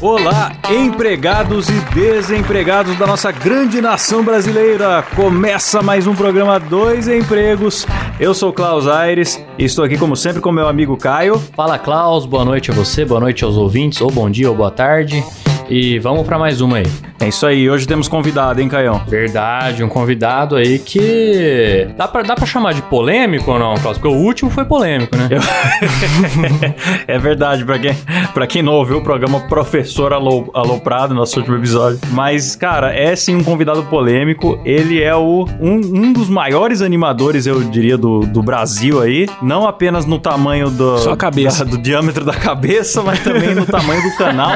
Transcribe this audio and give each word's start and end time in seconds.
Olá, 0.00 0.52
empregados 0.70 1.68
e 1.68 1.80
desempregados 1.92 2.96
da 2.96 3.04
nossa 3.04 3.32
grande 3.32 3.80
nação 3.80 4.22
brasileira. 4.22 5.02
Começa 5.16 5.82
mais 5.82 6.06
um 6.06 6.14
programa 6.14 6.60
Dois 6.60 7.08
Empregos. 7.08 7.84
Eu 8.20 8.32
sou 8.32 8.52
Klaus 8.52 8.86
Aires 8.86 9.44
e 9.58 9.64
estou 9.64 9.84
aqui 9.84 9.98
como 9.98 10.14
sempre 10.14 10.40
com 10.40 10.52
meu 10.52 10.68
amigo 10.68 10.96
Caio. 10.96 11.36
Fala 11.56 11.80
Klaus, 11.80 12.26
boa 12.26 12.44
noite 12.44 12.70
a 12.70 12.74
você, 12.74 13.04
boa 13.04 13.20
noite 13.20 13.42
aos 13.42 13.56
ouvintes, 13.56 14.00
ou 14.00 14.08
bom 14.08 14.30
dia 14.30 14.48
ou 14.48 14.54
boa 14.54 14.70
tarde. 14.70 15.24
E 15.68 15.98
vamos 15.98 16.24
pra 16.24 16.38
mais 16.38 16.60
uma 16.60 16.76
aí. 16.76 16.86
É 17.20 17.26
isso 17.28 17.44
aí, 17.46 17.68
hoje 17.68 17.84
temos 17.86 18.06
convidado, 18.06 18.60
hein, 18.60 18.68
Caião? 18.68 19.02
Verdade, 19.08 19.82
um 19.82 19.88
convidado 19.88 20.54
aí 20.54 20.78
que. 20.78 21.88
Dá 21.96 22.06
pra, 22.06 22.22
dá 22.22 22.36
pra 22.36 22.46
chamar 22.46 22.74
de 22.74 22.82
polêmico 22.82 23.50
ou 23.50 23.58
não, 23.58 23.74
Klaus? 23.74 23.98
Porque 23.98 24.14
o 24.14 24.18
último 24.20 24.48
foi 24.50 24.64
polêmico, 24.64 25.16
né? 25.16 25.26
Eu- 25.28 25.40
é 27.08 27.18
verdade, 27.18 27.64
pra 27.64 27.76
quem, 27.78 27.92
pra 28.32 28.46
quem 28.46 28.62
não 28.62 28.72
ouviu 28.74 28.98
o 28.98 29.02
programa 29.02 29.40
Professor 29.48 30.12
Alô, 30.12 30.48
Aloprado, 30.54 31.12
nosso 31.12 31.38
último 31.40 31.56
episódio. 31.56 31.98
Mas, 32.12 32.54
cara, 32.54 32.94
é 32.94 33.16
sim 33.16 33.34
um 33.34 33.42
convidado 33.42 33.82
polêmico. 33.84 34.60
Ele 34.64 35.02
é 35.02 35.14
o, 35.16 35.44
um, 35.60 35.74
um 35.74 36.12
dos 36.12 36.28
maiores 36.28 36.82
animadores, 36.82 37.46
eu 37.46 37.60
diria, 37.64 37.98
do, 37.98 38.20
do 38.20 38.42
Brasil 38.44 39.00
aí. 39.02 39.28
Não 39.42 39.66
apenas 39.66 40.06
no 40.06 40.20
tamanho 40.20 40.70
do, 40.70 40.98
Só 40.98 41.12
a 41.12 41.16
cabeça. 41.16 41.64
da- 41.64 41.70
do 41.72 41.78
diâmetro 41.78 42.24
da 42.24 42.34
cabeça, 42.34 43.02
mas 43.02 43.18
também 43.24 43.56
no 43.56 43.66
tamanho 43.66 44.02
do 44.08 44.16
canal 44.16 44.52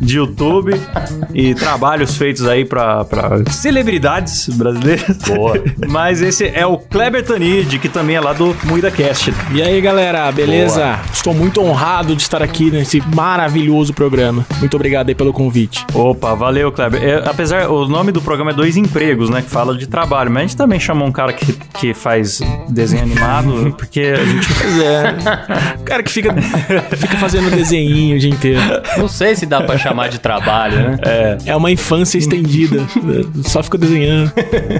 de 0.00 0.16
YouTube 0.16 0.72
e 1.34 1.54
trabalhos 1.98 2.16
feitos 2.16 2.46
aí 2.46 2.64
pra, 2.64 3.04
pra 3.04 3.42
celebridades 3.50 4.48
brasileiras. 4.50 5.16
Boa. 5.26 5.54
Mas 5.88 6.22
esse 6.22 6.46
é 6.46 6.64
o 6.64 6.78
Kleber 6.78 7.24
Tanid, 7.24 7.78
que 7.78 7.88
também 7.88 8.16
é 8.16 8.20
lá 8.20 8.32
do 8.32 8.56
Muida 8.64 8.90
Cast. 8.90 9.34
E 9.52 9.60
aí, 9.60 9.80
galera, 9.80 10.30
beleza? 10.30 10.98
Estou 11.12 11.34
muito 11.34 11.60
honrado 11.60 12.14
de 12.14 12.22
estar 12.22 12.42
aqui 12.42 12.70
nesse 12.70 13.02
maravilhoso 13.14 13.92
programa. 13.92 14.46
Muito 14.58 14.74
obrigado 14.74 15.08
aí 15.08 15.14
pelo 15.14 15.32
convite. 15.32 15.84
Opa, 15.92 16.34
valeu, 16.34 16.70
Kleber. 16.70 17.02
É, 17.02 17.22
apesar, 17.28 17.68
o 17.68 17.88
nome 17.88 18.12
do 18.12 18.20
programa 18.20 18.52
é 18.52 18.54
Dois 18.54 18.76
Empregos, 18.76 19.28
né? 19.28 19.42
Que 19.42 19.50
fala 19.50 19.76
de 19.76 19.86
trabalho. 19.86 20.30
Mas 20.30 20.38
a 20.38 20.46
gente 20.46 20.56
também 20.56 20.78
chamou 20.78 21.08
um 21.08 21.12
cara 21.12 21.32
que, 21.32 21.52
que 21.74 21.94
faz 21.94 22.40
desenho 22.68 23.02
animado, 23.02 23.74
porque 23.76 24.00
a 24.00 24.24
gente. 24.24 24.48
Pois 24.58 24.80
é. 24.80 25.14
O 25.78 25.84
cara 25.84 26.02
que 26.02 26.10
fica, 26.10 26.34
fica 26.96 27.16
fazendo 27.16 27.50
desenho 27.50 28.16
o 28.16 28.18
dia 28.18 28.30
inteiro. 28.30 28.60
Não 28.96 29.08
sei 29.08 29.34
se 29.36 29.46
dá 29.46 29.60
pra 29.62 29.78
chamar 29.78 30.08
de 30.08 30.18
trabalho, 30.18 30.90
né? 30.90 30.98
É 31.46 31.56
uma 31.56 31.70
infância 31.88 32.18
estendida. 32.18 32.86
Só 33.44 33.62
fica 33.62 33.78
desenhando. 33.78 34.30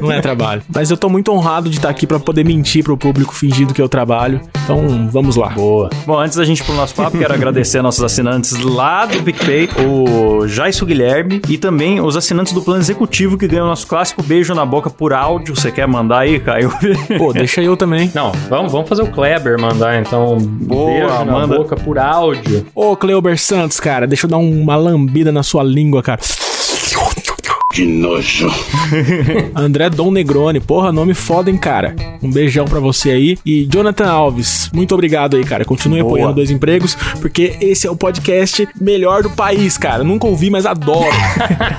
Não 0.02 0.12
é 0.12 0.20
trabalho. 0.20 0.62
Mas 0.72 0.90
eu 0.90 0.96
tô 0.96 1.08
muito 1.08 1.32
honrado 1.32 1.70
de 1.70 1.76
estar 1.76 1.88
aqui 1.88 2.06
pra 2.06 2.20
poder 2.20 2.44
mentir 2.44 2.84
pro 2.84 2.98
público 2.98 3.34
fingindo 3.34 3.72
que 3.72 3.80
eu 3.80 3.88
trabalho. 3.88 4.40
Então, 4.64 5.08
vamos 5.10 5.36
lá. 5.36 5.48
Boa. 5.48 5.88
Bom, 6.06 6.18
antes 6.18 6.36
da 6.36 6.44
gente 6.44 6.60
ir 6.60 6.64
pro 6.64 6.74
nosso 6.74 6.94
papo, 6.94 7.16
quero 7.16 7.32
agradecer 7.32 7.78
a 7.78 7.82
nossos 7.82 8.04
assinantes 8.04 8.58
lá 8.62 9.06
do 9.06 9.22
PicPay, 9.22 9.70
o 9.86 10.46
Jaisso 10.46 10.84
Guilherme 10.84 11.40
e 11.48 11.56
também 11.56 11.98
os 12.00 12.14
assinantes 12.14 12.52
do 12.52 12.60
plano 12.60 12.80
executivo 12.80 13.38
que 13.38 13.48
ganham 13.48 13.64
o 13.64 13.68
nosso 13.68 13.86
clássico 13.86 14.22
beijo 14.22 14.54
na 14.54 14.66
boca 14.66 14.90
por 14.90 15.14
áudio. 15.14 15.56
Você 15.56 15.72
quer 15.72 15.88
mandar 15.88 16.20
aí, 16.20 16.38
Caio? 16.38 16.70
Pô, 17.16 17.32
deixa 17.32 17.62
eu 17.62 17.74
também. 17.76 18.10
Não, 18.14 18.32
vamos, 18.50 18.70
vamos 18.70 18.88
fazer 18.88 19.02
o 19.02 19.06
Kleber 19.06 19.58
mandar 19.58 19.98
então. 19.98 20.36
Boa, 20.38 20.90
beijo 20.90 21.24
na 21.24 21.24
manda. 21.24 21.56
boca 21.56 21.74
por 21.74 21.98
áudio. 21.98 22.66
Ô, 22.74 22.94
Cleober 22.96 23.38
Santos, 23.38 23.80
cara, 23.80 24.06
deixa 24.06 24.26
eu 24.26 24.30
dar 24.30 24.36
uma 24.36 24.76
lambida 24.76 25.32
na 25.32 25.42
sua 25.42 25.62
língua, 25.62 26.02
cara. 26.02 26.20
Que 27.78 27.86
nojo. 27.86 28.50
André 29.54 29.88
Dom 29.88 30.10
Negroni, 30.10 30.58
porra, 30.58 30.90
nome 30.90 31.14
foda, 31.14 31.48
hein, 31.48 31.56
cara. 31.56 31.94
Um 32.20 32.28
beijão 32.28 32.64
pra 32.64 32.80
você 32.80 33.10
aí. 33.12 33.38
E 33.46 33.68
Jonathan 33.72 34.10
Alves, 34.10 34.68
muito 34.74 34.92
obrigado 34.92 35.36
aí, 35.36 35.44
cara. 35.44 35.64
Continue 35.64 36.00
Boa. 36.00 36.10
apoiando 36.10 36.34
Dois 36.34 36.50
Empregos, 36.50 36.96
porque 37.20 37.56
esse 37.60 37.86
é 37.86 37.90
o 37.90 37.94
podcast 37.94 38.68
melhor 38.80 39.22
do 39.22 39.30
país, 39.30 39.78
cara. 39.78 40.02
Nunca 40.02 40.26
ouvi, 40.26 40.50
mas 40.50 40.66
adoro. 40.66 41.06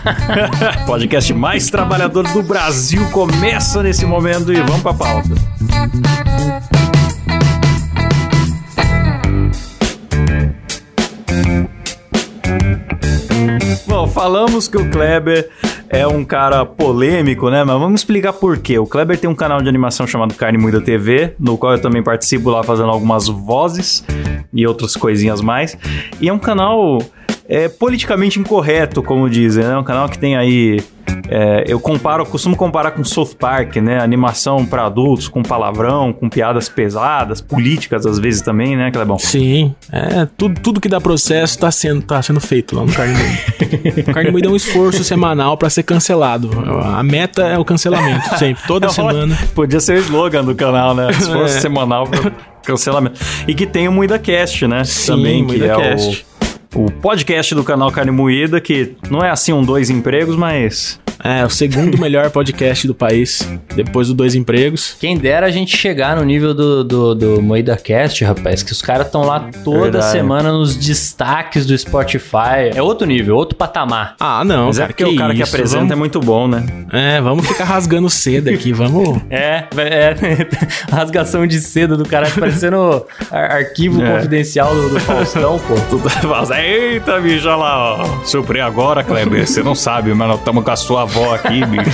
Podcast 0.88 1.34
mais 1.34 1.70
trabalhador 1.70 2.26
do 2.32 2.44
Brasil 2.44 3.06
começa 3.12 3.84
nesse 3.84 4.06
momento 4.06 4.54
e 4.54 4.62
vamos 4.62 4.82
pra 4.82 4.94
pauta. 4.94 5.30
Bom, 13.86 14.08
falamos 14.08 14.70
que 14.70 14.78
o 14.78 14.90
Kleber 14.90 15.50
é 15.90 16.08
um 16.08 16.24
cara 16.24 16.66
polêmico, 16.66 17.50
né? 17.50 17.64
Mas 17.64 17.80
vamos 17.80 18.02
explicar 18.02 18.34
por 18.34 18.60
quê. 18.60 18.78
O 18.78 18.86
Kleber 18.86 19.20
tem 19.20 19.30
um 19.30 19.36
canal 19.36 19.62
de 19.62 19.68
animação 19.68 20.06
chamado 20.06 20.36
Carne 20.36 20.58
Muida 20.58 20.80
TV, 20.80 21.34
no 21.40 21.58
qual 21.58 21.74
eu 21.74 21.82
também 21.82 22.04
participo 22.04 22.50
lá 22.52 22.64
fazendo 22.64 22.90
algumas 22.90 23.28
vozes 23.28 24.06
e 24.54 24.66
outras 24.68 24.96
coisinhas 24.96 25.42
mais. 25.42 25.78
E 26.22 26.30
é 26.30 26.34
um 26.34 26.40
canal 26.40 27.00
é, 27.50 27.68
politicamente 27.68 28.40
incorreto, 28.40 29.02
como 29.02 29.28
dizem, 29.30 29.64
né? 29.64 29.76
Um 29.78 29.84
canal 29.84 30.08
que 30.08 30.18
tem 30.20 30.38
aí. 30.38 30.80
é, 31.28 31.64
eu 31.68 31.80
comparo, 31.80 32.22
eu 32.22 32.28
costumo 32.28 32.56
comparar 32.56 32.92
com 32.92 33.04
South 33.04 33.32
Park, 33.40 33.78
né? 33.78 34.00
Animação 34.00 34.64
pra 34.66 34.86
adultos, 34.86 35.28
com 35.28 35.42
palavrão, 35.42 36.14
com 36.14 36.30
piadas 36.30 36.70
pesadas, 36.70 37.42
políticas 37.42 38.06
às 38.06 38.20
vezes 38.20 38.42
também, 38.44 38.78
né, 38.78 38.92
Clebão? 38.92 39.18
Sim, 39.18 39.74
é, 39.92 40.28
tudo, 40.38 40.60
tudo 40.62 40.80
que 40.80 40.88
dá 40.88 41.02
processo 41.02 41.58
tá 41.58 41.72
sendo, 41.72 42.04
tá 42.04 42.22
sendo 42.22 42.40
feito 42.40 42.76
lá 42.76 42.86
no 42.86 42.94
Carne 42.94 43.16
Moída. 43.16 44.02
o 44.12 44.14
Carne 44.14 44.32
Moída 44.32 44.48
é 44.48 44.52
um 44.52 44.56
esforço 44.56 45.04
semanal 45.04 45.58
pra 45.58 45.70
ser 45.72 45.82
cancelado. 45.84 46.52
A 46.96 47.02
meta 47.02 47.42
é 47.48 47.58
o 47.58 47.66
cancelamento, 47.66 48.38
sempre, 48.38 48.62
toda 48.68 48.90
semana. 48.94 49.36
Podia 49.56 49.80
ser 49.80 49.94
o 49.98 50.02
slogan 50.02 50.44
do 50.46 50.54
canal, 50.54 50.94
né? 50.94 51.10
Esforço 51.10 51.58
É. 51.58 51.62
semanal 51.62 52.06
pra 52.06 52.32
cancelamento. 52.64 53.20
E 53.48 53.56
que 53.56 53.66
tem 53.66 53.88
o 53.88 53.92
MuidaCast, 53.92 54.68
né? 54.68 54.84
Sim, 54.84 55.08
Também, 55.14 55.48
que 55.48 55.56
é 55.56 55.58
MuidaCast. 55.76 56.26
o, 56.29 56.29
o 56.76 56.92
podcast 56.92 57.56
do 57.56 57.64
canal 57.64 57.92
Carne 57.92 58.12
Moída, 58.12 58.62
que 58.62 58.96
não 59.10 59.24
é 59.24 59.30
assim 59.30 59.52
um 59.54 59.64
dois 59.64 59.90
empregos, 59.90 60.36
mas 60.36 61.00
É, 61.24 61.46
o 61.46 61.50
segundo 61.50 61.98
melhor 61.98 62.30
podcast 62.30 62.88
do 62.88 62.96
país, 62.96 63.48
depois 63.76 64.08
do 64.08 64.14
Dois 64.14 64.36
Empregos. 64.36 64.96
Quem 65.00 65.18
dera 65.18 65.48
a 65.48 65.52
gente 65.52 65.76
chegar 65.76 66.16
no 66.16 66.24
nível 66.24 66.54
do, 66.54 66.84
do, 66.84 67.16
do 67.16 67.42
Moída 67.42 67.76
Cast, 67.76 68.24
rapaz, 68.24 68.64
que 68.64 68.72
os 68.72 68.82
caras 68.82 69.08
estão 69.08 69.24
lá 69.26 69.50
toda 69.64 69.82
Verdade. 69.84 70.12
semana 70.12 70.52
nos 70.52 70.76
destaques 70.78 71.66
do 71.66 71.78
Spotify. 71.78 72.72
É 72.74 72.82
outro 72.82 73.06
nível, 73.06 73.36
outro 73.36 73.56
patamar. 73.58 74.16
Ah, 74.20 74.44
não, 74.46 74.68
Mas 74.68 74.78
é 74.78 74.82
cara, 74.82 74.94
porque 74.94 75.04
o 75.06 75.16
cara 75.16 75.34
que 75.36 75.42
isso, 75.44 75.56
apresenta 75.56 75.80
é 75.84 75.88
vamos, 75.90 76.00
muito 76.00 76.20
bom, 76.20 76.48
né? 76.48 76.66
É, 76.92 77.20
vamos 77.22 77.46
ficar 77.48 77.66
rasgando 77.66 78.10
cedo 78.10 78.50
aqui, 78.50 78.72
vamos... 78.72 79.20
É, 79.30 79.66
é 79.78 80.16
rasgação 80.92 81.46
de 81.46 81.60
seda 81.60 81.96
do 81.96 82.06
cara 82.06 82.30
parecendo 82.32 83.06
ar- 83.32 83.52
arquivo 83.52 84.02
É. 84.04 84.16
confidencial 84.16 84.74
do, 84.74 84.90
do 84.90 85.00
Faustão, 85.00 85.60
pô. 85.60 85.76
Tudo 85.90 86.10
Eita, 86.54 87.20
bicho, 87.20 87.48
olha 87.48 87.56
lá, 87.58 87.94
ó. 88.04 88.24
Surprei 88.26 88.62
agora, 88.62 89.04
Kleber. 89.04 89.46
Você 89.48 89.62
não 89.62 89.76
sabe, 89.76 90.14
mas 90.14 90.28
nós 90.28 90.40
estamos 90.40 90.64
com 90.64 90.72
a 90.72 90.76
sua 90.76 91.06
avó 91.10 91.34
aqui, 91.34 91.66
bicho. 91.66 91.90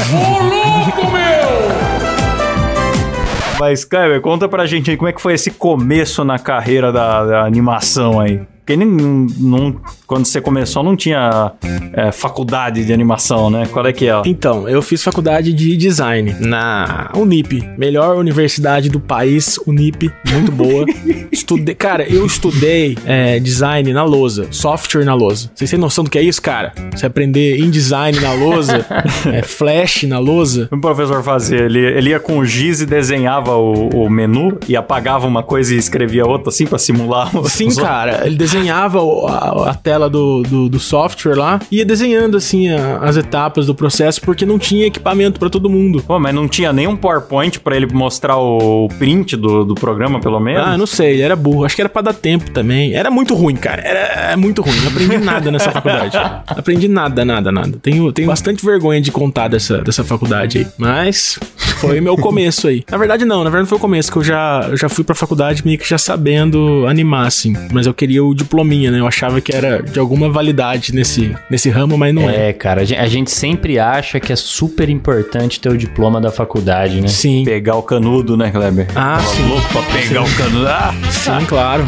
Mas, 3.57 3.85
Kleber, 3.85 4.19
conta 4.19 4.49
pra 4.49 4.65
gente 4.65 4.91
aí 4.91 4.97
como 4.97 5.07
é 5.07 5.13
que 5.13 5.21
foi 5.21 5.33
esse 5.33 5.49
começo 5.51 6.25
na 6.25 6.37
carreira 6.37 6.91
da, 6.91 7.25
da 7.25 7.45
animação 7.45 8.19
aí. 8.19 8.41
Porque 8.65 8.75
nem, 8.75 8.87
não, 8.87 9.75
quando 10.07 10.25
você 10.25 10.41
começou 10.41 10.81
não 10.81 10.95
tinha 10.95 11.51
é, 11.93 12.11
faculdade 12.11 12.83
de 12.83 12.91
animação, 12.91 13.47
né? 13.51 13.67
Qual 13.71 13.85
é 13.85 13.93
que 13.93 14.09
é? 14.09 14.21
Então, 14.25 14.67
eu 14.67 14.81
fiz 14.81 15.03
faculdade 15.03 15.53
de 15.53 15.77
design 15.77 16.35
na 16.39 17.11
Unip, 17.15 17.61
melhor 17.77 18.17
universidade 18.17 18.89
do 18.89 18.99
país, 18.99 19.59
Unip, 19.67 20.11
muito 20.31 20.51
boa. 20.51 20.83
estudei, 21.31 21.75
cara, 21.75 22.09
eu 22.09 22.25
estudei 22.25 22.97
é, 23.05 23.39
design 23.39 23.93
na 23.93 24.03
lousa, 24.03 24.47
software 24.49 25.05
na 25.05 25.13
lousa. 25.13 25.51
Vocês 25.53 25.69
têm 25.69 25.77
noção 25.79 26.03
do 26.03 26.09
que 26.09 26.17
é 26.17 26.23
isso, 26.23 26.41
cara? 26.41 26.73
Você 26.91 27.05
aprender 27.05 27.59
InDesign 27.59 28.19
na 28.19 28.33
lousa, 28.33 28.83
é, 29.31 29.43
Flash 29.43 30.03
na 30.03 30.17
lousa. 30.17 30.67
O 30.71 30.81
professor 30.81 31.21
fazia, 31.21 31.59
ele, 31.59 31.79
ele 31.79 32.09
ia 32.09 32.19
com 32.19 32.39
o 32.39 32.45
giz 32.45 32.81
e 32.81 32.87
desenhava 32.87 33.55
o, 33.55 33.89
o 33.89 34.09
menu 34.09 34.57
e 34.67 34.75
apagava 34.75 35.27
uma 35.27 35.43
coisa 35.43 35.75
e 35.75 35.77
escrevia 35.77 36.25
outra 36.25 36.49
assim 36.49 36.65
pra 36.65 36.79
simular. 36.79 37.29
Sim, 37.47 37.69
cara, 37.75 38.25
ele 38.25 38.35
desenhava 38.35 38.54
o- 39.01 39.27
a, 39.27 39.71
a 39.71 39.73
tela 39.73 40.09
do, 40.09 40.43
do, 40.43 40.69
do 40.69 40.79
software 40.79 41.35
lá, 41.35 41.59
ia 41.71 41.85
desenhando 41.85 42.37
assim 42.37 42.69
a- 42.69 42.99
as 43.01 43.17
etapas 43.17 43.65
do 43.65 43.75
processo, 43.75 44.21
porque 44.21 44.45
não 44.45 44.57
tinha 44.59 44.85
equipamento 44.87 45.39
pra 45.39 45.49
todo 45.49 45.69
mundo. 45.69 46.01
Pô, 46.05 46.19
mas 46.19 46.33
não 46.33 46.47
tinha 46.47 46.71
nenhum 46.73 46.95
PowerPoint 46.95 47.59
pra 47.59 47.75
ele 47.75 47.87
mostrar 47.91 48.37
o 48.37 48.87
print 48.97 49.35
do, 49.35 49.63
do 49.65 49.75
programa, 49.75 50.19
pelo 50.19 50.39
menos? 50.39 50.65
Ah, 50.67 50.77
não 50.77 50.85
sei, 50.87 51.21
era 51.21 51.35
burro. 51.35 51.65
Acho 51.65 51.75
que 51.75 51.81
era 51.81 51.89
pra 51.89 52.01
dar 52.01 52.13
tempo 52.13 52.51
também. 52.51 52.93
Era 52.93 53.09
muito 53.11 53.33
ruim, 53.33 53.55
cara. 53.55 53.81
Era 53.81 54.37
muito 54.37 54.61
ruim. 54.61 54.75
Não 54.81 54.87
aprendi 54.89 55.17
nada 55.17 55.51
nessa 55.51 55.71
faculdade. 55.71 56.17
Aprendi 56.47 56.87
nada, 56.87 57.23
nada, 57.25 57.51
nada. 57.51 57.77
Tenho, 57.81 58.11
tenho 58.11 58.27
bastante 58.27 58.65
vergonha 58.65 59.01
de 59.01 59.11
contar 59.11 59.47
dessa, 59.47 59.79
dessa 59.79 60.03
faculdade 60.03 60.59
aí. 60.59 60.67
Mas 60.77 61.39
foi 61.75 62.01
meu 62.01 62.15
começo 62.17 62.67
aí. 62.67 62.83
Na 62.89 62.97
verdade, 62.97 63.25
não. 63.25 63.37
Na 63.43 63.49
verdade, 63.49 63.61
não 63.63 63.67
foi 63.69 63.77
o 63.77 63.81
começo, 63.81 64.11
que 64.11 64.17
eu 64.17 64.23
já, 64.23 64.67
eu 64.69 64.77
já 64.77 64.89
fui 64.89 65.03
pra 65.03 65.13
faculdade 65.15 65.63
meio 65.65 65.77
que 65.77 65.87
já 65.87 65.97
sabendo 65.97 66.85
animar, 66.87 67.27
assim. 67.27 67.53
Mas 67.71 67.85
eu 67.87 67.93
queria 67.93 68.23
o 68.23 68.33
diplominha, 68.33 68.91
né? 68.91 68.99
Eu 68.99 69.07
achava 69.07 69.39
que 69.41 69.55
era 69.55 69.81
de 69.81 69.99
alguma 69.99 70.29
validade 70.29 70.93
nesse, 70.93 71.35
nesse 71.49 71.69
ramo, 71.69 71.97
mas 71.97 72.13
não 72.13 72.29
é. 72.29 72.49
É, 72.49 72.53
cara, 72.53 72.81
a 72.81 72.85
gen- 72.85 72.97
a 72.97 73.07
gente 73.07 73.31
sempre 73.31 73.79
acha 73.79 74.19
que 74.19 74.31
é 74.31 74.35
super 74.35 74.89
importante 74.89 75.59
ter 75.59 75.69
o 75.69 75.77
diploma 75.77 76.19
da 76.21 76.31
faculdade, 76.31 77.01
né? 77.01 77.07
Sim. 77.07 77.43
Pegar 77.45 77.75
o 77.75 77.83
canudo, 77.83 78.35
né, 78.37 78.51
Kleber? 78.51 78.87
Ah, 78.95 79.17
Tava 79.17 79.27
sim. 79.27 79.47
louco 79.47 79.67
pra 79.71 79.81
pegar 79.83 80.23
o 80.23 80.35
canudo. 80.35 80.67
Ah! 80.67 80.93
Sim, 81.11 81.45
claro. 81.47 81.85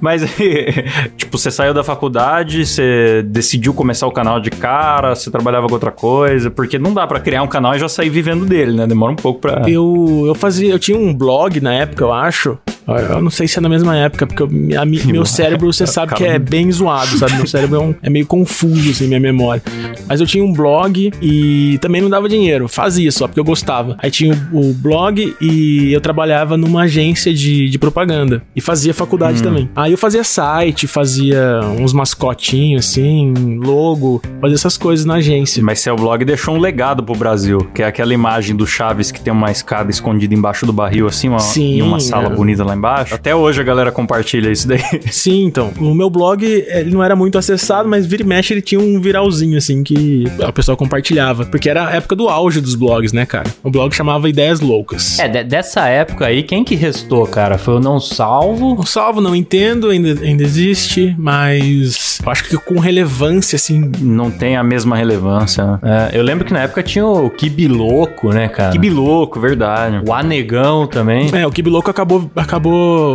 Mas, 0.00 0.22
tipo, 1.16 1.36
você 1.36 1.50
saiu 1.50 1.74
da 1.74 1.84
faculdade, 1.84 2.66
você 2.66 3.22
decidiu 3.26 3.74
começar 3.74 4.06
o 4.06 4.12
canal 4.12 4.40
de 4.40 4.50
cara, 4.50 5.14
você 5.14 5.30
trabalhava 5.30 5.66
com 5.66 5.74
outra 5.74 5.90
coisa, 5.90 6.50
porque 6.50 6.78
não 6.78 6.94
dá 6.94 7.06
pra 7.06 7.20
criar 7.20 7.42
um 7.42 7.48
canal 7.48 7.74
e 7.74 7.78
já 7.78 7.88
sair 7.88 8.10
vivendo 8.10 8.44
dele, 8.44 8.72
né? 8.72 8.86
Demora 8.86 9.12
um 9.12 9.16
pouco 9.16 9.40
pra... 9.40 9.68
Eu, 9.68 10.24
eu 10.26 10.34
fazia, 10.34 10.72
eu 10.72 10.78
tinha 10.78 10.98
um 10.98 11.12
blog 11.14 11.60
na 11.60 11.74
época, 11.74 12.04
eu 12.04 12.12
acho. 12.12 12.58
Eu 12.86 13.22
não 13.22 13.30
sei 13.30 13.46
se 13.46 13.58
é 13.58 13.60
na 13.60 13.68
mesma 13.68 13.96
época, 13.96 14.26
porque 14.26 14.42
eu- 14.42 14.80
a 14.80 14.84
meu 14.84 15.24
cérebro, 15.26 15.72
você 15.72 15.86
sabe 15.86 16.14
que 16.14 16.24
é 16.24 16.38
bem 16.38 16.70
zoado, 16.72 17.16
sabe? 17.18 17.34
Meu 17.36 17.46
cérebro 17.46 17.76
é, 17.76 17.80
um- 17.80 17.94
é 18.02 18.10
meio 18.10 18.26
confuso, 18.26 18.90
assim, 18.90 19.06
minha 19.06 19.20
memória. 19.20 19.62
Mas 20.08 20.20
eu 20.20 20.26
tinha 20.26 20.44
um 20.44 20.52
blog 20.52 21.12
e 21.22 21.78
também 21.80 22.00
não 22.02 22.08
dava 22.10 22.28
dinheiro. 22.28 22.68
Fazia 22.68 23.10
só, 23.12 23.26
porque 23.28 23.38
eu 23.40 23.44
gostava. 23.44 23.96
Aí 23.98 24.10
tinha 24.10 24.34
o, 24.52 24.70
o 24.70 24.74
blog 24.74 25.34
e 25.40 25.92
eu 25.92 26.00
trabalhava 26.00 26.56
numa 26.56 26.82
agência 26.82 27.32
de, 27.32 27.68
de 27.68 27.78
propaganda. 27.78 28.42
E 28.54 28.60
fazia 28.60 28.92
faculdade 28.92 29.42
também. 29.42 29.68
Aí 29.76 29.92
eu 29.92 29.98
fazia 29.98 30.24
site, 30.24 30.86
fazia 30.86 31.60
uns 31.78 31.92
mascotinhos, 31.92 32.86
assim, 32.86 33.32
logo, 33.62 34.20
fazia 34.40 34.54
essas 34.54 34.76
coisas 34.76 35.04
na 35.04 35.14
agência. 35.14 35.62
Mas 35.62 35.80
seu 35.80 35.94
blog 35.96 36.24
deixou 36.24 36.54
um 36.54 36.58
legado 36.58 37.02
pro 37.02 37.14
Brasil, 37.14 37.58
que 37.74 37.82
é 37.82 37.86
aquela 37.86 38.12
imagem 38.12 38.54
do 38.56 38.66
Chaves 38.66 39.10
que 39.10 39.20
tem 39.20 39.32
uma 39.32 39.50
escada 39.50 39.90
escondida 39.90 40.34
embaixo 40.34 40.66
do 40.66 40.72
barril, 40.72 41.06
assim, 41.06 41.28
uma, 41.28 41.38
Sim, 41.38 41.76
e 41.76 41.82
uma 41.82 42.00
sala 42.00 42.26
é. 42.32 42.34
bonita 42.36 42.64
lá 42.70 42.76
embaixo. 42.76 43.14
Até 43.14 43.34
hoje 43.34 43.60
a 43.60 43.64
galera 43.64 43.90
compartilha 43.92 44.50
isso 44.50 44.66
daí. 44.68 44.80
Sim, 45.10 45.44
então. 45.44 45.72
O 45.78 45.94
meu 45.94 46.08
blog, 46.10 46.44
ele 46.44 46.90
não 46.90 47.02
era 47.02 47.14
muito 47.16 47.36
acessado, 47.38 47.88
mas 47.88 48.06
vira 48.06 48.22
e 48.22 48.26
mexe 48.26 48.52
ele 48.54 48.62
tinha 48.62 48.80
um 48.80 49.00
viralzinho, 49.00 49.58
assim, 49.58 49.82
que 49.82 50.24
o 50.46 50.52
pessoal 50.52 50.76
compartilhava. 50.76 51.44
Porque 51.46 51.68
era 51.68 51.88
a 51.88 51.92
época 51.96 52.16
do 52.16 52.28
auge 52.28 52.60
dos 52.60 52.74
blogs, 52.74 53.12
né, 53.12 53.26
cara? 53.26 53.48
O 53.62 53.70
blog 53.70 53.94
chamava 53.94 54.28
Ideias 54.28 54.60
Loucas. 54.60 55.18
É, 55.18 55.28
de- 55.28 55.44
dessa 55.44 55.86
época 55.88 56.26
aí, 56.26 56.42
quem 56.42 56.64
que 56.64 56.74
restou, 56.74 57.26
cara? 57.26 57.58
Foi 57.58 57.74
o 57.74 57.80
Não 57.80 57.98
Salvo. 58.00 58.74
O 58.80 58.86
salvo 58.86 59.20
não 59.20 59.34
entendo, 59.34 59.88
ainda, 59.90 60.20
ainda 60.22 60.42
existe, 60.42 61.14
mas 61.18 62.18
eu 62.24 62.30
acho 62.30 62.44
que 62.48 62.56
com 62.56 62.78
relevância, 62.78 63.56
assim. 63.56 63.90
Não 64.00 64.30
tem 64.30 64.56
a 64.56 64.62
mesma 64.62 64.96
relevância. 64.96 65.64
né? 65.64 66.10
É, 66.12 66.18
eu 66.18 66.22
lembro 66.22 66.44
que 66.44 66.52
na 66.52 66.60
época 66.60 66.82
tinha 66.82 67.06
o 67.06 67.28
Kibiloco, 67.30 68.30
né, 68.30 68.48
cara? 68.48 68.72
Que 68.72 68.78
biloco, 68.78 69.38
verdade. 69.40 70.02
O 70.06 70.12
Anegão 70.12 70.86
também. 70.86 71.28
É, 71.34 71.46
o 71.46 71.50
Kibiloco 71.50 71.90
acabou, 71.90 72.30
acabou 72.36 72.59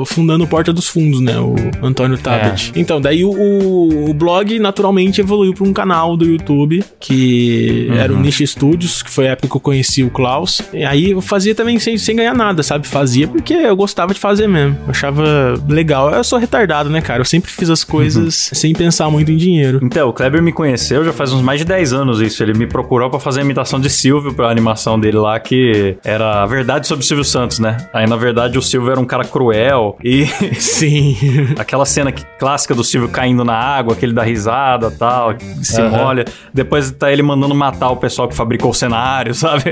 fundando 0.06 0.44
o 0.44 0.48
Porta 0.48 0.72
dos 0.72 0.88
Fundos, 0.88 1.20
né? 1.22 1.38
O 1.40 1.56
Antônio 1.82 2.18
Tabet. 2.18 2.72
Então, 2.76 3.00
daí 3.00 3.24
o, 3.24 4.10
o, 4.10 4.14
blog 4.14 4.58
naturalmente 4.60 5.22
evoluiu 5.22 5.54
para 5.54 5.64
um 5.64 5.74
canal 5.74 6.16
do 6.16 6.26
YouTube, 6.26 6.84
que 7.00 7.90
era 7.98 8.14
o 8.14 8.18
Niche 8.18 8.46
Studios, 8.46 9.04
que 9.04 9.10
foi 9.10 9.28
a 9.28 9.32
época 9.32 9.50
que 9.50 9.56
eu 9.56 9.62
conheci 9.62 10.04
o 10.04 10.10
Klaus. 10.10 10.62
E 10.74 10.84
aí 10.84 11.12
eu 11.12 11.22
fazia 11.22 11.54
também 11.54 11.80
sem, 11.80 11.98
sem 11.98 12.16
ganhar 12.16 12.34
nada, 12.34 12.64
sabe? 12.64 12.88
Fazia 12.88 13.28
porque 13.28 13.54
eu 13.54 13.76
gostava 13.76 14.14
de 14.14 14.20
fazer 14.20 14.48
mesmo. 14.48 14.78
Eu 14.86 14.92
achava 14.92 15.24
legal. 15.68 16.12
Eu 16.12 16.24
sou 16.24 16.40
retardado, 16.40 16.90
né, 16.90 17.02
cara? 17.02 17.22
Eu 17.22 17.26
sempre 17.26 17.52
fiz 17.52 17.70
as 17.70 17.84
coisas 17.84 18.50
sem 18.54 18.74
pensar 18.74 19.10
muito 19.10 19.32
em 19.32 19.38
dinheiro. 19.38 19.80
Então, 19.84 20.10
o 20.10 20.14
Kleber 20.14 20.42
me 20.42 20.52
conheceu 20.52 21.04
já 21.04 21.14
faz 21.14 21.32
uns 21.34 21.42
mais 21.42 21.60
de 21.60 21.66
10 21.66 21.94
anos 21.94 22.22
isso. 22.22 22.42
Ele 22.44 22.54
me 22.54 22.68
procurou 22.68 23.10
pra 23.10 23.20
fazer 23.20 23.42
a 23.42 23.44
imitação 23.44 23.80
de 23.80 23.90
Silvio 23.90 24.34
pra 24.34 24.50
animação 24.50 25.00
dele 25.00 25.18
lá, 25.18 25.40
que 25.40 25.98
era 26.04 26.44
a 26.44 26.46
verdade 26.46 26.88
sobre 26.88 27.04
o 27.04 27.08
Silvio 27.08 27.26
Santos, 27.26 27.60
né? 27.60 27.78
Aí, 27.94 28.08
na 28.08 28.16
verdade, 28.16 28.58
o 28.58 28.62
Silvio 28.62 28.92
era 28.92 29.00
um 29.00 29.06
cara 29.06 29.24
cruel 29.36 29.98
e 30.02 30.26
Sim. 30.58 31.18
aquela 31.60 31.86
cena 31.86 32.10
que- 32.10 32.24
clássica 32.40 32.74
do 32.74 32.86
Silvio 32.86 33.10
caindo 33.10 33.44
na 33.44 33.54
água, 33.54 33.94
que 33.94 34.06
ele 34.06 34.14
dá 34.14 34.24
risada 34.24 34.88
e 34.88 34.92
tal, 34.92 35.34
se 35.62 35.82
Aham. 35.82 35.90
molha. 35.98 36.26
Depois 36.54 36.90
tá 36.92 37.12
ele 37.12 37.22
mandando 37.22 37.54
matar 37.54 37.90
o 37.90 37.98
pessoal 37.98 38.30
que 38.30 38.36
fabricou 38.36 38.72
o 38.72 38.74
cenário, 38.74 39.34
sabe? 39.36 39.64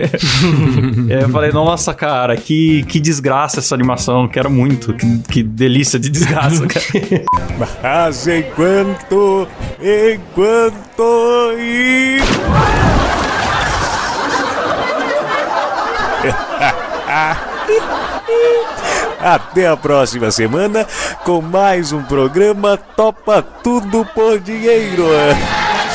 aí 1.10 1.21
eu 1.21 1.30
falei, 1.30 1.51
nossa, 1.54 1.94
cara, 1.94 2.36
que, 2.36 2.83
que 2.83 3.00
desgraça 3.00 3.60
essa 3.60 3.74
animação. 3.74 4.27
Quero 4.27 4.51
muito. 4.51 4.94
Que, 4.94 5.19
que 5.31 5.44
delícia 5.44 5.98
de 5.98 6.10
desgraça, 6.10 6.68
cara. 6.68 7.24
Mas 7.81 8.27
enquanto, 8.27 9.48
enquanto 9.80 11.54
e... 11.57 12.19
Até 19.24 19.68
a 19.68 19.78
próxima 19.78 20.30
semana 20.31 20.86
com 21.24 21.42
mais 21.42 21.94
um 21.94 22.04
programa 22.04 22.75
Topa 22.75 23.42
Tudo 23.42 24.06
por 24.14 24.38
Dinheiro. 24.38 25.06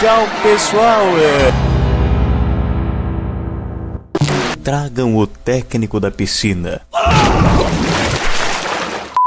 Tchau, 0.00 0.26
pessoal. 0.42 1.04
Tragam 4.64 5.14
o 5.14 5.26
técnico 5.26 6.00
da 6.00 6.10
piscina. 6.10 6.80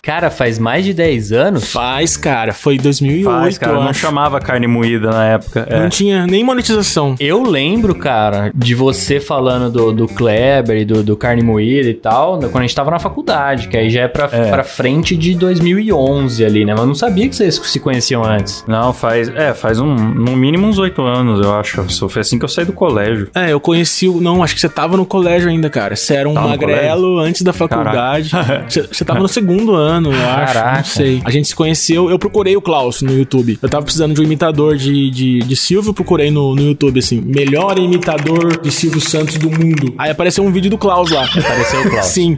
Cara, 0.04 0.32
faz 0.32 0.58
mais 0.58 0.84
de 0.84 0.94
10 0.96 1.32
anos? 1.32 1.72
Faz, 1.72 2.18
cara. 2.18 2.54
Foi 2.54 2.78
2008, 2.78 3.24
Faz, 3.24 3.58
cara, 3.60 3.74
eu 3.74 3.82
não 3.82 3.90
acho. 3.90 4.00
chamava 4.00 4.40
carne 4.40 4.66
moída 4.66 5.12
na 5.12 5.26
época. 5.26 5.68
É. 5.70 5.80
Não 5.80 5.90
tinha 5.90 6.26
nem 6.26 6.44
monetização. 6.44 7.16
Eu 7.20 7.44
lembro, 7.44 7.94
cara, 7.94 8.52
de 8.56 8.74
você 8.74 9.20
falando 9.20 9.72
do, 9.72 9.92
do 9.92 10.08
Kleber 10.08 10.78
e 10.78 10.86
do, 10.86 11.04
do 11.04 11.16
Carne 11.16 11.44
Moída 11.44 11.88
e 11.88 11.94
tal, 11.94 12.40
quando 12.40 12.58
a 12.58 12.62
gente 12.62 12.74
tava 12.76 12.90
na 12.90 12.98
faculdade, 12.98 13.68
que 13.68 13.78
aí 13.78 13.90
já 13.92 14.02
é 14.02 14.08
pra, 14.08 14.28
É. 14.32 14.50
pra 14.50 14.64
frente 14.64 15.16
de 15.16 15.36
2011 15.36 16.44
ali, 16.44 16.66
né? 16.66 16.72
Mas 16.74 16.82
eu 16.82 16.88
não 16.88 16.96
sabia 16.96 17.30
que 17.30 17.36
vocês 17.36 17.56
se 17.64 17.80
conheciam 17.80 18.24
antes. 18.24 18.64
Não, 18.68 18.94
faz. 18.94 19.30
É, 19.30 19.54
faz 19.54 19.80
um. 19.80 19.94
No 19.94 20.36
mínimo 20.36 20.66
uns 20.66 20.80
oito 20.80 21.04
anos, 21.04 21.46
eu 21.46 21.54
acho. 21.54 21.84
Foi 22.10 22.22
assim 22.22 22.40
que 22.40 22.46
eu 22.46 22.50
saí 22.50 22.66
do 22.66 22.74
colégio. 22.74 23.30
É, 23.36 23.52
eu 23.52 23.60
conheci 23.60 24.08
o. 24.08 24.20
Não, 24.20 24.44
acho 24.44 24.56
que 24.56 24.62
você 24.62 24.70
tava 24.70 24.98
no 24.98 25.06
colégio 25.06 25.48
ainda, 25.50 25.70
cara. 25.70 25.96
Você 25.96 26.16
era 26.16 26.28
um 26.28 26.34
Tava 26.34 26.48
magrelo 26.48 27.20
antes 27.20 27.44
da 27.44 27.54
faculdade. 27.54 28.32
Você 28.68 28.82
você 28.92 29.06
tava 29.06 29.20
no 29.20 29.28
segundo 29.28 29.76
ano, 29.76 29.91
eu 30.00 30.12
acho. 30.14 30.54
Caraca. 30.54 30.78
Não 30.78 30.84
sei. 30.86 31.22
A 31.26 31.30
gente 31.32 31.48
se 31.48 31.56
conheceu. 31.56 32.10
Eu 32.10 32.18
procurei 32.20 32.56
o 32.56 32.62
Klaus 32.62 33.02
no 33.02 33.12
YouTube. 33.18 33.58
Eu 33.62 33.70
tava 33.70 33.84
precisando 33.84 34.14
de 34.14 34.22
um 34.22 34.24
imitador 34.24 34.78
de, 34.78 35.10
de, 35.12 35.40
de 35.40 35.56
Silvio. 35.56 35.94
Procurei 35.94 36.30
no, 36.32 36.56
no 36.56 36.62
YouTube, 36.62 37.00
assim. 37.00 37.20
Melhor 37.22 37.78
imitador 37.80 38.60
de 38.62 38.72
Silvio 38.72 39.02
Santos 39.02 39.38
do 39.38 39.50
mundo. 39.50 39.94
Aí 39.98 40.12
apareceu 40.12 40.44
um 40.44 40.52
vídeo 40.52 40.70
do 40.70 40.78
Klaus 40.78 41.10
lá. 41.12 41.24
Apareceu 41.26 41.82
o 41.82 41.90
Klaus. 41.90 42.06
Sim. 42.06 42.38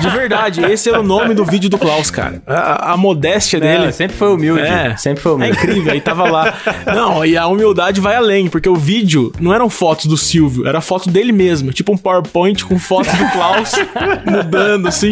De 0.00 0.08
verdade, 0.10 0.60
esse 0.62 0.88
era 0.88 1.00
o 1.00 1.02
nome 1.02 1.34
do 1.34 1.44
vídeo 1.44 1.68
do 1.70 1.78
Klaus, 1.78 2.10
cara. 2.10 2.42
A, 2.46 2.92
a 2.92 2.96
modéstia 2.96 3.58
Não, 3.58 3.66
dele. 3.66 3.92
sempre 3.92 4.16
foi 4.16 4.28
humilde. 4.32 4.60
É. 4.62 4.96
Sempre 4.96 5.22
foi 5.22 5.32
É 5.32 5.34
humilde. 5.34 5.56
incrível, 5.58 5.92
aí 5.92 6.00
tava 6.00 6.28
lá. 6.30 6.54
Não, 6.94 7.24
e 7.24 7.36
a 7.36 7.46
humildade 7.46 8.00
vai 8.00 8.16
além, 8.16 8.48
porque 8.48 8.68
o 8.68 8.76
vídeo 8.76 9.32
não 9.40 9.52
eram 9.52 9.68
fotos 9.70 10.06
do 10.06 10.16
Silvio, 10.16 10.66
era 10.66 10.80
foto 10.80 11.08
dele 11.10 11.32
mesmo. 11.32 11.72
Tipo 11.72 11.92
um 11.92 11.96
PowerPoint 11.96 12.64
com 12.64 12.78
fotos 12.78 13.12
do 13.14 13.26
Klaus 13.32 13.72
mudando, 14.24 14.86
assim. 14.88 15.10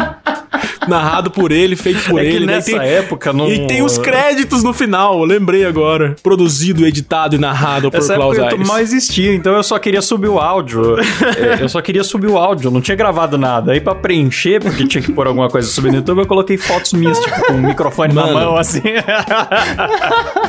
Narrado 0.87 1.31
por 1.31 1.51
ele, 1.51 1.72
ele 1.73 1.81
feito 1.81 2.09
por 2.09 2.19
É 2.19 2.23
que 2.23 2.29
ele. 2.29 2.45
daí 2.45 2.55
nessa 2.55 2.71
tem- 2.71 2.79
época 2.79 3.33
não. 3.33 3.47
E 3.49 3.67
tem 3.67 3.81
os 3.81 3.97
créditos 3.97 4.63
no 4.63 4.73
final, 4.73 5.19
eu 5.19 5.25
lembrei 5.25 5.65
agora. 5.65 6.15
Produzido, 6.23 6.85
editado 6.85 7.35
e 7.35 7.39
narrado 7.39 7.89
por 7.91 7.97
Essa 7.97 8.15
Klaus 8.15 8.37
Aires. 8.39 8.67
mal 8.67 8.79
existia, 8.79 9.33
então 9.33 9.53
eu 9.55 9.63
só 9.63 9.77
queria 9.79 10.01
subir 10.01 10.27
o 10.27 10.39
áudio. 10.39 10.95
É, 11.33 11.63
eu 11.63 11.69
só 11.69 11.81
queria 11.81 12.03
subir 12.03 12.27
o 12.27 12.37
áudio, 12.37 12.69
não 12.69 12.79
tinha 12.81 12.95
gravado 12.95 13.37
nada. 13.37 13.71
Aí 13.71 13.81
pra 13.81 13.95
preencher, 13.95 14.61
porque 14.61 14.85
tinha 14.85 15.01
que 15.01 15.11
pôr 15.11 15.25
alguma 15.27 15.49
coisa 15.49 15.67
subir 15.67 15.89
no 15.91 15.97
YouTube, 15.97 16.19
eu 16.19 16.25
coloquei 16.27 16.57
fotos 16.57 16.93
minhas, 16.93 17.19
tipo, 17.19 17.45
com 17.47 17.53
o 17.53 17.57
microfone 17.61 18.13
na 18.13 18.21
Mano. 18.27 18.33
mão, 18.39 18.57
assim. 18.57 18.81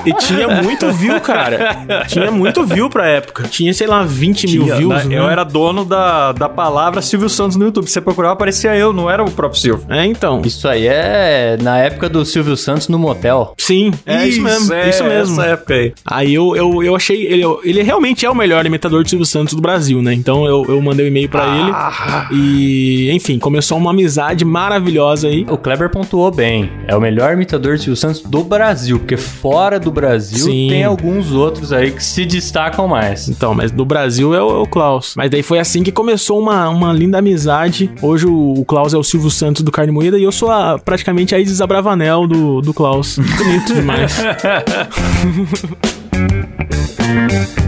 E 0.04 0.12
tinha 0.14 0.48
muito 0.62 0.90
view, 0.92 1.20
cara. 1.20 1.76
Tinha 2.06 2.30
muito 2.30 2.64
view 2.64 2.90
pra 2.90 3.06
época. 3.08 3.44
Tinha, 3.48 3.72
sei 3.72 3.86
lá, 3.86 4.02
20 4.04 4.46
mil 4.46 4.64
Tinha, 4.64 4.76
views. 4.76 4.94
né? 4.94 5.04
né? 5.04 5.18
Eu 5.18 5.28
era 5.28 5.44
dono 5.44 5.84
da, 5.84 6.32
da 6.32 6.48
palavra 6.48 7.00
Silvio 7.00 7.28
Santos 7.28 7.56
no 7.56 7.64
YouTube. 7.66 7.86
Se 7.86 7.94
você 7.94 8.00
procurava, 8.00 8.34
aparecia 8.34 8.74
eu, 8.76 8.92
não 8.92 9.10
era 9.10 9.22
o 9.24 9.30
próprio 9.30 9.60
Silvio. 9.60 9.86
É, 9.88 10.04
então. 10.04 10.42
Isso 10.44 10.68
aí 10.68 10.86
é 10.86 10.92
na 11.62 11.78
época 11.78 12.09
do 12.09 12.25
Silvio 12.25 12.56
Santos 12.56 12.88
no 12.88 12.99
motel. 12.99 13.54
Sim, 13.59 13.92
é 14.06 14.26
isso, 14.26 14.42
mesmo. 14.42 14.73
é, 14.73 14.88
isso 14.90 15.04
mesmo. 15.04 15.40
Essa 15.40 15.50
época 15.50 15.75
aí. 15.75 15.92
Aí 16.04 16.35
eu, 16.35 16.54
eu, 16.56 16.83
eu 16.83 16.97
achei. 16.97 17.25
Ele, 17.26 17.42
ele 17.64 17.83
realmente 17.83 18.25
é 18.26 18.30
o 18.30 18.35
melhor 18.35 18.64
imitador 18.66 19.02
de 19.04 19.11
Silvio 19.11 19.26
Santos 19.26 19.54
do 19.54 19.61
Brasil, 19.62 20.00
né? 20.02 20.12
Então 20.14 20.47
eu, 20.47 20.64
eu 20.68 20.80
mandei 20.80 21.04
um 21.06 21.09
e-mail 21.09 21.28
pra 21.28 21.44
Ah. 21.44 22.26
ele. 22.30 22.40
E, 22.40 23.11
enfim, 23.12 23.38
começou 23.38 23.78
uma 23.78 23.90
amizade 23.90 24.44
maravilhosa 24.44 25.28
aí. 25.28 25.47
O 25.49 25.56
Kleber 25.56 25.90
pontuou 25.90 26.30
bem. 26.30 26.71
É 26.87 26.97
o 26.97 27.00
melhor 27.00 27.33
imitador 27.33 27.76
de 27.76 27.83
Silvio 27.85 27.97
Santos 27.97 28.21
do 28.23 28.42
Brasil, 28.42 28.99
porque 28.99 29.16
fora 29.16 29.78
do 29.78 29.90
Brasil 29.90 30.44
Sim. 30.44 30.68
tem 30.68 30.85
alguns 30.85 31.33
outros 31.33 31.73
aí 31.73 31.90
que 31.90 32.02
se 32.02 32.25
destacam 32.25 32.88
mais. 32.88 33.28
Então, 33.28 33.54
mas 33.54 33.71
do 33.71 33.85
Brasil 33.85 34.35
é 34.35 34.42
o, 34.42 34.50
é 34.50 34.59
o 34.61 34.66
Klaus. 34.66 35.14
Mas 35.16 35.30
daí 35.30 35.42
foi 35.42 35.59
assim 35.59 35.83
que 35.83 35.92
começou 35.92 36.38
uma, 36.38 36.68
uma 36.68 36.92
linda 36.92 37.18
amizade. 37.18 37.90
Hoje 38.02 38.26
o, 38.26 38.54
o 38.59 38.64
Klaus 38.64 38.94
é 38.94 38.99
o 38.99 39.02
Silvio 39.02 39.30
Santos 39.30 39.62
do 39.62 39.71
Carne 39.71 39.92
Moída 39.92 40.18
e 40.18 40.23
eu 40.25 40.33
sou 40.33 40.50
a- 40.50 40.78
praticamente 40.78 41.03
a 41.34 41.38
Isis 41.38 41.61
Abravanel 41.61 42.26
do, 42.26 42.61
do 42.61 42.73
Klaus. 42.73 43.18
Bonito 43.38 43.75
demais. 43.75 44.16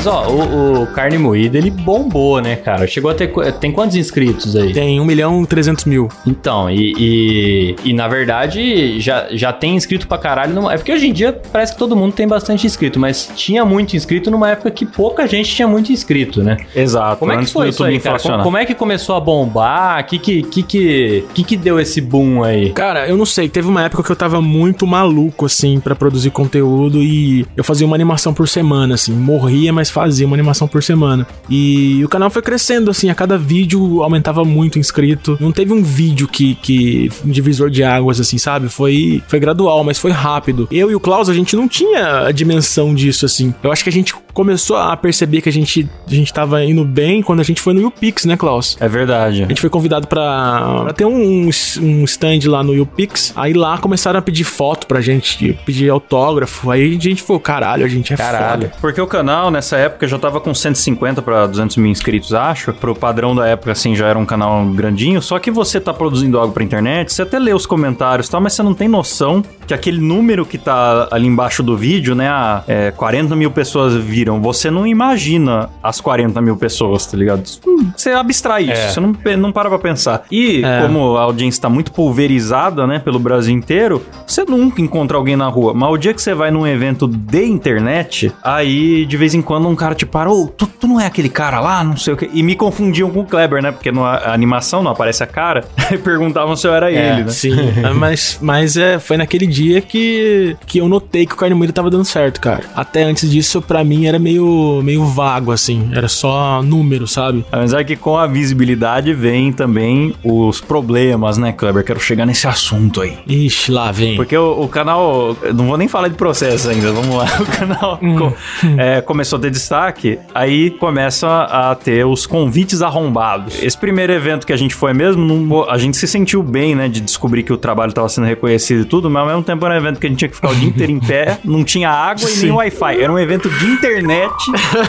mas 0.00 0.06
ó, 0.06 0.28
o, 0.30 0.82
o 0.82 0.86
Carne 0.86 1.18
Moída, 1.18 1.58
ele 1.58 1.70
bombou, 1.70 2.40
né, 2.40 2.56
cara? 2.56 2.86
Chegou 2.86 3.10
a 3.10 3.14
ter... 3.14 3.30
Tem 3.60 3.70
quantos 3.70 3.96
inscritos 3.96 4.56
aí? 4.56 4.72
Tem 4.72 4.98
1 4.98 5.04
milhão 5.04 5.42
e 5.42 5.46
300 5.46 5.84
mil. 5.84 6.08
Então, 6.26 6.70
e, 6.70 6.94
e, 6.98 7.76
e, 7.84 7.92
na 7.92 8.08
verdade 8.08 8.98
já, 9.00 9.26
já 9.30 9.52
tem 9.52 9.76
inscrito 9.76 10.08
pra 10.08 10.16
caralho. 10.16 10.54
numa- 10.54 10.72
é 10.72 10.76
porque 10.78 10.90
hoje 10.92 11.06
em 11.08 11.12
dia 11.12 11.38
parece 11.52 11.72
que 11.74 11.78
todo 11.78 11.94
mundo 11.94 12.12
tem 12.14 12.26
bastante 12.26 12.66
inscrito, 12.66 12.98
mas 12.98 13.30
tinha 13.36 13.62
muito 13.64 13.94
inscrito 13.94 14.30
numa 14.30 14.50
época 14.50 14.70
que 14.70 14.86
pouca 14.86 15.26
gente 15.26 15.54
tinha 15.54 15.68
muito 15.68 15.92
inscrito, 15.92 16.42
né? 16.42 16.56
Exato. 16.74 17.18
Como 17.18 17.32
é 17.32 17.36
que 17.38 17.46
foi 17.46 17.68
isso 17.68 17.84
aí, 17.84 18.00
cara? 18.00 18.18
Como, 18.18 18.42
como 18.42 18.56
é 18.56 18.64
que 18.64 18.74
começou 18.74 19.14
a 19.16 19.20
bombar? 19.20 20.00
O 20.00 20.04
que 20.04 20.18
que, 20.18 20.42
que, 20.44 20.62
que, 20.62 21.24
que 21.34 21.44
que 21.44 21.56
deu 21.58 21.78
esse 21.78 22.00
boom 22.00 22.42
aí? 22.42 22.70
Cara, 22.70 23.06
eu 23.06 23.16
não 23.18 23.26
sei. 23.26 23.48
Teve 23.50 23.68
uma 23.68 23.84
época 23.84 24.02
que 24.02 24.10
eu 24.10 24.16
tava 24.16 24.40
muito 24.40 24.86
maluco, 24.86 25.44
assim, 25.44 25.78
pra 25.78 25.94
produzir 25.94 26.30
conteúdo 26.30 27.02
e 27.02 27.44
eu 27.54 27.62
fazia 27.64 27.86
uma 27.86 27.96
animação 27.96 28.32
por 28.32 28.48
semana, 28.48 28.94
assim. 28.94 29.12
Morria, 29.12 29.72
mas 29.72 29.89
fazia 29.90 30.26
uma 30.26 30.36
animação 30.36 30.66
por 30.68 30.82
semana. 30.82 31.26
E 31.48 32.02
o 32.04 32.08
canal 32.08 32.30
foi 32.30 32.42
crescendo, 32.42 32.90
assim. 32.90 33.10
A 33.10 33.14
cada 33.14 33.36
vídeo 33.38 34.02
aumentava 34.02 34.44
muito 34.44 34.76
o 34.76 34.78
inscrito. 34.78 35.36
Não 35.40 35.52
teve 35.52 35.72
um 35.72 35.82
vídeo 35.82 36.28
que, 36.28 36.54
que 36.56 37.10
um 37.24 37.30
divisor 37.30 37.70
de 37.70 37.82
águas, 37.82 38.20
assim, 38.20 38.38
sabe? 38.38 38.68
Foi, 38.68 39.22
foi 39.28 39.40
gradual, 39.40 39.82
mas 39.84 39.98
foi 39.98 40.10
rápido. 40.10 40.68
Eu 40.70 40.90
e 40.90 40.94
o 40.94 41.00
Klaus, 41.00 41.28
a 41.28 41.34
gente 41.34 41.56
não 41.56 41.68
tinha 41.68 42.26
a 42.26 42.32
dimensão 42.32 42.94
disso, 42.94 43.26
assim. 43.26 43.54
Eu 43.62 43.72
acho 43.72 43.82
que 43.82 43.90
a 43.90 43.92
gente 43.92 44.14
começou 44.32 44.76
a 44.76 44.96
perceber 44.96 45.40
que 45.40 45.48
a 45.48 45.52
gente, 45.52 45.88
a 46.06 46.14
gente 46.14 46.32
tava 46.32 46.64
indo 46.64 46.84
bem 46.84 47.20
quando 47.22 47.40
a 47.40 47.42
gente 47.42 47.60
foi 47.60 47.74
no 47.74 47.80
YouPix, 47.80 48.24
né, 48.24 48.36
Klaus? 48.36 48.76
É 48.80 48.88
verdade. 48.88 49.42
A 49.42 49.48
gente 49.48 49.60
foi 49.60 49.70
convidado 49.70 50.06
pra, 50.06 50.82
pra 50.84 50.92
ter 50.92 51.04
um, 51.04 51.48
um 51.82 52.04
stand 52.04 52.38
lá 52.46 52.62
no 52.62 52.74
YouPix. 52.74 53.32
Aí 53.36 53.52
lá 53.52 53.78
começaram 53.78 54.18
a 54.18 54.22
pedir 54.22 54.44
foto 54.44 54.86
pra 54.86 55.00
gente, 55.00 55.58
pedir 55.66 55.90
autógrafo. 55.90 56.70
Aí 56.70 56.96
a 56.96 57.00
gente 57.00 57.22
falou, 57.22 57.40
caralho, 57.40 57.84
a 57.84 57.88
gente 57.88 58.12
é 58.12 58.16
Caralho. 58.16 58.62
foda. 58.62 58.72
Porque 58.80 59.00
o 59.00 59.06
canal, 59.06 59.50
nessa 59.50 59.76
época, 59.80 60.06
já 60.06 60.18
tava 60.18 60.40
com 60.40 60.54
150 60.54 61.20
pra 61.22 61.46
200 61.46 61.76
mil 61.76 61.90
inscritos, 61.90 62.32
acho. 62.34 62.72
Pro 62.74 62.94
padrão 62.94 63.34
da 63.34 63.46
época, 63.46 63.72
assim, 63.72 63.94
já 63.94 64.06
era 64.06 64.18
um 64.18 64.24
canal 64.26 64.64
grandinho. 64.66 65.20
Só 65.20 65.38
que 65.38 65.50
você 65.50 65.80
tá 65.80 65.92
produzindo 65.92 66.38
algo 66.38 66.52
pra 66.52 66.62
internet, 66.62 67.12
você 67.12 67.22
até 67.22 67.38
lê 67.38 67.52
os 67.52 67.66
comentários 67.66 68.28
e 68.28 68.30
tal, 68.30 68.40
mas 68.40 68.52
você 68.52 68.62
não 68.62 68.74
tem 68.74 68.88
noção 68.88 69.42
que 69.66 69.74
aquele 69.74 70.00
número 70.00 70.44
que 70.44 70.58
tá 70.58 71.08
ali 71.10 71.26
embaixo 71.26 71.62
do 71.62 71.76
vídeo, 71.76 72.14
né? 72.14 72.28
ah, 72.28 72.62
é, 72.68 72.90
40 72.90 73.34
mil 73.36 73.50
pessoas 73.50 73.94
viram. 73.94 74.40
Você 74.42 74.70
não 74.70 74.86
imagina 74.86 75.68
as 75.82 76.00
40 76.00 76.40
mil 76.40 76.56
pessoas, 76.56 77.06
tá 77.06 77.16
ligado? 77.16 77.42
Hum, 77.66 77.90
Você 77.96 78.10
abstrai 78.10 78.64
isso, 78.64 78.72
É. 78.82 78.88
você 78.88 79.00
não, 79.00 79.14
não 79.38 79.52
para 79.52 79.68
pra 79.68 79.78
pensar. 79.78 80.24
E 80.30 80.62
É. 80.64 80.82
como 80.82 81.16
a 81.16 81.22
audiência 81.22 81.62
tá 81.62 81.68
muito 81.68 81.92
pulverizada, 81.92 82.86
né, 82.86 82.98
pelo 82.98 83.18
Brasil 83.18 83.54
inteiro, 83.54 84.02
você 84.26 84.44
nunca 84.44 84.80
encontra 84.80 85.16
alguém 85.16 85.36
na 85.36 85.48
rua. 85.48 85.72
Mas 85.74 85.90
o 85.90 85.96
dia 85.96 86.12
que 86.14 86.20
você 86.22 86.34
vai 86.34 86.50
num 86.50 86.66
evento 86.66 87.06
de 87.08 87.44
internet, 87.44 88.32
aí 88.42 89.04
de 89.06 89.16
vez 89.16 89.34
em 89.34 89.42
quando 89.42 89.68
um 89.70 89.76
cara 89.76 89.94
te 89.94 90.04
para, 90.06 90.30
ô, 90.30 90.46
tu, 90.46 90.66
tu 90.66 90.86
não 90.86 91.00
é 91.00 91.06
aquele 91.06 91.28
cara 91.28 91.60
lá, 91.60 91.82
não 91.84 91.96
sei 91.96 92.14
o 92.14 92.16
que. 92.16 92.28
E 92.32 92.42
me 92.42 92.54
confundiam 92.54 93.10
com 93.10 93.20
o 93.20 93.24
Kleber, 93.24 93.62
né? 93.62 93.70
Porque 93.72 93.90
na 93.92 94.32
animação 94.32 94.82
não 94.82 94.90
aparece 94.90 95.22
a 95.22 95.26
cara. 95.26 95.64
Aí 95.90 95.98
perguntavam 95.98 96.54
se 96.56 96.66
eu 96.66 96.74
era 96.74 96.90
É. 96.92 97.12
ele, 97.14 97.24
né? 97.24 97.30
Sim, 97.30 97.54
mas, 97.96 98.38
mas 98.40 98.76
é, 98.76 98.98
foi 98.98 99.16
naquele 99.16 99.46
dia 99.46 99.80
que, 99.80 100.56
que 100.66 100.78
eu 100.78 100.88
notei 100.88 101.26
que 101.26 101.34
o 101.34 101.36
carne 101.36 101.54
moída 101.54 101.72
tava 101.72 101.90
dando 101.90 102.04
certo, 102.04 102.40
cara. 102.40 102.64
Até 102.74 103.02
antes 103.02 103.30
disso, 103.30 103.60
pra 103.62 103.82
mim, 103.84 104.06
era 104.06 104.18
meio, 104.18 104.80
meio 104.82 105.04
vago, 105.04 105.52
assim. 105.52 105.90
Era 105.92 106.08
só 106.08 106.62
número, 106.62 107.06
sabe? 107.06 107.44
É 107.78 107.84
que 107.84 107.96
com 107.96 108.16
a 108.18 108.26
visibilidade 108.26 109.12
vem 109.14 109.52
também 109.52 110.14
os 110.24 110.60
problemas, 110.60 111.38
né, 111.38 111.52
Kleber? 111.52 111.84
Quero 111.84 112.00
chegar 112.00 112.26
nesse 112.26 112.46
assunto 112.46 113.00
aí. 113.00 113.18
Ixi, 113.26 113.70
lá 113.72 113.90
vem. 113.92 114.16
Porque 114.16 114.36
o, 114.36 114.62
o 114.62 114.68
canal, 114.68 115.36
não 115.54 115.66
vou 115.66 115.76
nem 115.76 115.88
falar 115.88 116.08
de 116.08 116.14
processo 116.14 116.68
ainda, 116.70 116.92
vamos 116.92 117.14
lá. 117.14 117.26
O 117.40 117.46
canal 117.46 117.98
co- 117.98 118.34
é, 118.78 119.00
começou 119.00 119.38
a 119.38 119.42
ter 119.42 119.50
destaque, 119.60 120.18
aí 120.34 120.70
começa 120.70 121.28
a 121.44 121.74
ter 121.74 122.04
os 122.06 122.26
convites 122.26 122.82
arrombados. 122.82 123.62
Esse 123.62 123.76
primeiro 123.78 124.12
evento 124.12 124.46
que 124.46 124.52
a 124.52 124.56
gente 124.56 124.74
foi 124.74 124.92
mesmo, 124.92 125.24
não- 125.24 125.68
a 125.70 125.76
gente 125.78 125.96
se 125.96 126.06
sentiu 126.06 126.42
bem, 126.42 126.74
né, 126.74 126.88
de 126.88 127.00
descobrir 127.00 127.42
que 127.42 127.52
o 127.52 127.56
trabalho 127.56 127.90
estava 127.90 128.08
sendo 128.08 128.26
reconhecido 128.26 128.82
e 128.82 128.84
tudo, 128.84 129.10
mas 129.10 129.22
ao 129.22 129.28
mesmo 129.28 129.42
tempo 129.42 129.64
era 129.66 129.74
um 129.74 129.78
evento 129.78 130.00
que 130.00 130.06
a 130.06 130.10
gente 130.10 130.18
tinha 130.18 130.28
que 130.28 130.34
ficar 130.36 130.50
o 130.50 130.54
dia 130.54 130.68
inteiro 130.68 130.92
em 130.92 131.00
pé, 131.00 131.38
não 131.44 131.62
tinha 131.64 131.90
água 131.90 132.28
e 132.30 132.36
nem 132.38 132.50
Wi-Fi. 132.52 133.00
Era 133.00 133.12
um 133.12 133.18
evento 133.18 133.48
de 133.50 133.66
internet 133.66 134.32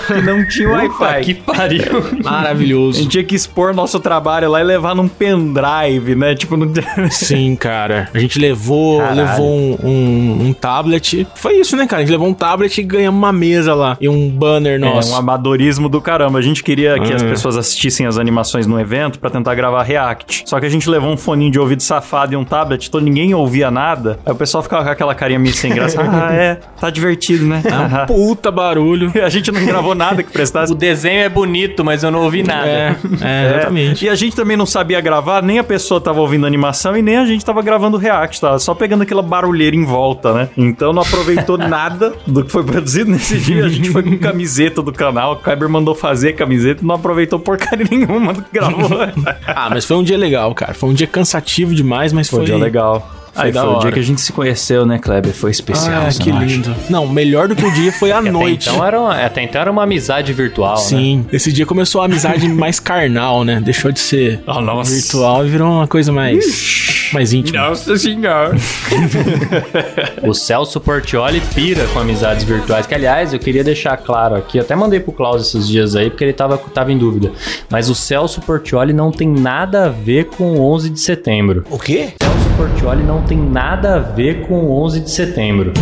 que 0.07 0.21
não 0.21 0.47
tinha 0.47 0.69
Wi-Fi. 0.69 1.21
que 1.23 1.33
pariu. 1.35 1.81
A 2.25 2.31
Maravilhoso. 2.31 2.99
gente 2.99 3.09
tinha 3.11 3.23
que 3.23 3.35
expor 3.35 3.73
nosso 3.73 3.99
trabalho 3.99 4.49
lá 4.49 4.59
e 4.61 4.63
levar 4.63 4.95
num 4.95 5.07
pendrive, 5.07 6.15
né? 6.15 6.35
Tipo, 6.35 6.55
não 6.57 6.71
Sim, 7.11 7.55
cara. 7.55 8.09
A 8.13 8.19
gente 8.19 8.39
levou, 8.39 8.99
Caralho. 8.99 9.17
levou 9.21 9.49
um, 9.51 9.77
um- 9.83 10.47
um 10.47 10.53
tablet. 10.53 11.27
Foi 11.35 11.55
isso, 11.59 11.75
né, 11.75 11.85
cara? 11.85 12.01
A 12.01 12.05
gente 12.05 12.11
levou 12.11 12.27
um 12.27 12.33
tablet 12.33 12.77
e 12.79 12.83
ganhamos 12.83 13.17
uma 13.19 13.31
mesa 13.33 13.73
lá. 13.73 13.97
E 13.99 14.07
um 14.07 14.29
banner 14.29 14.60
É 14.69 14.77
nosso. 14.77 15.11
um 15.11 15.15
amadorismo 15.15 15.89
do 15.89 16.01
caramba. 16.01 16.39
A 16.39 16.41
gente 16.41 16.63
queria 16.63 16.99
que 16.99 17.13
as 17.13 17.21
Ah. 17.23 17.27
pessoas 17.27 17.57
assistissem 17.57 18.05
as 18.05 18.17
animações 18.17 18.65
no 18.67 18.79
evento 18.79 19.19
pra 19.19 19.29
tentar 19.29 19.55
gravar 19.55 19.83
React. 19.83 20.43
Só 20.45 20.59
que 20.59 20.65
a 20.65 20.69
gente 20.69 20.89
levou 20.89 21.11
um 21.11 21.17
foninho 21.17 21.51
de 21.51 21.59
ouvido 21.59 21.81
safado 21.81 22.33
e 22.33 22.37
um 22.37 22.43
tablet, 22.43 22.87
então 22.87 22.99
ninguém 22.99 23.33
ouvia 23.33 23.69
nada. 23.71 24.19
Aí 24.25 24.31
o 24.31 24.35
pessoal 24.35 24.61
ficava 24.63 24.83
com 24.83 24.89
aquela 24.89 25.15
carinha 25.15 25.39
meio 25.39 25.53
sem 25.53 25.73
graça. 25.73 26.01
ah, 26.01 26.33
é, 26.33 26.55
tá 26.79 26.89
divertido, 26.89 27.45
né? 27.45 27.61
É 27.65 28.03
um 28.03 28.05
puta 28.05 28.51
barulho. 28.51 29.11
a 29.23 29.29
gente 29.29 29.51
não 29.51 29.63
gravou 29.65 29.95
nada 29.95 30.23
que 30.23 30.31
prestasse. 30.31 30.71
O 30.71 30.75
desenho 30.75 31.21
é 31.21 31.29
bonito, 31.29 31.83
mas 31.83 32.03
eu 32.03 32.11
não 32.11 32.23
ouvi 32.23 32.43
nada. 32.43 32.67
É, 32.67 32.95
é, 33.21 33.45
exatamente. 33.55 34.05
E 34.05 34.09
a 34.09 34.15
gente 34.15 34.35
também 34.35 34.57
não 34.57 34.65
sabia 34.65 34.99
gravar, 35.01 35.41
nem 35.41 35.59
a 35.59 35.63
pessoa 35.63 35.99
tava 36.01 36.19
ouvindo 36.19 36.45
a 36.45 36.47
animação 36.47 36.95
e 36.95 37.01
nem 37.01 37.17
a 37.17 37.25
gente 37.25 37.43
tava 37.45 37.61
gravando 37.61 37.97
React, 37.97 38.41
tava 38.41 38.59
só 38.59 38.73
pegando 38.73 39.03
aquela 39.03 39.21
barulheira 39.21 39.75
em 39.75 39.83
volta, 39.85 40.33
né? 40.33 40.49
Então 40.57 40.93
não 40.93 41.01
aproveitou 41.01 41.57
nada 41.57 42.13
do 42.27 42.43
que 42.43 42.51
foi 42.51 42.63
produzido 42.63 43.11
nesse 43.11 43.37
dia. 43.37 43.65
A 43.65 43.69
gente 43.69 43.89
foi 43.89 44.03
com 44.03 44.17
camiseta 44.51 44.81
do 44.81 44.91
canal, 44.91 45.33
o 45.33 45.35
Kyber 45.37 45.69
mandou 45.69 45.95
fazer 45.95 46.33
camiseta 46.33 46.83
e 46.83 46.85
não 46.85 46.95
aproveitou 46.95 47.39
porcaria 47.39 47.87
nenhuma 47.89 48.33
do 48.33 48.41
que 48.43 48.51
gravou. 48.51 48.89
Ah, 49.47 49.69
mas 49.69 49.85
foi 49.85 49.97
um 49.97 50.03
dia 50.03 50.17
legal, 50.17 50.53
cara. 50.53 50.73
Foi 50.73 50.89
um 50.89 50.93
dia 50.93 51.07
cansativo 51.07 51.73
demais, 51.73 52.11
mas 52.11 52.29
foi. 52.29 52.37
Foi 52.37 52.43
um 52.43 52.45
dia 52.45 52.57
legal. 52.57 53.09
Foi 53.33 53.45
Aí 53.45 53.53
foi 53.53 53.61
o 53.63 53.79
dia 53.79 53.91
que 53.93 53.99
a 53.99 54.03
gente 54.03 54.19
se 54.19 54.33
conheceu, 54.33 54.85
né, 54.85 54.99
Kleber? 54.99 55.33
Foi 55.33 55.51
especial, 55.51 56.03
Ah, 56.05 56.09
que 56.11 56.29
não 56.31 56.39
acha? 56.39 56.45
lindo. 56.47 56.75
Não, 56.89 57.07
melhor 57.07 57.47
do 57.47 57.55
que 57.55 57.65
o 57.65 57.71
dia 57.73 57.91
foi 57.93 58.11
a 58.13 58.19
Até 58.19 58.29
noite. 58.31 58.69
então, 58.69 58.85
era 58.85 58.99
uma, 58.99 59.15
até 59.25 59.41
então 59.43 59.61
era 59.61 59.71
uma 59.71 59.83
amizade 59.83 60.33
virtual, 60.33 60.75
né? 60.75 60.81
Sim, 60.81 61.25
esse 61.31 61.51
dia 61.51 61.65
começou 61.65 62.01
a 62.01 62.05
amizade 62.05 62.47
mais 62.49 62.79
carnal, 62.79 63.43
né? 63.45 63.61
Deixou 63.63 63.91
de 63.91 63.99
ser 63.99 64.41
Oh, 64.45 64.59
nossa. 64.59 64.91
virtual 64.93 65.45
e 65.45 65.49
virou 65.49 65.71
uma 65.71 65.87
coisa 65.87 66.11
mais, 66.11 67.09
mais 67.13 67.31
íntima. 67.31 67.69
Nossa 67.69 67.95
senhora. 67.97 68.55
O 70.23 70.33
Celso 70.33 70.79
Portioli 70.79 71.41
pira 71.53 71.85
com 71.87 71.99
amizades 71.99 72.43
virtuais. 72.43 72.85
Que, 72.85 72.93
aliás, 72.95 73.33
eu 73.33 73.39
queria 73.39 73.63
deixar 73.63 73.97
claro 73.97 74.35
aqui, 74.35 74.59
até 74.59 74.75
mandei 74.75 74.99
pro 74.99 75.11
Klaus 75.11 75.47
esses 75.47 75.67
dias 75.67 75.95
aí, 75.95 76.09
porque 76.09 76.23
ele 76.23 76.33
tava, 76.33 76.57
tava 76.57 76.91
em 76.91 76.97
dúvida. 76.97 77.31
Mas 77.69 77.89
o 77.89 77.95
Celso 77.95 78.41
Portioli 78.41 78.93
não 78.93 79.11
tem 79.11 79.27
nada 79.27 79.85
a 79.85 79.89
ver 79.89 80.25
com 80.25 80.51
o 80.57 80.71
11 80.73 80.89
de 80.89 80.99
setembro. 80.99 81.65
O 81.69 81.79
quê? 81.79 82.09
Celso 82.21 82.40
Portioli 82.61 83.01
não 83.01 83.23
tem 83.23 83.39
nada 83.39 83.95
a 83.95 83.97
ver 83.97 84.45
com 84.45 84.53
o 84.53 84.83
11 84.83 84.99
de 84.99 85.09
setembro. 85.09 85.73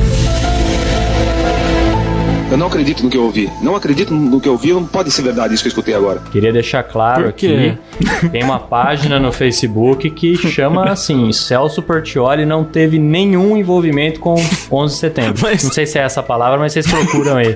Eu 2.51 2.57
não 2.57 2.65
acredito 2.67 3.03
no 3.03 3.09
que 3.11 3.17
eu 3.17 3.23
ouvi. 3.23 3.49
Não 3.61 3.75
acredito 3.75 4.11
no 4.13 4.41
que 4.41 4.47
eu 4.47 4.53
ouvi. 4.53 4.73
Não 4.73 4.83
pode 4.83 5.11
ser 5.11 5.21
verdade 5.21 5.53
isso 5.53 5.61
que 5.63 5.67
eu 5.67 5.71
escutei 5.71 5.93
agora. 5.93 6.19
Queria 6.31 6.51
deixar 6.51 6.81
claro 6.81 7.27
aqui, 7.27 7.77
tem 8.31 8.43
uma 8.43 8.57
página 8.59 9.19
no 9.19 9.31
Facebook 9.31 10.09
que 10.09 10.35
chama 10.35 10.85
assim, 10.89 11.31
Celso 11.31 11.81
Portioli 11.83 12.45
não 12.45 12.63
teve 12.63 12.97
nenhum 12.97 13.55
envolvimento 13.55 14.19
com 14.19 14.33
11 14.71 14.93
de 14.95 14.99
setembro. 14.99 15.39
Mas- 15.43 15.63
Não 15.63 15.71
sei 15.71 15.85
se 15.85 15.99
é 15.99 16.01
essa 16.01 16.23
palavra, 16.23 16.57
mas 16.57 16.73
vocês 16.73 16.87
procuram 16.87 17.37
aí. 17.37 17.55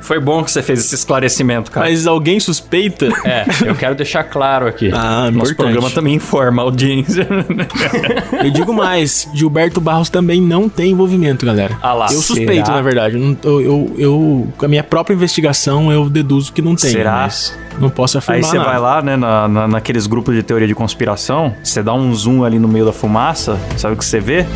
Foi 0.00 0.20
bom 0.20 0.42
que 0.44 0.50
você 0.50 0.62
fez 0.62 0.80
esse 0.80 0.94
esclarecimento, 0.94 1.70
cara. 1.70 1.86
Mas 1.88 2.06
alguém 2.06 2.38
suspeita? 2.40 3.08
É, 3.24 3.44
eu 3.64 3.74
quero 3.74 3.94
deixar 3.94 4.24
claro 4.24 4.66
aqui. 4.66 4.90
Ah, 4.92 5.30
Nosso 5.30 5.52
importante. 5.52 5.56
programa 5.56 5.90
também 5.90 6.14
informa 6.14 6.62
a 6.62 6.64
audiência. 6.64 7.26
Eu 8.44 8.50
digo 8.50 8.72
mais, 8.72 9.28
Gilberto 9.34 9.80
Barros 9.80 10.08
também 10.10 10.40
não 10.40 10.68
tem 10.68 10.92
envolvimento, 10.92 11.44
galera. 11.46 11.76
Ah 11.82 11.92
lá, 11.92 12.06
eu 12.10 12.20
suspeito, 12.20 12.66
será? 12.66 12.76
na 12.76 12.82
verdade. 12.82 13.16
Eu, 13.42 13.60
eu, 13.60 13.94
eu, 13.98 14.17
eu- 14.18 14.48
com 14.56 14.64
a 14.64 14.68
minha 14.68 14.82
própria 14.84 15.14
investigação, 15.14 15.90
eu 15.92 16.08
deduzo 16.08 16.52
que 16.52 16.60
não 16.62 16.74
tem. 16.76 16.90
Será? 16.90 17.12
Mas 17.22 17.56
não 17.80 17.88
posso 17.90 18.18
afirmar 18.18 18.36
Aí 18.38 18.42
você 18.44 18.58
nada. 18.58 18.70
vai 18.70 18.78
lá, 18.80 19.02
né, 19.02 19.16
na, 19.16 19.48
na- 19.48 19.68
naqueles 19.68 20.06
grupos 20.06 20.34
de 20.34 20.42
teoria 20.42 20.66
de 20.66 20.74
conspiração, 20.74 21.54
você 21.62 21.82
dá 21.82 21.92
um 21.94 22.14
zoom 22.14 22.44
ali 22.44 22.58
no 22.58 22.68
meio 22.68 22.84
da 22.84 22.92
fumaça, 22.92 23.58
sabe 23.76 23.94
o 23.94 23.96
que 23.96 24.04
você 24.04 24.20
vê? 24.20 24.46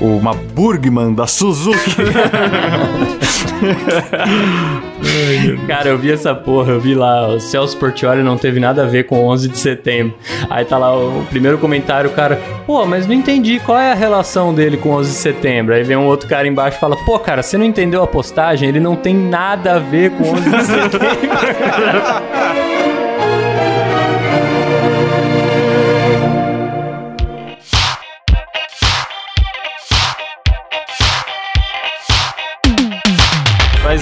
Uma 0.00 0.34
Burgman 0.34 1.12
da 1.12 1.26
Suzuki. 1.26 1.96
Cara, 5.66 5.88
eu 5.88 5.98
vi 5.98 6.12
essa 6.12 6.34
porra, 6.34 6.72
eu 6.72 6.80
vi 6.80 6.94
lá, 6.94 7.28
o 7.28 7.40
Celso 7.40 7.76
Portioli 7.76 8.22
não 8.22 8.36
teve 8.36 8.60
nada 8.60 8.84
a 8.84 8.86
ver 8.86 9.04
com 9.04 9.24
11 9.26 9.48
de 9.48 9.58
setembro. 9.58 10.14
Aí 10.48 10.64
tá 10.64 10.78
lá 10.78 10.96
o 10.96 11.24
primeiro 11.28 11.58
comentário, 11.58 12.10
o 12.10 12.12
cara, 12.12 12.40
pô, 12.66 12.84
mas 12.86 13.06
não 13.06 13.14
entendi 13.14 13.60
qual 13.60 13.78
é 13.78 13.92
a 13.92 13.94
relação 13.94 14.54
dele 14.54 14.76
com 14.76 14.90
11 14.90 15.10
de 15.10 15.16
setembro. 15.16 15.74
Aí 15.74 15.82
vem 15.82 15.96
um 15.96 16.06
outro 16.06 16.28
cara 16.28 16.46
embaixo 16.48 16.76
e 16.76 16.80
fala, 16.80 16.96
pô, 17.04 17.18
cara, 17.18 17.42
você 17.42 17.58
não 17.58 17.64
entendeu 17.64 18.02
a 18.02 18.06
postagem? 18.06 18.68
Ele 18.68 18.80
não 18.80 18.96
tem 18.96 19.14
nada 19.14 19.76
a 19.76 19.78
ver 19.78 20.10
com 20.12 20.24
11 20.30 20.50
de 20.50 20.64
setembro. 20.64 21.10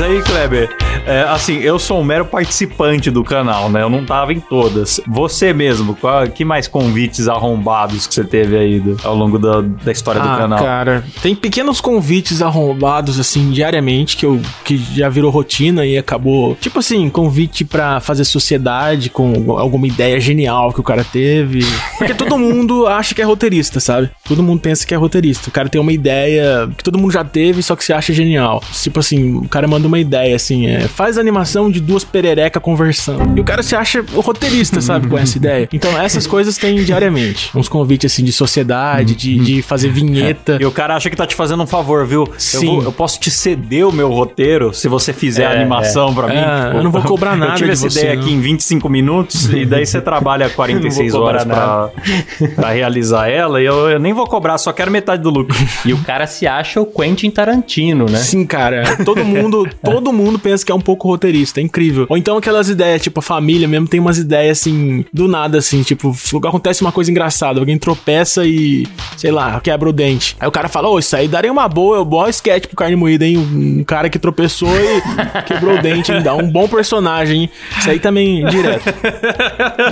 Mas 0.09 0.17
aí, 0.17 0.28
Kleber, 0.39 0.71
é, 1.05 1.23
assim, 1.23 1.59
eu 1.59 1.81
sou 1.81 2.01
um 2.01 2.05
mero 2.05 2.25
participante 2.25 3.11
do 3.11 3.25
canal, 3.25 3.69
né? 3.69 3.83
Eu 3.83 3.91
não 3.91 4.05
tava 4.05 4.33
em 4.33 4.39
todas. 4.39 5.01
Você 5.05 5.53
mesmo, 5.53 5.97
qual, 5.97 6.29
que 6.29 6.45
mais 6.45 6.69
convites 6.69 7.27
arrombados 7.27 8.07
que 8.07 8.15
você 8.15 8.23
teve 8.23 8.57
aí 8.57 8.79
do- 8.79 8.97
ao 9.03 9.17
longo 9.17 9.37
da, 9.37 9.63
da 9.63 9.91
história 9.91 10.21
do 10.21 10.29
ah, 10.29 10.37
canal? 10.37 10.63
cara, 10.63 11.05
tem 11.23 11.35
pequenos 11.35 11.81
convites 11.81 12.41
arrombados, 12.41 13.19
assim, 13.19 13.51
diariamente, 13.51 14.17
que, 14.17 14.27
eu, 14.27 14.41
que 14.65 14.77
já 14.77 15.09
virou 15.09 15.29
rotina 15.31 15.85
e 15.85 15.99
acabou. 15.99 16.55
Tipo 16.61 16.79
assim, 16.79 17.09
convite 17.09 17.65
pra 17.65 17.99
fazer 17.99 18.25
sociedade 18.25 19.11
com 19.11 19.59
alguma 19.59 19.89
ideia 19.89 20.21
genial 20.21 20.73
que 20.73 20.79
o 20.79 20.85
cara 20.85 21.03
teve. 21.03 21.61
Porque 21.97 22.15
todo 22.15 22.37
mundo 22.39 22.87
acha 22.87 23.13
que 23.13 23.21
é 23.21 23.25
roteirista, 23.25 23.81
sabe? 23.81 24.09
Todo 24.25 24.41
mundo 24.43 24.61
pensa 24.61 24.87
que 24.87 24.95
é 24.95 24.97
roteirista. 24.97 25.49
O 25.49 25.53
cara 25.53 25.69
tem 25.69 25.81
uma 25.81 25.93
ideia 25.93 26.71
que 26.77 26.85
todo 26.85 26.97
mundo 26.97 27.11
já 27.11 27.25
teve, 27.25 27.61
só 27.61 27.75
que 27.75 27.83
se 27.83 27.93
acha 27.93 28.13
genial. 28.13 28.63
Tipo 28.73 29.01
assim, 29.01 29.35
o 29.39 29.49
cara 29.49 29.67
manda 29.67 29.89
uma 29.89 29.99
ideia 29.99 30.28
assim, 30.35 30.67
é, 30.67 30.81
faz 30.89 31.19
animação 31.19 31.71
de 31.71 31.81
duas 31.81 32.05
perereca 32.05 32.59
conversando. 32.61 33.37
E 33.37 33.41
o 33.41 33.45
cara 33.45 33.63
se 33.63 33.75
acha 33.77 34.05
o 34.15 34.21
roteirista, 34.21 34.81
sabe, 34.81 35.07
com 35.09 35.19
essa 35.19 35.37
ideia. 35.39 35.69
Então 35.73 35.91
essas 36.01 36.27
coisas 36.27 36.57
tem 36.57 36.77
diariamente. 36.85 37.51
Uns 37.57 37.69
convites 37.69 38.13
assim 38.13 38.25
de 38.25 38.33
sociedade, 38.33 39.15
de, 39.15 39.39
de 39.39 39.63
fazer 39.63 39.89
vinheta. 39.91 40.59
E 40.61 40.65
o 40.65 40.71
cara 40.71 40.97
acha 40.97 41.09
que 41.11 41.17
tá 41.17 41.27
te 41.27 41.35
fazendo 41.35 41.63
um 41.63 41.67
favor, 41.67 42.07
viu? 42.07 42.25
Eu, 42.27 42.35
Sim. 42.39 42.67
vou- 42.67 42.83
eu 42.85 42.93
posso 42.93 43.19
te 43.21 43.31
ceder 43.31 43.87
o 43.87 43.93
meu 43.93 44.11
roteiro 44.11 44.73
se 44.73 44.89
você 44.89 45.13
fizer 45.13 45.47
a 45.47 45.53
É, 45.53 45.57
animação 45.61 46.15
pra 46.15 46.29
mim. 46.29 46.35
É, 46.37 46.77
eu 46.77 46.83
não 46.83 46.91
vou 46.91 47.03
cobrar 47.03 47.35
nada 47.37 47.53
Eu 47.53 47.57
tive 47.57 47.67
de 47.69 47.73
essa 47.75 47.89
você, 47.91 48.01
ideia 48.01 48.15
não. 48.15 48.23
aqui 48.23 48.33
em 48.33 48.41
25 48.41 48.89
minutos 48.89 49.53
e 49.53 49.65
daí 49.65 49.85
você 49.87 50.01
trabalha 50.01 50.49
46 50.51 51.13
Não 51.13 51.21
vou 51.21 51.29
horas 51.29 51.45
pra, 51.45 51.91
pra 52.57 52.71
realizar 52.71 53.29
ela 53.29 53.61
e 53.61 53.65
eu, 53.65 53.89
eu 53.91 53.99
nem 53.99 54.13
vou 54.13 54.27
cobrar, 54.27 54.59
só 54.59 54.73
quero 54.73 54.91
metade 54.91 55.23
do 55.23 55.31
lucro. 55.31 55.57
E 55.85 55.93
o 55.93 55.99
cara 55.99 56.27
se 56.27 56.47
acha 56.47 56.81
o 56.81 56.87
Quentin 56.87 57.31
Tarantino, 57.31 58.07
né? 58.07 58.19
Sim, 58.19 58.45
cara. 58.47 58.97
Todo 59.05 59.25
mundo, 59.25 59.69
todo 59.83 60.13
mundo 60.13 60.18
pensa 60.39 60.65
que 60.65 60.73
é 60.73 60.75
um 60.75 60.81
pouco 60.81 61.09
roteirista, 61.09 61.61
é 61.61 61.63
incrível. 61.63 62.07
Ou 62.09 62.17
então 62.17 62.37
aquelas 62.37 62.69
ideias, 62.69 63.03
tipo, 63.03 63.21
a 63.21 63.23
família 63.23 63.67
mesmo 63.69 63.87
tem 63.89 64.01
umas 64.01 64.19
ideias 64.19 64.59
assim, 64.61 65.05
do 65.13 65.29
nada, 65.29 65.59
assim, 65.59 65.83
tipo, 65.83 66.15
acontece 66.47 66.83
uma 66.83 66.93
coisa 66.93 67.11
engraçada, 67.11 67.61
alguém 67.61 67.79
tropeça 67.79 68.45
e, 68.47 68.87
sei 69.17 69.31
lá, 69.31 69.61
quebra 69.61 69.89
o 69.89 69.93
dente. 69.93 70.37
Aí 70.41 70.49
o 70.49 70.53
cara 70.53 70.69
fala, 70.69 70.89
ô, 70.89 70.99
isso 70.99 71.15
aí 71.17 71.29
daria 71.29 71.51
uma 71.53 71.69
boa, 71.69 72.03
um 72.03 72.05
bom 72.05 72.27
sketch 72.29 72.67
pro 72.67 72.77
carne 72.77 72.97
moída, 72.97 73.25
hein? 73.27 73.39
Um 73.39 73.85
cara 73.85 74.09
que 74.09 74.19
tropeçou 74.19 74.69
e 74.69 75.03
quebrou 75.47 75.77
o 75.79 75.83
dente, 75.83 76.13
hein? 76.13 76.23
Dá 76.23 76.35
um 76.35 76.51
bom 76.51 76.69
personagem, 76.69 77.43
hein? 77.43 77.51
Isso 77.79 77.91
aí 77.91 77.99
também, 77.99 78.45
direto. 78.47 78.85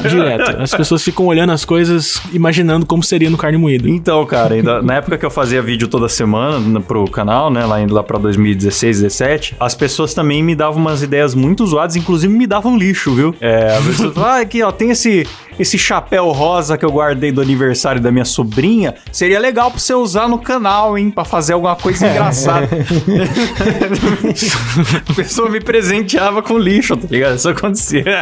direto. 0.09 0.62
As 0.62 0.71
pessoas 0.75 1.02
ficam 1.02 1.26
olhando 1.26 1.52
as 1.52 1.64
coisas, 1.64 2.21
imaginando 2.33 2.87
como 2.87 3.02
seria 3.02 3.30
no 3.30 3.37
carne 3.37 3.59
moída. 3.59 3.88
Então, 3.88 4.25
cara, 4.26 4.54
ainda- 4.54 4.83
na 4.83 4.95
época 4.95 5.19
que 5.19 5.25
eu 5.26 5.30
fazia 5.30 5.62
vídeo 5.62 5.89
toda 5.89 6.08
semana 6.08 6.58
no- 6.58 6.80
pro 6.80 7.04
canal, 7.10 7.50
né, 7.50 7.65
lá 7.65 7.80
indo 7.80 7.95
lá 7.95 8.02
pra 8.02 8.19
2016, 8.19 9.00
17, 9.00 9.56
as 9.58 9.75
pessoas 9.75 10.15
também 10.17 10.43
me 10.43 10.55
davam 10.57 10.81
umas 10.81 11.02
ideias 11.02 11.35
muito 11.35 11.65
zoadas, 11.67 11.95
inclusive 11.95 12.33
me 12.33 12.47
davam 12.47 12.76
lixo, 12.76 13.15
viu? 13.15 13.35
É, 13.41 13.76
a 13.76 13.83
pessoa 13.83 14.13
fala, 14.13 14.39
ah, 14.39 14.41
aqui, 14.41 14.63
ó, 14.63 14.73
tem 14.73 14.91
esse, 14.91 15.26
esse 15.59 15.76
chapéu 15.79 16.31
rosa 16.33 16.76
que 16.79 16.85
eu 16.85 16.91
guardei 16.91 17.31
do 17.31 17.41
aniversário 17.43 18.00
da 18.00 18.11
minha 18.11 18.25
sobrinha, 18.25 18.95
seria 19.13 19.39
legal 19.39 19.71
pra 19.71 19.79
você 19.79 19.93
usar 19.95 20.26
no 20.29 20.39
canal, 20.39 20.97
hein, 20.97 21.11
pra 21.11 21.25
fazer 21.25 21.52
alguma 21.52 21.76
coisa 21.76 22.05
engraçada. 22.09 22.67
a 25.09 25.15
pessoa 25.15 25.50
me 25.50 25.61
presenteava 25.61 26.43
com 26.43 26.59
lixo, 26.59 26.97
tá 26.97 27.07
ligado? 27.11 27.37
Isso 27.37 27.49
acontecia. 27.49 28.05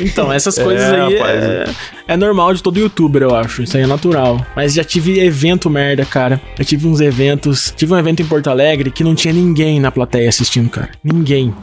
Então, 0.00 0.32
essas 0.32 0.58
coisas 0.58 0.82
É, 0.82 1.00
aí 1.00 1.14
rapaz. 1.18 1.42
é, 1.42 1.64
é 2.08 2.16
normal 2.16 2.54
de 2.54 2.62
todo 2.62 2.78
youtuber, 2.78 3.22
eu 3.22 3.34
acho. 3.34 3.62
Isso 3.62 3.76
aí 3.76 3.82
é 3.82 3.86
natural. 3.86 4.44
Mas 4.56 4.72
já 4.74 4.82
tive 4.82 5.20
evento 5.20 5.68
merda, 5.70 6.04
cara. 6.04 6.40
Já 6.58 6.64
tive 6.64 6.86
uns 6.86 7.00
eventos. 7.00 7.72
Tive 7.76 7.92
um 7.92 7.98
evento 7.98 8.22
em 8.22 8.26
Porto 8.26 8.48
Alegre 8.48 8.90
que 8.90 9.04
não 9.04 9.14
tinha 9.14 9.32
ninguém 9.32 9.78
na 9.78 9.90
plateia 9.90 10.28
assistindo, 10.28 10.68
cara. 10.70 10.90
Ninguém 11.04 11.19
ninguém. 11.20 11.54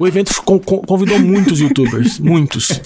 O 0.00 0.06
evento 0.08 0.32
con- 0.42 0.58
con- 0.58 0.78
convidou 0.80 1.18
muitos 1.18 1.60
youtubers. 1.62 2.18
Muitos. 2.18 2.80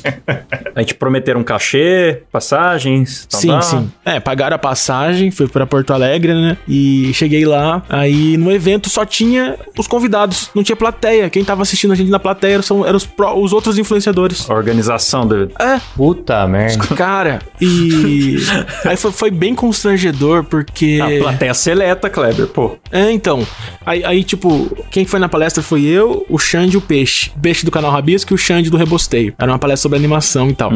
A 0.75 0.81
gente 0.81 0.95
prometeram 0.97 1.41
um 1.41 1.45
cachê, 1.45 2.23
passagens. 2.33 3.27
tal, 3.31 3.41
Sim, 3.41 3.49
tal. 3.49 3.63
sim. 3.63 3.93
É, 4.05 4.19
pagaram 4.21 4.57
a 4.57 4.59
passagem, 4.59 5.31
fui 5.31 5.47
pra 5.49 5.65
Porto 5.67 5.93
Alegre, 5.93 6.35
né? 6.35 6.57
E 6.69 7.13
cheguei 7.15 7.45
lá, 7.47 7.83
aí 7.89 8.37
no 8.37 8.51
evento 8.51 8.91
só 8.91 9.05
tinha 9.07 9.57
os 9.79 9.87
convidados, 9.87 10.51
não 10.55 10.63
tinha 10.65 10.75
plateia. 10.75 11.31
Quem 11.31 11.45
tava 11.45 11.63
assistindo 11.63 11.93
a 11.93 11.97
gente 11.97 12.11
na 12.11 12.19
plateia 12.19 12.61
são, 12.63 12.85
eram 12.85 12.97
os, 12.97 13.07
pró- 13.07 13.35
os 13.39 13.53
outros 13.53 13.79
influenciadores. 13.79 14.51
A 14.51 14.55
organização 14.55 15.27
do... 15.27 15.45
É, 15.61 15.81
Puta 15.97 16.47
merda. 16.49 16.85
Cara, 16.97 17.39
e. 17.61 18.37
Aí 18.85 18.97
foi, 18.97 19.13
foi 19.13 19.31
bem 19.31 19.55
constrangedor, 19.55 20.43
porque. 20.45 20.99
A 21.01 21.23
plateia 21.23 21.55
seleta, 21.55 22.11
Kleber, 22.11 22.49
pô. 22.49 22.77
É, 22.91 23.11
então. 23.13 23.47
Aí, 23.87 24.05
aí, 24.05 24.25
tipo, 24.25 24.75
quem 24.91 25.05
foi 25.05 25.21
na 25.21 25.29
palestra 25.29 25.63
foi 25.63 25.83
eu, 25.85 26.27
o 26.29 26.39
Xande 26.39 26.75
e 26.75 26.79
o 26.79 26.81
Peixe. 26.81 27.04
O 27.37 27.41
Peixe 27.41 27.65
do 27.65 27.71
canal 27.71 27.91
Rabisco 27.91 28.33
e 28.33 28.35
o 28.35 28.39
Xande 28.39 28.71
do 28.71 28.77
Rebosteio. 28.77 29.35
Era 29.39 29.51
uma 29.53 29.59
palestra 29.59 29.83
sobre 29.83 29.99
animação 29.99 30.49
e 30.51 30.55
tal. 30.55 30.71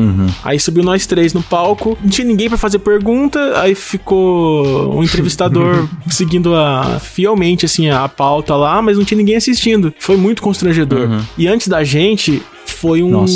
Aí 0.45 0.59
subiu 0.61 0.83
nós 0.85 1.07
três 1.07 1.33
no 1.33 1.43
palco. 1.43 1.97
Não 2.03 2.09
tinha 2.11 2.27
ninguém 2.27 2.49
pra 2.49 2.59
fazer 2.59 2.79
pergunta. 2.79 3.61
Aí 3.61 3.75
ficou 3.75 4.95
um 4.97 5.03
entrevistador 5.03 5.88
seguindo 6.11 6.55
a, 6.55 6.99
fielmente, 7.01 7.64
assim, 7.67 7.88
a, 7.91 8.09
pauta 8.09 8.55
lá, 8.57 8.81
mas 8.83 8.97
não 8.97 9.05
tinha 9.05 9.19
ninguém 9.19 9.37
assistindo. 9.37 9.93
Foi 9.99 10.17
muito 10.17 10.43
constrangedor. 10.43 11.09
E 11.37 11.47
antes 11.47 11.69
da 11.69 11.83
gente. 11.85 12.43
Foi 12.67 13.03
um. 13.03 13.09
Nossa. 13.09 13.35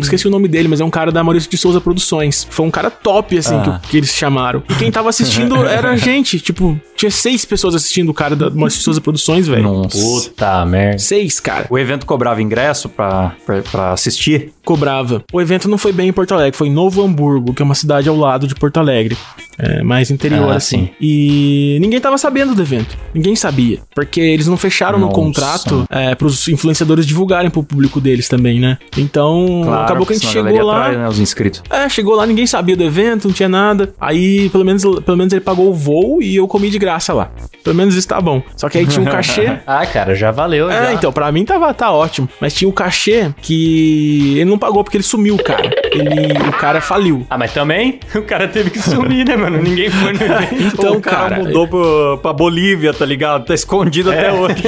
Esqueci 0.00 0.26
o 0.28 0.30
nome 0.30 0.46
dele, 0.48 0.68
mas 0.68 0.80
é 0.80 0.84
um 0.84 0.88
cara 0.88 1.10
da 1.10 1.22
Maurício 1.22 1.50
de 1.50 1.58
Souza 1.58 1.80
Produções. 1.80 2.46
Foi 2.48 2.64
um 2.64 2.70
cara 2.70 2.88
top, 2.88 3.36
assim, 3.36 3.56
Ah. 3.56 3.80
que, 3.82 3.88
que 3.90 3.96
eles 3.98 4.14
chamaram. 4.14 4.62
E 4.70 4.74
quem 4.76 4.90
tava 4.90 5.08
assistindo 5.10 5.56
era 5.66 5.90
a 5.90 5.96
gente. 5.96 6.38
Tipo, 6.40 6.80
tinha 6.98 7.10
seis 7.10 7.44
pessoas 7.44 7.74
assistindo 7.74 8.08
o 8.10 8.14
cara 8.14 8.34
da 8.34 8.50
Maurício 8.50 8.80
Souza 8.82 9.00
Produções, 9.00 9.46
velho. 9.46 9.62
Nossa. 9.62 9.96
Puta 9.98 10.66
merda. 10.66 10.98
Seis, 10.98 11.38
cara. 11.40 11.66
O 11.70 11.78
evento 11.78 12.04
cobrava 12.04 12.42
ingresso 12.42 12.88
pra, 12.88 13.32
pra, 13.46 13.62
pra 13.62 13.92
assistir? 13.92 14.52
Cobrava. 14.64 15.22
O 15.32 15.40
evento 15.40 15.68
não 15.68 15.78
foi 15.78 15.92
bem 15.92 16.08
em 16.08 16.12
Porto 16.12 16.32
Alegre, 16.32 16.56
foi 16.56 16.68
em 16.68 16.72
Novo 16.72 17.02
Hamburgo, 17.02 17.54
que 17.54 17.62
é 17.62 17.64
uma 17.64 17.74
cidade 17.74 18.08
ao 18.08 18.16
lado 18.16 18.46
de 18.46 18.54
Porto 18.54 18.78
Alegre. 18.78 19.16
É, 19.60 19.82
mais 19.82 20.08
interior, 20.10 20.52
Ah, 20.52 20.56
assim. 20.56 20.84
sim. 20.86 20.90
E 21.00 21.78
ninguém 21.80 22.00
tava 22.00 22.16
sabendo 22.16 22.54
do 22.54 22.62
evento. 22.62 22.96
Ninguém 23.12 23.34
sabia. 23.34 23.80
Porque 23.92 24.20
eles 24.20 24.46
não 24.46 24.56
fecharam 24.56 24.98
no 25.00 25.06
Nossa. 25.06 25.16
contrato 25.16 25.84
é, 25.90 26.14
pros 26.14 26.46
influenciadores 26.46 27.04
divulgarem 27.04 27.50
pro 27.50 27.62
público 27.64 28.00
deles 28.00 28.28
também, 28.28 28.60
né? 28.60 28.78
Então, 28.96 29.64
acabou 29.72 30.06
que 30.06 30.12
a 30.12 30.16
gente 30.16 30.28
chegou 30.28 30.62
lá. 30.62 30.78
atrás, 30.78 30.98
né, 30.98 31.08
os 31.08 31.18
inscritos. 31.18 31.62
É, 31.70 31.88
chegou 31.88 32.14
lá, 32.14 32.24
ninguém 32.24 32.46
sabia 32.46 32.76
do 32.76 32.84
evento, 32.84 33.26
não 33.26 33.34
tinha 33.34 33.48
nada. 33.48 33.92
Aí, 34.00 34.48
pelo 34.50 34.64
menos, 34.64 34.82
pelo 35.04 35.16
menos 35.16 35.32
ele 35.32 35.40
pagou 35.40 35.68
o 35.70 35.74
voo 35.74 36.22
e 36.22 36.36
eu 36.36 36.46
comi 36.46 36.70
de 36.70 36.78
graça 36.78 36.87
lá. 37.12 37.30
Pelo 37.62 37.76
menos 37.76 37.94
isso 37.94 38.08
tá 38.08 38.20
bom. 38.20 38.42
Só 38.56 38.68
que 38.68 38.78
aí 38.78 38.86
tinha 38.86 39.02
um 39.02 39.10
cachê. 39.10 39.58
Ah, 39.66 39.84
cara, 39.84 40.14
já 40.14 40.30
valeu. 40.30 40.70
É, 40.70 40.86
já. 40.86 40.92
então, 40.94 41.12
pra 41.12 41.30
mim 41.30 41.44
tava, 41.44 41.72
tá 41.74 41.92
ótimo. 41.92 42.28
Mas 42.40 42.54
tinha 42.54 42.68
um 42.68 42.72
cachê 42.72 43.30
que 43.42 44.38
ele 44.38 44.46
não 44.46 44.58
pagou 44.58 44.82
porque 44.82 44.96
ele 44.96 45.04
sumiu, 45.04 45.36
cara. 45.36 45.70
ele, 45.92 46.48
o 46.48 46.52
cara 46.52 46.80
faliu. 46.80 47.26
Ah, 47.28 47.36
mas 47.36 47.52
também 47.52 48.00
o 48.14 48.22
cara 48.22 48.48
teve 48.48 48.70
que 48.70 48.78
sumir, 48.78 49.26
né, 49.26 49.36
mano? 49.36 49.60
Ninguém 49.62 49.90
foi 49.90 50.12
no 50.12 50.22
evento. 50.22 50.48
Então, 50.78 50.96
o 50.96 51.00
cara, 51.00 51.30
cara, 51.30 51.44
mudou 51.44 51.66
pro, 51.68 52.18
pra 52.22 52.32
Bolívia, 52.32 52.94
tá 52.94 53.04
ligado? 53.04 53.46
Tá 53.46 53.54
escondido 53.54 54.10
até 54.10 54.32
hoje. 54.32 54.62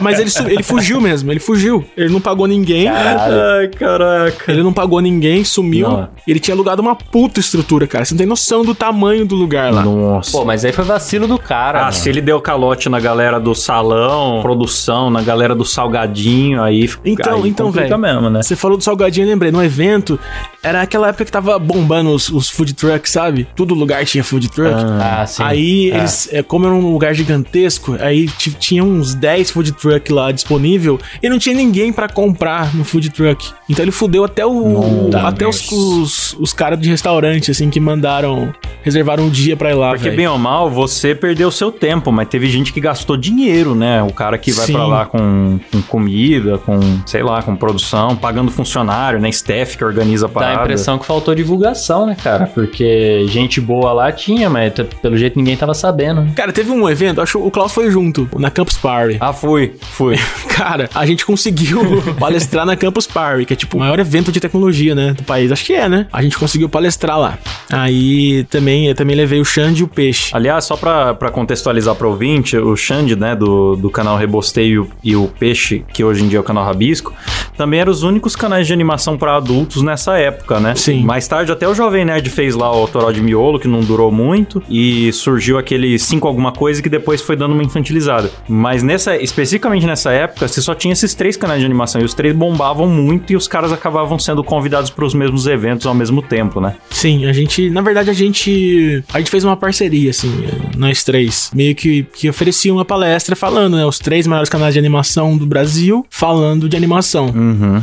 mas 0.00 0.18
ele, 0.18 0.52
ele 0.52 0.62
fugiu 0.62 1.00
mesmo, 1.00 1.30
ele 1.30 1.40
fugiu. 1.40 1.84
Ele 1.96 2.12
não 2.12 2.20
pagou 2.20 2.46
ninguém. 2.46 2.88
Ai, 2.88 3.68
caraca. 3.68 4.50
Ele 4.50 4.62
não 4.62 4.72
pagou 4.72 5.00
ninguém, 5.00 5.44
sumiu. 5.44 5.88
Não. 5.88 6.08
Ele 6.26 6.38
tinha 6.40 6.54
alugado 6.54 6.80
uma 6.80 6.94
puta 6.94 7.40
estrutura, 7.40 7.86
cara. 7.86 8.04
Você 8.04 8.14
não 8.14 8.18
tem 8.18 8.26
noção 8.26 8.64
do 8.64 8.74
tamanho 8.74 9.26
do 9.26 9.34
lugar 9.34 9.72
lá. 9.72 9.82
Nossa. 9.82 10.32
Pô, 10.32 10.44
mas 10.44 10.64
aí 10.64 10.72
foi 10.72 10.84
vacilo 10.84 11.26
do 11.26 11.38
cara. 11.38 11.57
Ah, 11.58 11.80
mano. 11.80 11.92
se 11.92 12.08
ele 12.08 12.20
deu 12.20 12.40
calote 12.40 12.88
na 12.88 13.00
galera 13.00 13.38
do 13.40 13.54
salão, 13.54 14.40
produção, 14.42 15.10
na 15.10 15.22
galera 15.22 15.54
do 15.54 15.64
salgadinho, 15.64 16.62
aí 16.62 16.88
Então, 17.04 17.42
aí 17.42 17.48
então, 17.50 17.70
velho. 17.70 17.98
mesmo, 17.98 18.30
né? 18.30 18.42
Você 18.42 18.54
falou 18.56 18.76
do 18.76 18.84
salgadinho, 18.84 19.24
eu 19.26 19.30
lembrei. 19.30 19.50
No 19.50 19.62
evento, 19.62 20.18
era 20.62 20.82
aquela 20.82 21.08
época 21.08 21.24
que 21.24 21.32
tava 21.32 21.58
bombando 21.58 22.10
os, 22.10 22.28
os 22.28 22.48
food 22.50 22.74
trucks, 22.74 23.10
sabe? 23.12 23.46
Todo 23.56 23.74
lugar 23.74 24.04
tinha 24.04 24.22
food 24.22 24.48
truck. 24.48 24.74
Ah, 25.00 25.24
sim. 25.26 25.42
Aí 25.42 25.86
eles, 25.90 26.28
é, 26.32 26.42
como 26.42 26.66
era 26.66 26.74
um 26.74 26.92
lugar 26.92 27.14
gigantesco, 27.14 27.96
aí 28.00 28.26
ti- 28.28 28.52
tinha 28.52 28.84
uns 28.84 29.14
10 29.14 29.50
food 29.50 29.72
truck 29.72 30.12
lá 30.12 30.30
disponível 30.32 30.98
e 31.22 31.28
não 31.28 31.38
tinha 31.38 31.54
ninguém 31.54 31.92
pra 31.92 32.08
comprar 32.08 32.74
no 32.74 32.84
food 32.84 33.10
truck. 33.10 33.50
Então 33.68 33.84
ele 33.84 33.92
fudeu 33.92 34.24
até 34.24 34.44
o 34.46 35.08
Tá, 35.10 35.28
até 35.28 35.46
os, 35.46 35.70
os, 35.70 36.36
os 36.38 36.52
caras 36.52 36.78
de 36.80 36.88
restaurante 36.88 37.50
assim 37.50 37.70
que 37.70 37.80
mandaram 37.80 38.52
reservaram 38.82 39.24
um 39.24 39.28
dia 39.30 39.56
pra 39.56 39.70
ir 39.70 39.74
lá, 39.74 39.90
Porque 39.90 40.04
velho. 40.04 40.16
bem 40.16 40.26
ou 40.28 40.38
mal, 40.38 40.70
você 40.70 41.14
perdeu 41.14 41.47
seu 41.50 41.70
tempo, 41.72 42.10
mas 42.12 42.28
teve 42.28 42.48
gente 42.48 42.72
que 42.72 42.80
gastou 42.80 43.16
dinheiro, 43.16 43.74
né? 43.74 44.02
O 44.02 44.12
cara 44.12 44.36
que 44.38 44.52
vai 44.52 44.66
Sim. 44.66 44.72
pra 44.74 44.86
lá 44.86 45.06
com, 45.06 45.58
com 45.72 45.82
comida, 45.82 46.58
com, 46.58 46.78
sei 47.06 47.22
lá, 47.22 47.42
com 47.42 47.54
produção, 47.56 48.16
pagando 48.16 48.50
funcionário, 48.50 49.18
né? 49.20 49.28
Staff 49.28 49.76
que 49.76 49.84
organiza 49.84 50.26
a 50.26 50.28
Dá 50.28 50.34
parada. 50.34 50.60
a 50.60 50.62
impressão 50.64 50.98
que 50.98 51.04
faltou 51.06 51.34
divulgação, 51.34 52.06
né, 52.06 52.16
cara? 52.22 52.46
Porque 52.46 53.26
gente 53.28 53.60
boa 53.60 53.92
lá 53.92 54.12
tinha, 54.12 54.48
mas 54.50 54.72
pelo 55.02 55.16
jeito 55.16 55.38
ninguém 55.38 55.56
tava 55.56 55.74
sabendo. 55.74 56.22
né? 56.22 56.32
Cara, 56.34 56.52
teve 56.52 56.70
um 56.70 56.88
evento, 56.88 57.20
acho 57.20 57.38
que 57.38 57.46
o 57.46 57.50
Klaus 57.50 57.72
foi 57.72 57.90
junto, 57.90 58.28
na 58.38 58.50
Campus 58.50 58.76
Party. 58.78 59.16
Ah, 59.20 59.32
fui, 59.32 59.74
fui. 59.80 60.16
Cara, 60.48 60.88
a 60.94 61.06
gente 61.06 61.24
conseguiu 61.24 62.02
palestrar 62.18 62.66
na 62.66 62.76
Campus 62.76 63.06
Party, 63.06 63.44
que 63.44 63.52
é 63.52 63.56
tipo 63.56 63.76
o 63.76 63.80
maior 63.80 63.98
evento 63.98 64.32
de 64.32 64.40
tecnologia, 64.40 64.94
né, 64.94 65.12
do 65.12 65.22
país. 65.22 65.50
Acho 65.52 65.64
que 65.64 65.72
é, 65.72 65.88
né? 65.88 66.06
A 66.12 66.22
gente 66.22 66.36
conseguiu 66.38 66.68
palestrar 66.68 67.18
lá. 67.18 67.38
Aí 67.70 68.44
também, 68.50 68.86
eu 68.88 68.94
também 68.94 69.14
levei 69.16 69.40
o 69.40 69.44
Xande 69.44 69.80
e 69.82 69.84
o 69.84 69.88
Peixe. 69.88 70.30
Aliás, 70.34 70.64
só 70.64 70.76
pra, 70.76 71.14
pra 71.14 71.30
contextualizar 71.38 71.94
pro 71.94 72.08
ouvinte, 72.08 72.56
o 72.56 72.74
Xande, 72.76 73.14
né, 73.14 73.36
do, 73.36 73.76
do 73.76 73.88
canal 73.88 74.16
Rebosteio 74.16 74.90
e 75.04 75.14
o 75.14 75.28
Peixe, 75.38 75.84
que 75.92 76.02
hoje 76.02 76.24
em 76.24 76.28
dia 76.28 76.38
é 76.38 76.40
o 76.40 76.44
canal 76.44 76.64
Rabisco, 76.64 77.14
também 77.56 77.78
eram 77.78 77.92
os 77.92 78.02
únicos 78.02 78.34
canais 78.34 78.66
de 78.66 78.72
animação 78.72 79.16
pra 79.16 79.36
adultos 79.36 79.82
nessa 79.82 80.16
época, 80.16 80.58
né? 80.58 80.74
Sim. 80.74 81.04
Mais 81.04 81.28
tarde, 81.28 81.52
até 81.52 81.68
o 81.68 81.74
Jovem 81.74 82.04
Nerd 82.04 82.28
fez 82.30 82.56
lá 82.56 82.70
o 82.72 82.88
Toró 82.88 83.12
de 83.12 83.20
Miolo, 83.20 83.60
que 83.60 83.68
não 83.68 83.80
durou 83.80 84.10
muito, 84.10 84.62
e 84.68 85.12
surgiu 85.12 85.58
aquele 85.58 85.96
5 85.98 86.26
alguma 86.26 86.50
coisa 86.50 86.82
que 86.82 86.88
depois 86.88 87.20
foi 87.20 87.36
dando 87.36 87.52
uma 87.52 87.62
infantilizada. 87.62 88.30
Mas 88.48 88.82
nessa, 88.82 89.16
especificamente 89.16 89.86
nessa 89.86 90.10
época, 90.10 90.48
você 90.48 90.60
só 90.60 90.74
tinha 90.74 90.92
esses 90.92 91.14
três 91.14 91.36
canais 91.36 91.60
de 91.60 91.66
animação, 91.66 92.00
e 92.00 92.04
os 92.04 92.14
três 92.14 92.34
bombavam 92.34 92.88
muito, 92.88 93.32
e 93.32 93.36
os 93.36 93.46
caras 93.46 93.72
acabavam 93.72 94.18
sendo 94.18 94.42
convidados 94.42 94.90
pros 94.90 95.14
mesmos 95.14 95.46
eventos 95.46 95.86
ao 95.86 95.94
mesmo 95.94 96.20
tempo, 96.20 96.60
né? 96.60 96.76
Sim, 96.90 97.26
a 97.26 97.32
gente, 97.32 97.70
na 97.70 97.80
verdade, 97.80 98.10
a 98.10 98.12
gente, 98.12 99.04
a 99.12 99.18
gente 99.18 99.30
fez 99.30 99.44
uma 99.44 99.56
parceria, 99.56 100.10
assim, 100.10 100.32
nós 100.76 101.04
três. 101.04 101.27
Meio 101.54 101.74
que, 101.74 102.06
que 102.12 102.28
oferecia 102.28 102.72
uma 102.72 102.84
palestra 102.84 103.34
falando, 103.36 103.76
né, 103.76 103.84
os 103.84 103.98
três 103.98 104.26
maiores 104.26 104.48
canais 104.48 104.74
de 104.74 104.78
animação 104.78 105.36
do 105.36 105.46
Brasil 105.46 106.06
falando 106.10 106.68
de 106.68 106.76
animação. 106.76 107.32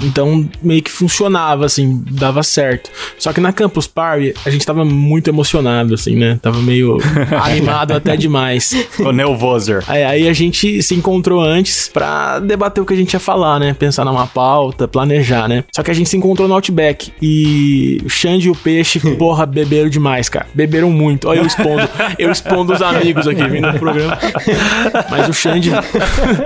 Então, 0.04 0.48
meio 0.62 0.82
que 0.82 0.92
funcionava, 0.92 1.66
assim, 1.66 2.04
dava 2.12 2.44
certo. 2.44 2.90
Só 3.18 3.32
que 3.34 3.42
na 3.42 3.52
Campus 3.54 3.88
Party, 3.88 4.34
a 4.46 4.50
gente 4.50 4.66
tava 4.66 4.84
muito 4.86 5.30
emocionado, 5.30 5.94
assim, 5.94 6.16
né? 6.16 6.40
Tava 6.42 6.62
meio 6.62 6.98
animado 7.44 7.94
até 7.94 8.16
demais. 8.16 8.74
O 9.00 9.12
Neovoser. 9.12 9.84
Aí, 9.88 10.04
aí 10.04 10.28
a 10.28 10.34
gente 10.34 10.82
se 10.82 10.96
encontrou 10.96 11.42
antes 11.42 11.90
pra 11.92 12.40
debater 12.40 12.82
o 12.82 12.86
que 12.86 12.94
a 12.94 12.98
gente 12.98 13.14
ia 13.14 13.20
falar, 13.20 13.60
né? 13.60 13.74
Pensar 13.74 14.06
numa 14.06 14.28
pauta, 14.28 14.88
planejar, 14.88 15.48
né? 15.48 15.64
Só 15.74 15.84
que 15.84 15.92
a 15.92 15.94
gente 15.94 16.10
se 16.10 16.18
encontrou 16.18 16.48
no 16.48 16.54
Outback 16.54 17.12
e 17.22 18.02
o 18.04 18.10
Xande 18.10 18.48
e 18.48 18.52
o 18.52 18.56
Peixe, 18.56 19.00
porra, 19.18 19.46
beberam 19.46 19.90
demais, 19.90 20.30
cara. 20.30 20.48
Beberam 20.54 20.90
muito. 20.90 21.28
Olha, 21.28 21.40
eu 21.40 21.46
expondo, 21.46 21.90
eu 22.18 22.32
expondo 22.32 22.74
os 22.74 22.82
amigos 22.82 23.28
aqui 23.28 23.35
vindo 23.44 23.72
no 23.72 23.80
programa. 23.80 24.18
Mas 25.10 25.30
o 25.30 25.34
Xande, 25.34 25.72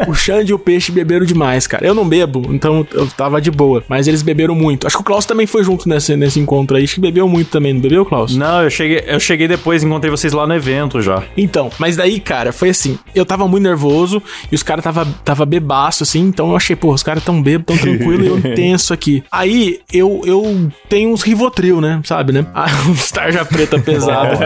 o 0.08 0.13
Xande 0.13 0.52
e 0.52 0.54
o 0.54 0.60
Peixe 0.60 0.91
beberam 0.91 1.25
demais, 1.25 1.67
cara. 1.67 1.86
Eu 1.86 1.93
não 1.93 2.08
bebo, 2.08 2.54
então 2.54 2.86
eu 2.93 3.08
tava 3.08 3.41
de 3.41 3.52
boa. 3.52 3.84
Mas 3.88 4.08
eles 4.08 4.21
beberam 4.21 4.56
muito. 4.56 4.88
Acho 4.88 4.97
que 4.97 5.02
o 5.02 5.06
Klaus 5.06 5.25
também 5.25 5.47
foi 5.47 5.63
junto 5.63 5.88
nesse, 5.88 6.15
nesse 6.15 6.39
encontro 6.39 6.78
aí. 6.78 6.84
Acho 6.84 6.95
que 6.95 7.02
bebeu 7.02 7.28
muito 7.28 7.49
também, 7.49 7.73
não 7.73 7.82
bebeu, 7.82 8.06
Klaus? 8.06 8.36
Não, 8.36 8.63
eu 8.63 8.69
cheguei, 8.69 9.04
eu 9.06 9.19
cheguei 9.19 9.47
depois, 9.47 9.84
encontrei 9.84 10.10
vocês 10.12 10.34
lá 10.34 10.45
no 10.47 10.54
evento 10.54 11.02
já. 11.02 11.23
Então, 11.38 11.69
mas 11.78 11.95
daí, 11.95 12.19
cara, 12.19 12.52
foi 12.52 12.69
assim, 12.69 12.97
eu 13.13 13.25
tava 13.25 13.47
muito 13.47 13.63
nervoso 13.63 14.21
e 14.52 14.56
os 14.56 14.63
caras 14.63 14.84
tava, 14.84 15.08
tava 15.23 15.45
bebaço, 15.45 16.04
assim, 16.04 16.21
então 16.21 16.49
eu 16.49 16.56
achei, 16.56 16.75
pô, 16.75 16.93
os 16.93 17.04
caras 17.04 17.23
tão 17.23 17.41
bêbados, 17.41 17.75
tão 17.75 17.78
tranquilo 17.78 18.23
e 18.23 18.28
eu 18.28 18.41
tenso 18.56 18.93
aqui. 18.93 19.23
Aí, 19.32 19.80
eu, 19.91 20.21
eu 20.25 20.69
tenho 20.88 21.12
uns 21.12 21.21
Rivotril, 21.21 21.80
né, 21.82 22.02
sabe, 22.04 22.34
né? 22.34 22.45
Ah, 22.60 22.67
uns 22.89 23.10
tarja 23.12 23.45
preta 23.45 23.80
pesado. 23.80 24.38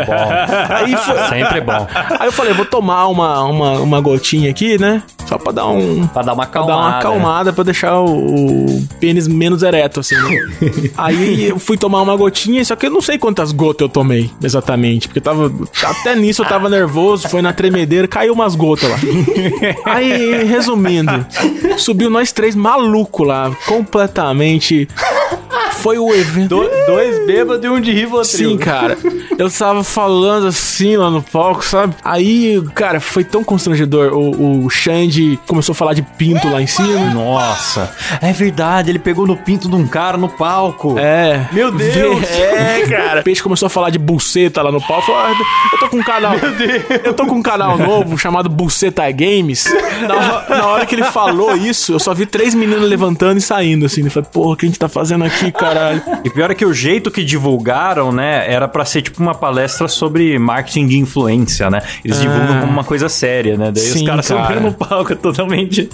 Aí, 0.69 0.95
foi, 0.95 1.17
Sempre 1.29 1.61
bom. 1.61 1.87
aí 2.19 2.27
eu 2.27 2.31
falei, 2.33 2.53
vou 2.53 2.65
tomar 2.65 3.07
uma, 3.07 3.43
uma, 3.43 3.71
uma 3.79 4.01
gotinha 4.01 4.49
aqui, 4.49 4.77
né, 4.79 5.01
só 5.27 5.37
pra 5.37 5.51
dar 5.53 5.67
um... 5.67 6.05
Pra 6.07 6.21
dar 6.21 6.33
uma 6.33 6.45
Pra 6.45 6.59
acalmada. 6.61 6.81
dar 6.81 6.87
uma 6.89 6.97
acalmada 6.99 7.53
pra 7.53 7.63
deixar 7.63 7.99
o, 7.99 8.65
o 8.65 8.87
pênis 8.99 9.27
menos 9.27 9.63
ereto, 9.63 9.99
assim. 10.01 10.15
né? 10.15 10.91
Aí 10.97 11.49
eu 11.49 11.57
fui 11.59 11.77
tomar 11.77 12.01
uma 12.01 12.15
gotinha, 12.15 12.63
só 12.65 12.75
que 12.75 12.85
eu 12.85 12.91
não 12.91 13.01
sei 13.01 13.17
quantas 13.17 13.51
gotas 13.51 13.81
eu 13.81 13.89
tomei 13.89 14.29
exatamente. 14.43 15.07
Porque 15.07 15.21
tava. 15.21 15.51
Até 15.83 16.15
nisso 16.15 16.41
eu 16.43 16.47
tava 16.47 16.69
nervoso, 16.69 17.27
foi 17.29 17.41
na 17.41 17.53
tremedeira, 17.53 18.07
caiu 18.07 18.33
umas 18.33 18.55
gotas 18.55 18.89
lá. 18.89 18.97
Aí, 19.85 20.43
resumindo, 20.43 21.25
subiu 21.77 22.09
nós 22.09 22.31
três 22.31 22.55
maluco 22.55 23.23
lá, 23.23 23.49
completamente. 23.65 24.87
Foi 25.83 25.97
o 25.97 26.13
evento. 26.13 26.47
Do- 26.55 26.69
dois 26.87 27.25
bêbados 27.27 27.63
e 27.63 27.67
um 27.69 27.79
de 27.79 27.91
Rivotril. 27.91 28.51
Sim, 28.51 28.57
cara. 28.57 28.97
Eu 29.37 29.49
tava 29.51 29.83
falando 29.83 30.47
assim 30.47 30.95
lá 30.95 31.09
no 31.09 31.21
palco, 31.21 31.63
sabe? 31.63 31.93
Aí, 32.03 32.63
cara, 32.73 32.99
foi 33.01 33.23
tão 33.23 33.43
constrangedor. 33.43 34.13
O, 34.13 34.65
o 34.65 34.69
Xande 34.69 35.37
começou 35.45 35.73
a 35.73 35.75
falar 35.75 35.93
de 35.93 36.01
pinto 36.01 36.47
lá 36.49 36.61
em 36.61 36.67
cima. 36.67 37.09
Nossa, 37.13 37.93
é 38.21 38.31
verdade, 38.31 38.89
ele 38.91 38.99
pegou 38.99 39.27
no 39.27 39.35
pinto 39.35 39.67
de 39.67 39.75
um 39.75 39.85
cara 39.85 40.17
no 40.17 40.29
palco. 40.29 40.97
É. 40.97 41.47
Meu 41.51 41.69
Deus! 41.71 42.23
É, 42.63 42.81
cara. 42.87 43.19
O 43.21 43.23
peixe 43.23 43.41
começou 43.43 43.67
a 43.67 43.69
falar 43.69 43.89
de 43.89 43.99
buceta 43.99 44.61
lá 44.61 44.71
no 44.71 44.79
palco. 44.81 45.05
Falou, 45.07 45.21
"Ah, 45.21 45.33
eu 45.73 45.79
tô 45.79 45.89
com 45.89 45.97
um 45.97 46.03
canal. 46.03 46.33
Eu 47.03 47.13
tô 47.13 47.25
com 47.25 47.35
um 47.35 47.41
canal 47.41 47.77
novo 47.77 48.17
chamado 48.17 48.47
Buceta 48.49 49.09
Games. 49.11 49.65
Na, 50.07 50.15
ho- 50.15 50.49
na 50.49 50.65
hora 50.67 50.85
que 50.85 50.95
ele 50.95 51.03
falou 51.03 51.55
isso, 51.55 51.93
eu 51.93 51.99
só 51.99 52.13
vi 52.13 52.25
três 52.25 52.53
meninos 52.55 52.87
levantando 52.87 53.37
e 53.37 53.41
saindo, 53.41 53.85
assim. 53.85 54.03
Eu 54.03 54.11
falei, 54.11 54.29
porra, 54.31 54.53
o 54.53 54.55
que 54.55 54.65
a 54.65 54.69
gente 54.69 54.79
tá 54.79 54.87
fazendo 54.87 55.23
aqui, 55.25 55.51
caralho? 55.73 56.01
E 56.23 56.29
pior 56.29 56.51
é 56.51 56.55
que 56.55 56.65
o 56.65 56.73
jeito 56.73 57.09
que 57.11 57.23
divulgaram, 57.23 58.11
né, 58.11 58.45
era 58.51 58.67
pra 58.67 58.85
ser 58.85 59.01
tipo 59.01 59.21
uma 59.21 59.33
palestra 59.35 59.87
sobre 59.87 60.37
marketing 60.39 60.87
de 60.87 60.97
influência, 60.99 61.69
né? 61.69 61.81
Eles 62.03 62.19
divulgam 62.19 62.59
como 62.61 62.71
uma 62.71 62.83
coisa 62.83 63.09
séria, 63.09 63.57
né? 63.57 63.71
Daí 63.71 63.83
os 63.83 63.89
Sim, 63.89 64.05
caras 64.05 64.27
cara. 64.27 64.41
subiram 64.43 64.61
no 64.63 64.73
palco 64.73 65.15
totalmente. 65.17 65.89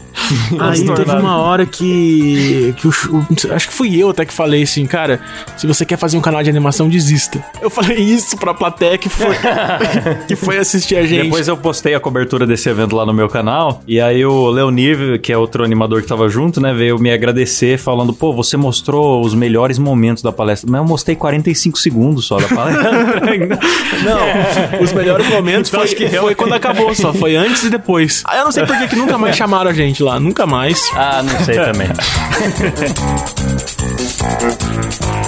Aí 0.59 0.83
teve 0.85 1.11
uma 1.11 1.37
hora 1.37 1.65
que, 1.65 2.73
que 2.77 2.87
o, 2.87 2.91
o- 2.91 3.53
acho 3.53 3.67
que 3.67 3.73
fui 3.73 3.95
eu 4.01 4.09
até 4.09 4.25
que 4.25 4.33
falei 4.33 4.63
assim, 4.63 4.85
cara, 4.85 5.19
se 5.57 5.65
você 5.67 5.85
quer 5.85 5.97
fazer 5.97 6.17
um 6.17 6.21
canal 6.21 6.43
de 6.43 6.49
animação, 6.49 6.87
desista. 6.89 7.43
Eu 7.61 7.69
falei 7.69 7.97
isso 7.97 8.37
pra 8.37 8.53
plateia 8.53 8.97
que 8.97 9.09
foi, 9.09 9.35
que 10.27 10.35
foi 10.35 10.57
assistir 10.57 10.95
a 10.95 11.03
gente. 11.05 11.23
Depois 11.23 11.47
eu 11.47 11.57
postei 11.57 11.93
a 11.95 11.99
cobertura 11.99 12.45
desse 12.45 12.69
evento 12.69 12.95
lá 12.95 13.05
no 13.05 13.13
meu 13.13 13.27
canal. 13.27 13.81
E 13.87 13.99
aí 13.99 14.25
o 14.25 14.49
Leonir, 14.49 15.19
que 15.21 15.31
é 15.31 15.37
outro 15.37 15.63
animador 15.63 16.01
que 16.01 16.07
tava 16.07 16.29
junto, 16.29 16.59
né, 16.61 16.73
veio 16.73 16.97
me 16.99 17.11
agradecer 17.11 17.77
falando: 17.77 18.13
pô, 18.13 18.33
você 18.33 18.57
mostrou 18.57 19.21
os 19.21 19.33
melhores 19.33 19.58
momentos 19.79 20.23
da 20.23 20.31
palestra. 20.31 20.69
Mas 20.69 20.79
eu 20.79 20.85
mostrei 20.87 21.15
45 21.15 21.77
segundos 21.77 22.25
só 22.25 22.39
da 22.39 22.47
palestra. 22.47 22.91
Não, 24.03 24.81
os 24.81 24.93
melhores 24.93 25.27
momentos 25.27 25.69
Então 25.69 25.81
foi, 25.81 25.87
acho 25.87 25.95
que 25.95 26.07
foi 26.09 26.35
quando 26.35 26.53
acabou 26.53 26.93
só, 26.95 27.13
foi 27.13 27.35
antes 27.35 27.63
e 27.63 27.69
depois. 27.69 28.23
Aí 28.25 28.39
eu 28.39 28.45
não 28.45 28.51
sei 28.51 28.65
por 28.65 28.77
que 28.77 28.87
que 28.87 28.95
nunca 28.95 29.17
mais 29.17 29.35
chamaram 29.35 29.69
a 29.69 29.73
gente 29.73 30.01
lá, 30.01 30.19
nunca 30.19 30.45
mais. 30.45 30.89
Ah, 30.95 31.21
não 31.23 31.39
sei 31.45 31.55
também. 31.55 31.89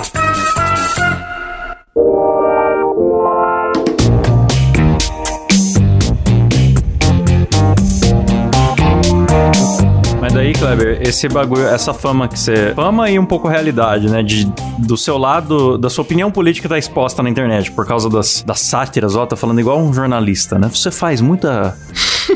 Daí, 10.52 10.54
Kleber, 10.54 11.02
esse 11.02 11.28
bagulho, 11.30 11.66
essa 11.66 11.94
fama 11.94 12.28
que 12.28 12.38
você. 12.38 12.74
Fama 12.76 13.10
e 13.10 13.18
um 13.18 13.26
pouco 13.26 13.48
realidade, 13.48 14.10
né? 14.10 14.22
De, 14.22 14.46
do 14.80 14.98
seu 14.98 15.18
lado, 15.18 15.78
da 15.78 15.90
sua 15.90 16.02
opinião 16.04 16.32
política 16.32 16.68
tá 16.68 16.78
exposta 16.78 17.24
na 17.24 17.30
internet 17.30 17.72
por 17.72 17.86
causa 17.86 18.10
das, 18.10 18.44
das 18.44 18.60
sátiras, 18.60 19.16
ó, 19.16 19.26
tá 19.26 19.36
falando 19.36 19.60
igual 19.60 19.80
um 19.80 19.94
jornalista, 19.94 20.58
né? 20.60 20.70
Você 20.74 20.92
faz 20.92 21.22
muita. 21.22 21.78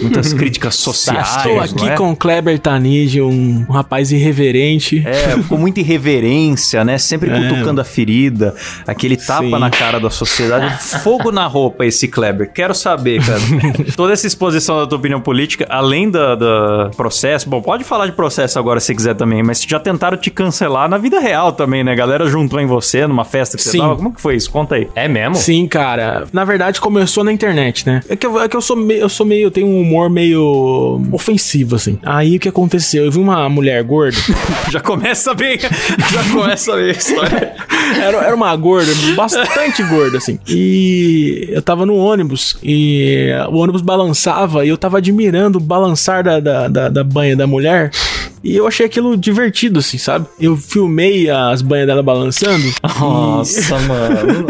Muitas 0.02 0.34
críticas 0.34 0.76
sociais. 0.76 1.36
Estou 1.38 1.60
aqui 1.60 1.90
é? 1.90 1.96
com 1.96 2.12
o 2.12 2.16
Kleber 2.16 2.60
Tanid, 2.60 3.22
um, 3.22 3.66
um 3.68 3.72
rapaz 3.72 4.12
irreverente. 4.12 5.04
É, 5.06 5.36
com 5.48 5.58
muita 5.58 5.80
irreverência, 5.80 6.84
né? 6.84 6.98
Sempre 6.98 7.30
É. 7.30 7.50
cutucando 7.50 7.82
a 7.82 7.84
ferida, 7.84 8.54
aquele 8.88 9.18
tapa 9.18 9.44
Sim. 9.44 9.60
na 9.60 9.70
cara 9.70 10.00
da 10.00 10.10
sociedade. 10.10 10.78
Fogo 11.04 11.32
na 11.32 11.46
roupa, 11.48 11.86
esse 11.86 12.08
Kleber. 12.08 12.52
Quero 12.54 12.74
saber, 12.74 13.22
cara. 13.24 13.40
Toda 13.96 14.14
essa 14.14 14.28
exposição 14.28 14.78
da 14.78 14.88
tua 14.88 14.98
opinião 14.98 15.22
política, 15.22 15.66
além 15.70 16.10
da, 16.10 16.36
da 16.36 16.92
processo, 16.96 17.50
bom, 17.50 17.62
pode 17.62 17.84
falar 17.84 18.06
de 18.08 18.14
processo 18.14 18.58
agora 18.60 18.80
se 18.80 18.94
quiser 18.94 19.16
também, 19.16 19.44
mas 19.44 19.62
já 19.62 19.80
tentaram 19.80 20.18
te 20.18 20.30
cancelar 20.30 20.90
na 20.90 20.98
vida 20.98 21.20
real 21.20 21.52
também, 21.52 21.84
né? 21.84 21.92
A 21.92 21.96
galera 21.96 22.28
juntou 22.28 22.60
em 22.60 22.66
você 22.66 23.08
numa 23.08 23.26
festa 23.26 23.58
que 23.58 23.64
você 23.64 23.72
Sim. 23.72 23.80
tava. 23.80 23.96
Como 23.96 24.14
que 24.14 24.22
foi 24.22 24.36
isso? 24.36 24.50
Conta 24.52 24.76
aí. 24.76 24.88
É 24.96 25.08
mesmo? 25.08 25.36
Sim, 25.36 25.68
cara. 25.68 26.26
Na 26.34 26.44
verdade, 26.46 26.80
começou 26.82 27.24
na 27.24 27.32
internet, 27.32 27.86
né? 27.86 28.02
É 28.10 28.16
que 28.16 28.26
eu, 28.26 28.42
é 28.42 28.48
que 28.48 28.56
eu 28.56 28.62
sou 28.62 28.76
meio, 28.76 29.02
eu 29.02 29.10
sou 29.10 29.26
meio, 29.26 29.44
eu 29.44 29.52
tenho 29.52 29.68
um 29.68 29.84
humor 29.86 30.10
meio 30.10 31.02
ofensivo, 31.12 31.76
assim. 31.76 32.00
Aí 32.04 32.38
o 32.38 32.40
que 32.40 32.50
aconteceu? 32.50 33.06
Eu 33.06 33.12
vi 33.12 33.20
uma 33.20 33.48
mulher 33.48 33.84
gorda. 33.84 34.18
Já 34.72 34.80
começa 34.80 35.34
bem, 35.34 35.60
já 35.60 36.24
começa 36.34 36.76
bem 36.76 36.88
a 36.88 36.92
história. 36.92 37.56
era, 38.02 38.18
era 38.18 38.36
uma 38.36 38.54
gorda, 38.56 38.92
bastante 39.16 39.84
gorda, 39.84 40.18
assim. 40.18 40.40
E 40.48 41.48
eu 41.52 41.62
tava 41.62 41.86
no 41.86 41.96
ônibus 41.96 42.58
e 42.64 43.30
o 43.50 43.58
ônibus 43.58 43.82
balançava 43.82 44.66
e 44.66 44.70
eu 44.70 44.78
tava 44.78 44.98
admirando 44.98 45.60
o 45.60 45.62
balançar 45.62 46.24
da, 46.24 46.40
da, 46.40 46.68
da, 46.68 46.90
da 46.90 47.04
banha 47.04 47.36
da 47.36 47.46
mulher. 47.46 47.92
E 48.46 48.56
eu 48.56 48.68
achei 48.68 48.86
aquilo 48.86 49.18
divertido, 49.18 49.80
assim, 49.80 49.98
sabe? 49.98 50.28
Eu 50.40 50.56
filmei 50.56 51.28
as 51.32 51.64
banhas 51.64 51.88
dela 51.88 52.04
balançando. 52.04 52.64
Nossa, 53.00 53.80
mano. 53.82 54.46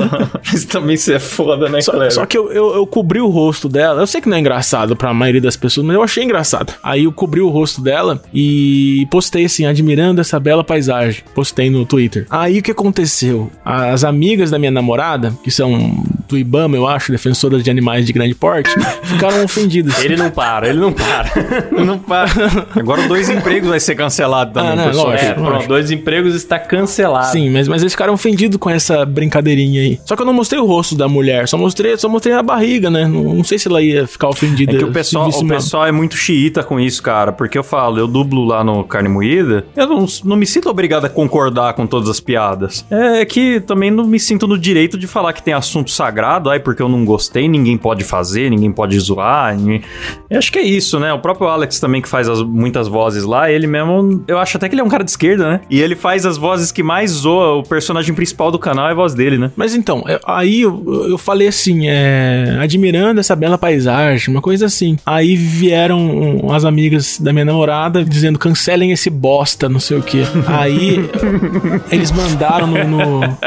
Isso 0.54 0.68
também 0.68 0.98
você 0.98 1.14
é 1.14 1.20
foda, 1.20 1.70
né, 1.70 1.80
Só, 1.80 2.10
só 2.10 2.26
que 2.26 2.38
eu, 2.38 2.52
eu, 2.52 2.76
eu 2.76 2.86
cobri 2.86 3.22
o 3.22 3.30
rosto 3.30 3.70
dela. 3.70 4.02
Eu 4.02 4.08
sei 4.08 4.20
que 4.20 4.28
não 4.28 4.36
é 4.36 4.40
engraçado 4.42 4.98
pra 4.98 5.14
maioria 5.14 5.40
das 5.40 5.56
pessoas, 5.56 5.88
mas 5.88 5.96
eu 5.96 6.04
achei 6.04 6.26
engraçado. 6.26 6.74
Aí 6.84 7.06
eu 7.06 7.12
cobri 7.14 7.40
o 7.40 7.48
rosto 7.48 7.80
dela 7.80 8.22
e 8.34 9.08
postei 9.10 9.46
assim, 9.46 9.66
admirando 9.66 10.20
essa 10.20 10.38
bela 10.42 10.64
paisagem. 10.64 11.24
Postei 11.34 11.70
no 11.70 11.86
Twitter. 11.86 12.28
Aí 12.30 12.60
o 12.60 12.62
que 12.62 12.72
aconteceu? 12.72 13.50
As 13.64 14.04
amigas 14.04 14.52
da 14.52 14.60
minha 14.60 14.72
namorada, 14.72 15.34
que 15.42 15.50
são 15.50 16.04
do 16.28 16.38
Ibama, 16.38 16.76
eu 16.76 16.88
acho, 16.88 17.12
defensoras 17.12 17.64
de 17.64 17.70
animais 17.70 18.06
de 18.06 18.14
grande 18.14 18.34
porte, 18.36 18.72
ficaram 19.04 19.44
ofendidas. 19.44 20.04
Ele 20.04 20.16
não 20.16 20.30
para, 20.30 20.68
ele 20.70 20.80
não 20.80 20.92
para. 20.92 21.32
Não 21.86 21.98
para. 22.00 22.30
Agora 22.76 23.08
dois 23.08 23.30
empregos 23.30 23.70
vai 23.70 23.80
ser 23.80 23.96
cancelado 23.96 24.54
também, 24.54 24.72
Ah, 24.72 24.76
não, 24.76 24.84
pessoal. 24.86 25.08
lógico. 25.08 25.26
É, 25.26 25.34
pronto, 25.34 25.68
dois 25.68 25.92
empregos 25.92 26.34
está 26.36 26.58
cancelado. 26.58 27.32
Sim, 27.32 27.50
mas, 27.52 27.68
mas 27.68 27.82
eles 27.82 27.94
ficaram 27.94 28.14
ofendidos 28.14 28.58
com 28.58 28.70
essa 28.70 29.06
brincadeirinha 29.06 29.82
aí. 29.82 30.00
Só 30.06 30.16
que 30.16 30.22
eu 30.22 30.26
não 30.26 30.34
mostrei 30.34 30.60
o 30.60 30.66
rosto 30.66 30.96
da 30.96 31.08
mulher, 31.08 31.48
só 31.48 31.58
mostrei, 31.58 31.98
só 31.98 32.08
mostrei 32.10 32.34
a 32.36 32.42
barriga, 32.44 32.90
né? 32.90 33.08
Não, 33.08 33.36
não 33.36 33.44
sei 33.44 33.60
se 33.60 33.68
ela 33.68 33.82
ia 33.82 34.08
ficar 34.08 34.30
ofendida. 34.30 34.74
É 34.74 34.78
que 34.78 34.84
o 34.86 34.92
pessoal, 34.92 35.30
o 35.30 35.48
pessoal 35.48 35.86
é 35.86 35.92
muito 35.92 36.16
xiita 36.16 36.64
com 36.64 36.80
isso, 36.80 37.02
cara. 37.04 37.32
Porque 37.32 37.58
eu 37.58 37.64
falo, 37.64 38.00
eu 38.00 38.08
dublo 38.08 38.46
lá 38.46 38.64
no 38.64 38.84
Carne 38.84 39.10
Moída, 39.10 39.66
eu 39.76 39.88
não, 39.88 40.06
não 40.24 40.36
me 40.36 40.46
sinto 40.46 40.70
obrigado 40.70 41.06
a 41.06 41.10
concordar 41.10 41.74
com 41.74 41.86
todas 41.86 42.10
as 42.10 42.20
piadas. 42.20 42.86
É 42.90 43.26
que 43.26 43.60
também 43.62 43.92
não 43.92 44.06
me 44.06 44.20
sinto 44.20 44.48
no 44.48 44.58
direito 44.58 44.98
de 44.98 45.08
falar 45.08 45.34
que 45.34 45.44
tem 45.44 45.54
assunto 45.54 45.92
sagrado, 45.92 46.15
ai, 46.24 46.60
porque 46.60 46.82
eu 46.82 46.90
não 46.90 47.04
gostei, 47.06 47.48
ninguém 47.48 47.78
pode 47.78 48.04
fazer, 48.04 48.50
ninguém 48.50 48.72
pode 48.72 48.98
zoar. 49.00 49.56
ninguém- 49.56 49.82
Eu 50.30 50.38
acho 50.38 50.52
que 50.52 50.60
é 50.60 50.64
isso, 50.64 51.00
né? 51.00 51.12
O 51.14 51.20
próprio 51.20 51.48
Alex 51.48 51.80
também, 51.80 52.02
que 52.02 52.08
faz 52.10 52.28
as- 52.30 52.42
muitas 52.42 52.88
vozes 52.88 53.24
lá, 53.24 53.50
ele 53.52 53.68
mesmo, 53.68 54.24
eu 54.28 54.38
acho 54.38 54.58
até 54.58 54.68
que 54.70 54.76
ele 54.76 54.82
é 54.82 54.84
um 54.84 54.90
cara 54.90 55.04
de 55.04 55.12
esquerda, 55.12 55.50
né? 55.50 55.62
E 55.70 55.82
ele 55.82 55.96
faz 55.96 56.26
as 56.26 56.38
vozes 56.38 56.72
que 56.72 56.82
mais 56.84 57.12
zoa, 57.12 57.56
o 57.60 57.64
personagem 57.64 58.14
principal 58.16 58.52
do 58.52 58.60
canal 58.60 58.88
é 58.88 58.92
a 58.92 58.96
voz 58.96 59.14
dele, 59.14 59.38
né? 59.38 59.52
Mas 59.56 59.76
então, 59.76 60.04
eu- 60.08 60.20
aí 60.26 60.62
eu, 60.62 61.08
eu 61.10 61.18
falei 61.18 61.48
assim, 61.48 61.88
é, 61.88 62.58
admirando 62.62 63.20
essa 63.20 63.36
bela 63.36 63.58
paisagem, 63.58 64.34
uma 64.34 64.42
coisa 64.42 64.66
assim. 64.66 64.98
Aí 65.06 65.36
vieram 65.36 66.48
as 66.54 66.66
amigas 66.66 67.20
da 67.20 67.32
minha 67.34 67.46
namorada 67.46 68.04
dizendo, 68.04 68.38
cancelem 68.40 68.92
esse 68.92 69.10
bosta, 69.10 69.68
não 69.70 69.80
sei 69.80 69.98
o 69.98 70.02
que. 70.02 70.24
Aí 70.48 71.10
eles 71.92 72.12
mandaram 72.12 72.68
no, 72.68 72.84
no- 72.86 73.38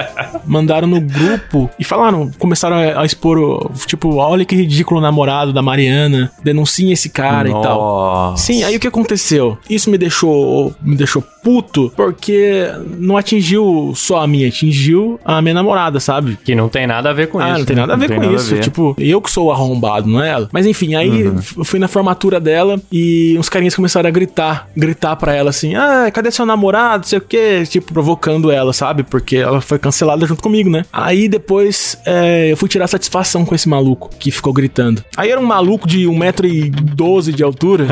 mandaram 0.46 0.87
no 0.88 1.00
grupo 1.00 1.70
e 1.78 1.85
falaram, 1.85 2.31
começaram 2.38 2.58
a, 2.66 3.01
a 3.01 3.05
expor, 3.05 3.38
o- 3.38 3.71
tipo, 3.87 4.16
olha 4.16 4.44
que 4.44 4.57
ridículo 4.57 4.99
o 5.01 5.03
namorado 5.03 5.53
da 5.53 5.62
Mariana, 5.62 6.31
denunciem 6.42 6.92
esse 6.92 7.09
cara 7.09 7.49
e 7.49 7.53
tal. 7.53 7.79
Nossa. 7.79 8.42
Sim, 8.44 8.64
aí 8.64 8.77
o 8.77 8.81
que 8.81 8.87
aconteceu? 8.88 9.57
Isso 9.71 9.90
me 9.90 9.97
deixou 9.99 10.75
me 10.83 10.97
deixou 10.97 11.23
puto 11.42 11.92
porque 11.96 12.70
não 12.98 13.16
atingiu 13.16 13.92
só 13.94 14.22
a 14.22 14.27
minha, 14.27 14.48
atingiu 14.48 15.18
a 15.24 15.40
minha 15.40 15.55
namorada, 15.55 16.01
sabe? 16.01 16.38
Que 16.44 16.55
não 16.55 16.68
tem 16.68 16.87
nada 16.87 17.11
a 17.11 17.12
ver 17.12 17.29
com 17.29 17.38
ah, 17.38 17.51
isso. 17.51 17.59
não 17.59 17.64
tem 17.64 17.77
nada 17.77 17.92
a 17.94 17.96
ver 17.96 18.14
com 18.14 18.35
isso. 18.35 18.55
ver. 18.55 18.61
Tipo, 18.61 18.94
eu 18.98 19.20
que 19.20 19.31
sou 19.31 19.46
o 19.46 19.53
arrombado, 19.53 20.09
não 20.09 20.22
é 20.22 20.29
ela. 20.29 20.48
Mas 20.53 20.66
enfim, 20.66 20.94
aí 20.94 21.22
eu 21.22 21.64
fui 21.64 21.79
na 21.79 21.88
formatura 21.88 22.40
dela 22.40 22.81
e 22.90 23.37
uns 23.38 23.48
carinhas 23.48 23.74
começaram 23.74 24.09
a 24.09 24.11
gritar, 24.11 24.68
gritar 24.77 25.16
pra 25.16 25.35
ela 25.35 25.51
assim: 25.51 25.74
"Ah, 25.74 26.11
cadê 26.12 26.31
seu 26.31 26.46
namorado?", 26.46 27.03
não 27.03 27.09
sei 27.09 27.18
o 27.18 27.22
quê, 27.22 27.64
tipo 27.68 27.92
provocando 27.92 28.51
ela, 28.51 28.72
sabe? 28.72 29.03
Porque 29.03 29.37
ela 29.37 29.61
foi 29.61 29.79
cancelada 29.79 30.27
junto 30.27 30.42
comigo, 30.42 30.70
né? 30.70 30.85
Aí 30.92 31.29
depois 31.29 31.98
é, 32.05 32.53
eu 32.53 32.57
fui 32.57 32.68
tirar 32.68 32.87
satisfação 32.87 33.44
com 33.44 33.55
esse 33.55 33.68
maluco 33.68 34.11
que 34.18 34.31
ficou 34.31 34.53
gritando. 34.53 35.05
Aí 35.16 35.31
era 35.31 35.40
um 35.40 35.44
maluco 35.44 35.87
de 35.87 36.07
1,12m 36.07 37.33
de 37.33 37.42
altura. 37.42 37.87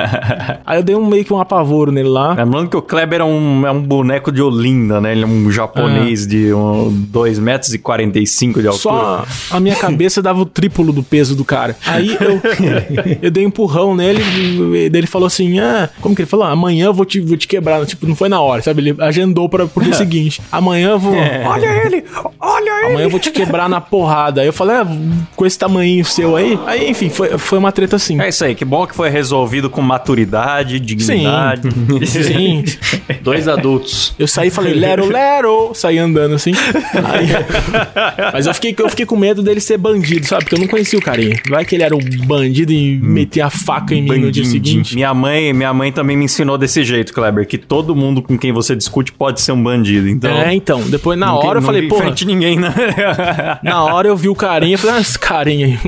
Aí 0.64 0.78
eu 0.78 0.82
dei 0.82 0.94
um 0.94 1.06
meio 1.06 1.24
que 1.24 1.32
um 1.32 1.40
apavoro 1.40 1.92
nele 1.92 2.08
lá. 2.08 2.34
Lembrando 2.34 2.69
que 2.70 2.76
o 2.76 2.82
Kleber 2.82 3.20
é 3.20 3.24
um, 3.24 3.66
é 3.66 3.70
um 3.70 3.82
boneco 3.82 4.30
de 4.30 4.40
Olinda, 4.40 5.00
né? 5.00 5.12
Ele 5.12 5.24
é 5.24 5.26
um 5.26 5.50
japonês 5.50 6.26
de 6.26 6.52
um, 6.52 6.88
2 6.90 7.38
metros 7.38 7.74
e 7.74 7.78
45 7.78 8.60
de 8.60 8.68
altura. 8.68 8.80
Só 8.80 9.24
a 9.50 9.60
minha 9.60 9.76
cabeça 9.76 10.22
dava 10.22 10.40
o 10.40 10.46
triplo 10.46 10.92
do 10.92 11.02
peso 11.02 11.34
do 11.34 11.44
cara. 11.44 11.76
Aí 11.86 12.16
eu, 12.20 12.40
eu 13.22 13.30
dei 13.30 13.44
um 13.44 13.48
empurrão 13.48 13.94
nele, 13.94 14.22
e 14.22 14.96
ele 14.96 15.06
falou 15.06 15.26
assim: 15.26 15.58
Ah, 15.58 15.90
como 16.00 16.14
que 16.14 16.22
ele 16.22 16.28
falou? 16.28 16.46
Amanhã 16.46 16.86
eu 16.86 16.94
vou 16.94 17.04
te, 17.04 17.20
vou 17.20 17.36
te 17.36 17.48
quebrar. 17.48 17.84
Tipo, 17.84 18.06
não 18.06 18.14
foi 18.14 18.28
na 18.28 18.40
hora, 18.40 18.62
sabe? 18.62 18.80
Ele 18.80 18.96
agendou 19.00 19.48
para 19.48 19.66
pro 19.66 19.82
dia 19.82 19.94
seguinte. 19.94 20.40
Amanhã 20.50 20.90
eu 20.90 20.98
vou. 20.98 21.14
Olha 21.14 21.66
ele! 21.84 22.04
Olha 22.38 22.70
ele! 22.84 22.92
Amanhã 22.92 23.06
eu 23.06 23.10
vou 23.10 23.20
te 23.20 23.30
quebrar 23.30 23.68
na 23.68 23.80
porrada. 23.80 24.40
Aí 24.40 24.46
eu 24.46 24.52
falei: 24.52 24.76
ah, 24.76 24.86
com 25.34 25.44
esse 25.44 25.58
tamanho 25.58 26.04
seu 26.04 26.36
aí. 26.36 26.58
Aí, 26.66 26.90
enfim, 26.90 27.08
foi, 27.08 27.36
foi 27.38 27.58
uma 27.58 27.72
treta 27.72 27.96
assim. 27.96 28.20
É 28.20 28.28
isso 28.28 28.44
aí, 28.44 28.54
que 28.54 28.64
bom 28.64 28.86
que 28.86 28.94
foi 28.94 29.08
resolvido 29.08 29.68
com 29.68 29.80
maturidade, 29.82 30.78
dignidade. 30.78 31.68
Sim. 32.06 32.59
Dois 33.22 33.48
adultos. 33.48 34.14
Eu 34.18 34.26
saí 34.28 34.48
e 34.48 34.50
falei, 34.50 34.74
Lero, 34.74 35.06
Lero! 35.10 35.70
Saí 35.74 35.98
andando 35.98 36.34
assim. 36.34 36.52
Aí- 36.52 37.28
Mas 38.32 38.46
eu 38.46 38.54
fiquei, 38.54 38.74
eu 38.78 38.88
fiquei 38.88 39.06
com 39.06 39.16
medo 39.16 39.42
dele 39.42 39.60
ser 39.60 39.78
bandido, 39.78 40.26
sabe? 40.26 40.44
Porque 40.44 40.54
eu 40.54 40.60
não 40.60 40.66
conhecia 40.68 40.98
o 40.98 41.02
carinha. 41.02 41.36
Vai 41.48 41.64
que 41.64 41.74
ele 41.74 41.82
era 41.82 41.94
um 41.94 42.00
bandido 42.26 42.72
e 42.72 42.96
metia 42.98 43.46
a 43.46 43.50
faca 43.50 43.94
em 43.94 44.02
mim 44.02 44.18
no 44.18 44.30
dia 44.30 44.44
seguinte. 44.44 44.94
Minha 44.94 45.12
mãe, 45.14 45.52
minha 45.52 45.72
mãe 45.72 45.92
também 45.92 46.16
me 46.16 46.24
ensinou 46.24 46.56
desse 46.58 46.84
jeito, 46.84 47.12
Kleber, 47.12 47.46
que 47.46 47.58
todo 47.58 47.94
mundo 47.94 48.22
com 48.22 48.38
quem 48.38 48.52
você 48.52 48.74
discute 48.76 49.12
pode 49.12 49.40
ser 49.40 49.52
um 49.52 49.62
bandido. 49.62 50.08
Então, 50.08 50.30
É, 50.30 50.54
então. 50.54 50.80
Depois, 50.82 51.18
na 51.18 51.26
não 51.26 51.34
hora, 51.36 51.58
eu 51.58 51.60
não 51.60 51.62
falei, 51.62 51.88
porra. 51.88 52.02
frente 52.04 52.24
ninguém, 52.24 52.58
né? 52.58 52.72
Na 53.62 53.84
hora 53.84 54.08
eu 54.08 54.16
vi 54.16 54.28
o 54.28 54.34
carinha, 54.34 54.74
eu 54.74 54.78
falei, 54.78 54.96
ah, 54.96 55.00
esse 55.00 55.18
carinha 55.18 55.66
aí. 55.66 55.78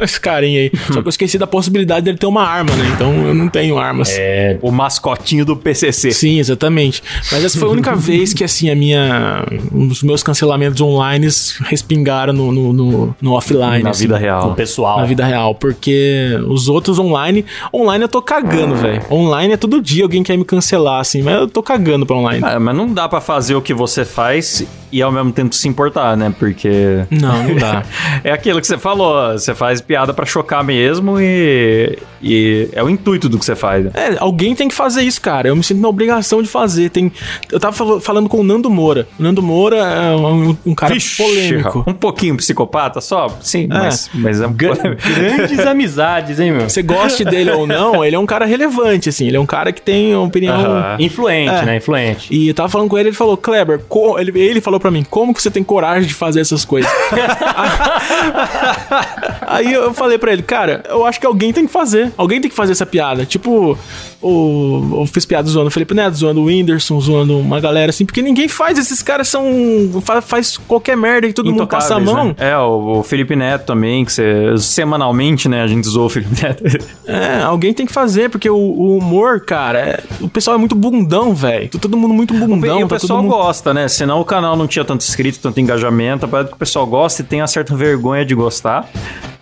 esse 0.00 0.20
carinha 0.20 0.60
aí. 0.60 0.72
Só 0.92 1.00
que 1.00 1.06
eu 1.06 1.10
esqueci 1.10 1.38
da 1.38 1.46
possibilidade 1.46 2.04
dele 2.04 2.18
ter 2.18 2.26
uma 2.26 2.42
arma, 2.42 2.74
né? 2.74 2.90
Então 2.94 3.12
eu 3.26 3.34
não 3.34 3.48
tenho 3.48 3.78
armas. 3.78 4.16
É, 4.18 4.58
o 4.62 4.70
mascotinho 4.70 5.44
do 5.44 5.56
PCC. 5.56 6.10
Sim, 6.18 6.38
exatamente. 6.40 7.02
Mas 7.30 7.44
essa 7.44 7.58
foi 7.58 7.68
a 7.68 7.70
única 7.70 7.94
vez 7.96 8.34
que, 8.34 8.42
assim, 8.42 8.70
a 8.70 8.74
minha. 8.74 9.44
Os 9.72 10.02
meus 10.02 10.22
cancelamentos 10.22 10.80
online 10.80 11.28
respingaram 11.60 12.32
no, 12.32 12.50
no, 12.50 12.72
no, 12.72 13.16
no 13.20 13.32
offline. 13.32 13.82
Na 13.82 13.90
assim. 13.90 14.02
vida 14.02 14.18
real. 14.18 14.50
O 14.50 14.54
pessoal. 14.54 14.98
Na 14.98 15.06
vida 15.06 15.24
real, 15.24 15.54
porque 15.54 16.38
os 16.48 16.68
outros 16.68 16.98
online, 16.98 17.44
online 17.72 18.02
eu 18.02 18.08
tô 18.08 18.20
cagando, 18.20 18.74
velho. 18.74 19.02
Online 19.10 19.54
é 19.54 19.56
todo 19.56 19.80
dia 19.80 20.04
alguém 20.04 20.22
quer 20.22 20.36
me 20.36 20.44
cancelar, 20.44 21.00
assim, 21.00 21.22
mas 21.22 21.34
eu 21.34 21.48
tô 21.48 21.62
cagando 21.62 22.04
pra 22.04 22.16
online. 22.16 22.42
Ah, 22.44 22.58
mas 22.58 22.76
não 22.76 22.92
dá 22.92 23.08
pra 23.08 23.20
fazer 23.20 23.54
o 23.54 23.62
que 23.62 23.72
você 23.72 24.04
faz 24.04 24.66
e 24.90 25.02
ao 25.02 25.12
mesmo 25.12 25.30
tempo 25.32 25.54
se 25.54 25.68
importar, 25.68 26.16
né? 26.16 26.34
Porque 26.38 27.04
Não, 27.10 27.44
não 27.44 27.56
dá. 27.56 27.84
é 28.24 28.32
aquilo 28.32 28.60
que 28.60 28.66
você 28.66 28.78
falou, 28.78 29.32
você 29.32 29.54
faz 29.54 29.80
piada 29.80 30.14
pra 30.14 30.24
chocar 30.24 30.64
mesmo 30.64 31.20
e, 31.20 31.98
e 32.22 32.68
é 32.72 32.82
o 32.82 32.88
intuito 32.88 33.28
do 33.28 33.38
que 33.38 33.44
você 33.44 33.54
faz. 33.54 33.84
né? 33.84 33.90
É, 33.94 34.16
alguém 34.18 34.54
tem 34.54 34.68
que 34.68 34.74
fazer 34.74 35.02
isso, 35.02 35.20
cara. 35.20 35.48
Eu 35.48 35.56
me 35.56 35.62
sinto 35.62 35.80
na 35.80 35.88
obrigação 35.88 36.07
de 36.42 36.48
fazer. 36.48 36.88
Tem... 36.90 37.12
Eu 37.50 37.60
tava 37.60 37.74
fal- 37.76 38.00
falando 38.00 38.28
com 38.28 38.38
o 38.40 38.44
Nando 38.44 38.70
Moura. 38.70 39.06
O 39.18 39.22
Nando 39.22 39.42
Moura 39.42 39.76
é 39.76 40.16
um, 40.16 40.56
um 40.66 40.74
cara 40.74 40.94
Vixe, 40.94 41.22
polêmico. 41.22 41.84
Um 41.86 41.92
pouquinho 41.92 42.36
psicopata 42.36 43.00
só? 43.00 43.26
Sim, 43.40 43.66
mas, 43.68 44.08
mas 44.14 44.40
é 44.40 44.46
um 44.46 44.52
Grandes 44.54 45.60
amizades, 45.66 46.40
hein, 46.40 46.52
meu? 46.52 46.68
Você 46.70 46.82
goste 46.82 47.24
dele 47.24 47.50
ou 47.50 47.66
não, 47.66 48.04
ele 48.04 48.16
é 48.16 48.18
um 48.18 48.26
cara 48.26 48.44
relevante, 48.46 49.08
assim. 49.08 49.26
Ele 49.26 49.36
é 49.36 49.40
um 49.40 49.46
cara 49.46 49.70
que 49.72 49.82
tem 49.82 50.14
uma 50.14 50.24
opinião. 50.26 50.54
Aham. 50.54 50.96
Influente, 50.98 51.52
É. 51.52 51.64
né? 51.64 51.76
Influente. 51.76 52.32
E 52.34 52.48
eu 52.48 52.54
tava 52.54 52.68
falando 52.68 52.88
com 52.88 52.96
ele, 52.98 53.08
ele 53.10 53.16
falou, 53.16 53.36
Kleber, 53.36 53.80
ele, 54.18 54.38
ele 54.40 54.60
falou 54.60 54.78
falou 54.78 54.80
pra 54.80 54.90
mim: 54.90 55.02
Como 55.08 55.32
que 55.34 55.42
você 55.42 55.50
tem 55.50 55.62
coragem 55.64 56.06
de 56.06 56.14
fazer 56.14 56.40
essas 56.40 56.64
coisas? 56.64 56.90
Aí 59.46 59.72
eu 59.72 59.92
falei 59.94 60.18
pra 60.18 60.32
ele, 60.32 60.42
cara, 60.42 60.84
eu 60.88 61.04
acho 61.06 61.18
que 61.18 61.26
alguém 61.26 61.52
tem 61.52 61.66
que 61.66 61.72
fazer. 61.72 62.12
Alguém 62.16 62.40
tem 62.40 62.50
que 62.50 62.56
fazer 62.56 62.72
essa 62.72 62.84
piada. 62.86 63.24
Tipo, 63.24 63.78
o, 64.20 64.98
eu 65.00 65.06
fiz 65.06 65.24
piada 65.24 65.48
zoando 65.48 65.68
o 65.68 65.70
Felipe 65.70 65.94
Neto, 65.98 66.14
zoando 66.14 66.40
o 66.40 66.44
Whindersson, 66.44 67.00
zoando 67.00 67.38
uma 67.38 67.60
galera 67.60 67.90
assim, 67.90 68.06
porque 68.06 68.22
ninguém 68.22 68.48
faz. 68.48 68.78
Esses 68.78 69.02
caras 69.02 69.28
são. 69.28 69.44
Faz, 70.02 70.24
faz 70.24 70.56
qualquer 70.56 70.96
merda 70.96 71.26
e 71.26 71.32
todo 71.32 71.50
mundo 71.50 71.66
passa 71.66 71.96
a 71.96 72.00
mão. 72.00 72.28
Né? 72.28 72.34
É, 72.38 72.56
o, 72.56 73.02
Felipe 73.02 73.36
Neto 73.36 73.66
também, 73.66 74.04
que 74.04 74.12
você. 74.12 74.56
Semanalmente, 74.58 75.48
né? 75.48 75.62
A 75.62 75.66
gente 75.66 75.86
zoou 75.88 76.06
o 76.06 76.08
Felipe 76.08 76.34
Neto. 76.42 76.64
É, 77.06 77.42
alguém 77.42 77.72
tem 77.72 77.86
que 77.86 77.92
fazer, 77.92 78.30
porque 78.30 78.48
o, 78.48 78.56
o 78.56 78.98
humor, 78.98 79.40
cara, 79.40 79.78
é, 79.78 80.02
o 80.20 80.28
pessoal 80.28 80.56
é 80.56 80.58
muito 80.58 80.74
bundão, 80.74 81.34
velho. 81.34 81.68
Todo 81.68 81.96
mundo 81.96 82.14
muito 82.14 82.34
bundão. 82.34 82.80
E 82.80 82.84
o 82.84 82.88
tá 82.88 82.96
pessoal 82.96 83.22
mundo... 83.22 83.30
gosta, 83.30 83.74
né? 83.74 83.88
Senão 83.88 84.20
o 84.20 84.24
canal 84.24 84.56
não 84.56 84.66
tinha 84.66 84.84
tanto 84.84 85.02
inscrito, 85.02 85.38
tanto 85.40 85.60
engajamento. 85.60 86.24
Apesar 86.24 86.44
que 86.46 86.54
o 86.54 86.56
pessoal 86.56 86.86
gosta 86.86 87.22
e 87.22 87.24
tem 87.24 87.40
uma 87.40 87.46
certa 87.46 87.74
vergonha 87.74 88.24
de 88.24 88.34
gostar 88.34 88.88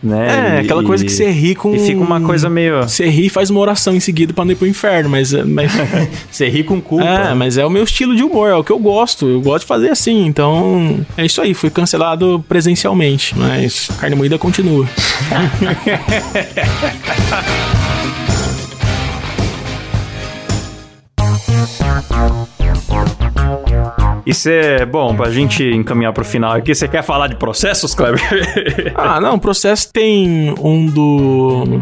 né? 0.03 0.59
É, 0.59 0.61
aquela 0.61 0.83
coisa 0.83 1.05
que 1.05 1.11
você 1.11 1.31
ri 1.31 1.55
com. 1.55 1.75
E 1.75 1.79
fica 1.79 2.01
uma 2.01 2.21
coisa 2.21 2.51
meio. 2.51 2.83
Você 2.83 3.09
ri 3.09 3.27
e 3.27 3.29
faz 3.29 3.51
uma 3.51 3.61
oração 3.61 3.95
em 3.95 4.01
seguida 4.01 4.33
pra 4.33 4.45
não 4.45 4.53
ir 4.53 4.57
pro 4.57 4.67
inferno, 4.67 5.09
mas. 5.11 5.33
mas... 5.33 5.73
você 6.31 6.49
ri 6.49 6.63
com 6.63 6.81
culpa. 6.81 7.05
É, 7.05 7.35
mas 7.35 7.57
é 7.59 7.65
o 7.65 7.71
meu 7.71 7.85
estilo 7.85 8.15
de 8.15 8.23
humor, 8.23 8.51
é 8.51 8.55
o 8.55 8.65
que 8.65 8.73
eu 8.73 8.79
gosto. 8.79 9.27
Eu 9.27 9.41
gosto 9.41 9.63
de 9.63 9.69
fazer 9.69 9.91
assim. 9.91 10.27
Então, 10.27 11.01
é 11.17 11.25
isso 11.25 11.41
aí. 11.41 11.55
Fui 11.55 11.71
cancelado 11.71 12.45
presencialmente, 12.49 13.35
mas 13.37 13.89
carne 13.99 14.17
moída 14.17 14.39
continua. 14.39 14.87
E 24.27 24.35
você, 24.35 24.85
bom, 24.85 25.15
pra 25.15 25.31
gente 25.31 25.63
encaminhar 25.63 26.13
pro 26.13 26.25
final 26.25 26.55
aqui, 26.55 26.75
você 26.75 26.89
quer 26.89 27.03
falar 27.03 27.29
de 27.29 27.37
processos, 27.37 27.95
Kleber? 27.95 28.21
ah, 28.97 29.21
não, 29.21 29.39
processo 29.39 29.93
tem 29.93 30.53
um 30.61 30.87
do 30.87 31.79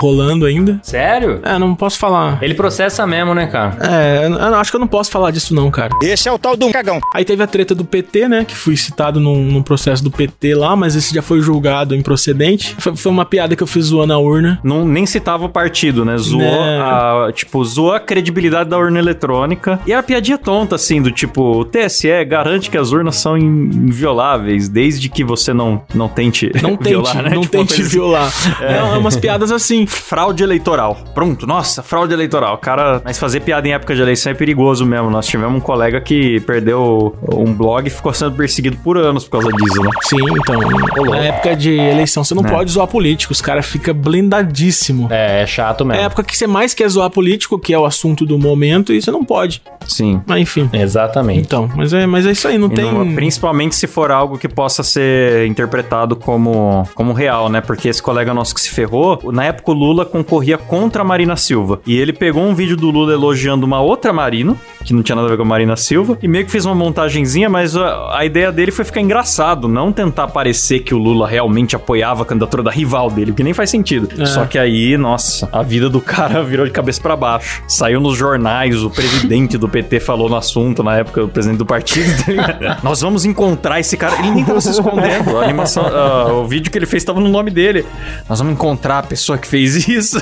rolando 0.00 0.46
ainda. 0.46 0.80
Sério? 0.82 1.40
É, 1.42 1.58
não 1.58 1.74
posso 1.74 1.98
falar. 1.98 2.38
Ele 2.42 2.54
processa 2.54 3.06
mesmo, 3.06 3.34
né, 3.34 3.46
cara? 3.46 3.76
É, 3.80 4.26
eu, 4.26 4.32
eu 4.32 4.54
acho 4.54 4.70
que 4.70 4.76
eu 4.76 4.80
não 4.80 4.86
posso 4.86 5.10
falar 5.10 5.30
disso 5.30 5.54
não, 5.54 5.70
cara. 5.70 5.90
Esse 6.02 6.28
é 6.28 6.32
o 6.32 6.38
tal 6.38 6.56
do 6.56 6.70
cagão. 6.70 7.00
Aí 7.14 7.24
teve 7.24 7.42
a 7.42 7.46
treta 7.46 7.74
do 7.74 7.84
PT, 7.84 8.28
né, 8.28 8.44
que 8.44 8.54
fui 8.54 8.76
citado 8.76 9.20
num, 9.20 9.42
num 9.44 9.62
processo 9.62 10.02
do 10.02 10.10
PT 10.10 10.54
lá, 10.54 10.76
mas 10.76 10.94
esse 10.94 11.14
já 11.14 11.22
foi 11.22 11.40
julgado 11.40 11.94
improcedente. 11.94 12.74
Foi, 12.78 12.96
foi 12.96 13.12
uma 13.12 13.24
piada 13.24 13.56
que 13.56 13.62
eu 13.62 13.66
fiz 13.66 13.86
zoando 13.86 14.12
a 14.12 14.18
urna. 14.18 14.60
Não, 14.62 14.84
nem 14.84 15.06
citava 15.06 15.44
o 15.44 15.48
partido, 15.48 16.04
né? 16.04 16.16
Zoou 16.16 16.40
né? 16.40 16.80
a, 16.80 17.30
tipo, 17.32 17.64
zoou 17.64 17.92
a 17.92 18.00
credibilidade 18.00 18.70
da 18.70 18.78
urna 18.78 18.98
eletrônica. 18.98 19.80
E 19.86 19.92
a 19.92 20.02
piadinha 20.02 20.38
tonta, 20.38 20.76
assim, 20.76 21.02
do 21.02 21.10
tipo, 21.10 21.60
o 21.60 21.64
TSE 21.64 22.24
garante 22.24 22.70
que 22.70 22.78
as 22.78 22.92
urnas 22.92 23.16
são 23.16 23.36
invioláveis, 23.36 24.68
desde 24.68 25.08
que 25.08 25.24
você 25.24 25.52
não, 25.52 25.82
não 25.94 26.08
tente 26.08 26.50
não 26.62 26.76
tente, 26.76 26.90
violar, 26.90 27.22
né? 27.22 27.30
Não 27.30 27.42
tipo, 27.42 27.56
tente 27.56 27.74
assim. 27.74 27.82
violar. 27.82 28.32
É. 28.60 28.76
é 28.76 28.82
umas 28.98 29.16
piadas 29.16 29.50
assim 29.50 29.87
fraude 29.88 30.42
eleitoral. 30.42 30.96
Pronto, 31.14 31.46
nossa, 31.46 31.82
fraude 31.82 32.12
eleitoral. 32.12 32.58
Cara, 32.58 33.00
mas 33.04 33.18
fazer 33.18 33.40
piada 33.40 33.66
em 33.66 33.72
época 33.72 33.94
de 33.94 34.02
eleição 34.02 34.32
é 34.32 34.34
perigoso 34.34 34.84
mesmo. 34.86 35.10
Nós 35.10 35.26
tivemos 35.26 35.56
um 35.56 35.60
colega 35.60 36.00
que 36.00 36.40
perdeu 36.40 37.14
um 37.34 37.52
blog 37.52 37.86
e 37.86 37.90
ficou 37.90 38.12
sendo 38.12 38.36
perseguido 38.36 38.76
por 38.78 38.96
anos 38.96 39.24
por 39.24 39.40
causa 39.40 39.56
disso, 39.56 39.82
né? 39.82 39.90
Sim, 40.02 40.16
então. 40.30 40.60
Olá. 40.98 41.16
Na 41.16 41.24
época 41.24 41.56
de 41.56 41.72
eleição, 41.72 42.22
você 42.24 42.34
não 42.34 42.44
é. 42.44 42.50
pode 42.50 42.70
zoar 42.70 42.86
político. 42.86 43.32
Os 43.32 43.40
caras 43.40 43.66
ficam 43.66 43.94
blindadíssimo. 43.94 45.08
É, 45.10 45.42
é 45.42 45.46
chato 45.46 45.84
mesmo. 45.84 46.00
É 46.00 46.04
a 46.04 46.06
época 46.06 46.22
que 46.22 46.36
você 46.36 46.46
mais 46.46 46.74
quer 46.74 46.88
zoar 46.88 47.10
político, 47.10 47.58
que 47.58 47.72
é 47.72 47.78
o 47.78 47.84
assunto 47.84 48.26
do 48.26 48.38
momento, 48.38 48.92
e 48.92 49.00
você 49.00 49.10
não 49.10 49.24
pode. 49.24 49.62
Sim. 49.86 50.20
Mas 50.26 50.40
enfim. 50.40 50.68
Exatamente. 50.72 51.40
Então, 51.40 51.70
mas 51.74 51.92
é, 51.92 52.06
mas 52.06 52.26
é 52.26 52.32
isso 52.32 52.46
aí, 52.48 52.58
não 52.58 52.68
e 52.68 52.74
tem. 52.74 52.92
Não, 52.92 53.14
principalmente 53.14 53.74
se 53.74 53.86
for 53.86 54.10
algo 54.10 54.38
que 54.38 54.48
possa 54.48 54.82
ser 54.82 55.46
interpretado 55.46 56.16
como, 56.16 56.86
como 56.94 57.12
real, 57.12 57.48
né? 57.48 57.60
Porque 57.60 57.88
esse 57.88 58.02
colega 58.02 58.34
nosso 58.34 58.54
que 58.54 58.60
se 58.60 58.70
ferrou, 58.70 59.20
na 59.32 59.44
época 59.44 59.70
o 59.70 59.74
Lula 59.78 60.04
concorria 60.04 60.58
contra 60.58 61.02
a 61.02 61.04
Marina 61.04 61.36
Silva. 61.36 61.80
E 61.86 61.96
ele 61.96 62.12
pegou 62.12 62.42
um 62.42 62.54
vídeo 62.54 62.76
do 62.76 62.90
Lula 62.90 63.12
elogiando 63.12 63.64
uma 63.64 63.80
outra 63.80 64.12
Marina, 64.12 64.56
que 64.84 64.92
não 64.92 65.02
tinha 65.02 65.16
nada 65.16 65.26
a 65.26 65.30
ver 65.30 65.36
com 65.36 65.42
a 65.42 65.46
Marina 65.46 65.76
Silva, 65.76 66.18
e 66.22 66.28
meio 66.28 66.44
que 66.44 66.50
fez 66.50 66.64
uma 66.64 66.74
montagenzinha, 66.74 67.48
mas 67.48 67.76
a, 67.76 68.18
a 68.18 68.24
ideia 68.24 68.50
dele 68.50 68.70
foi 68.70 68.84
ficar 68.84 69.00
engraçado, 69.00 69.68
não 69.68 69.92
tentar 69.92 70.28
parecer 70.28 70.80
que 70.80 70.94
o 70.94 70.98
Lula 70.98 71.28
realmente 71.28 71.76
apoiava 71.76 72.22
a 72.22 72.26
candidatura 72.26 72.62
da 72.62 72.70
rival 72.70 73.10
dele, 73.10 73.32
que 73.32 73.42
nem 73.42 73.52
faz 73.52 73.70
sentido. 73.70 74.08
É. 74.20 74.26
Só 74.26 74.44
que 74.44 74.58
aí, 74.58 74.96
nossa, 74.96 75.48
a 75.52 75.62
vida 75.62 75.88
do 75.88 76.00
cara 76.02 76.42
virou 76.42 76.66
de 76.66 76.72
cabeça 76.72 77.00
para 77.00 77.16
baixo. 77.16 77.62
Saiu 77.66 78.00
nos 78.00 78.16
jornais, 78.16 78.82
o 78.82 78.90
presidente 78.90 79.58
do 79.58 79.68
PT 79.68 80.00
falou 80.00 80.28
no 80.28 80.36
assunto 80.36 80.82
na 80.82 80.96
época, 80.96 81.24
o 81.24 81.28
presidente 81.28 81.58
do 81.58 81.66
partido. 81.66 82.08
Nós 82.82 83.00
vamos 83.00 83.24
encontrar 83.24 83.80
esse 83.80 83.96
cara. 83.96 84.18
Ele 84.18 84.30
nem 84.30 84.44
tava 84.44 84.60
se 84.60 84.70
escondendo. 84.70 85.38
A 85.38 85.44
animação, 85.44 85.84
uh, 85.84 86.32
o 86.40 86.46
vídeo 86.46 86.70
que 86.70 86.78
ele 86.78 86.86
fez 86.86 87.02
estava 87.02 87.20
no 87.20 87.28
nome 87.28 87.50
dele. 87.50 87.84
Nós 88.28 88.38
vamos 88.38 88.54
encontrar 88.54 88.98
a 88.98 89.02
pessoa 89.02 89.38
que 89.38 89.46
fez 89.46 89.88
isso. 89.88 90.18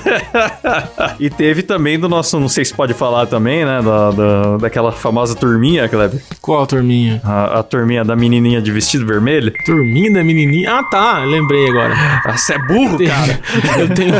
e 1.20 1.30
teve 1.30 1.62
também 1.62 1.98
do 1.98 2.08
nosso, 2.08 2.38
não 2.38 2.48
sei 2.48 2.64
se 2.64 2.74
pode 2.74 2.94
falar 2.94 3.26
também, 3.26 3.64
né? 3.64 3.80
Da, 3.82 4.10
da, 4.10 4.42
daquela 4.60 4.92
famosa 4.92 5.34
turminha, 5.34 5.88
Kleber. 5.88 6.20
Qual 6.40 6.66
turminha? 6.66 7.20
A, 7.24 7.60
a 7.60 7.62
turminha 7.62 8.04
da 8.04 8.16
menininha 8.16 8.60
de 8.60 8.70
vestido 8.70 9.06
vermelho. 9.06 9.52
Turminha 9.64 10.12
da 10.12 10.24
menininha? 10.24 10.78
Ah, 10.78 10.84
tá. 10.84 11.24
Lembrei 11.24 11.68
agora. 11.68 11.94
Ah, 12.24 12.32
você 12.36 12.54
é 12.54 12.58
burro, 12.58 12.98
cara. 12.98 13.40
Eu 13.78 13.94
tenho. 13.94 14.14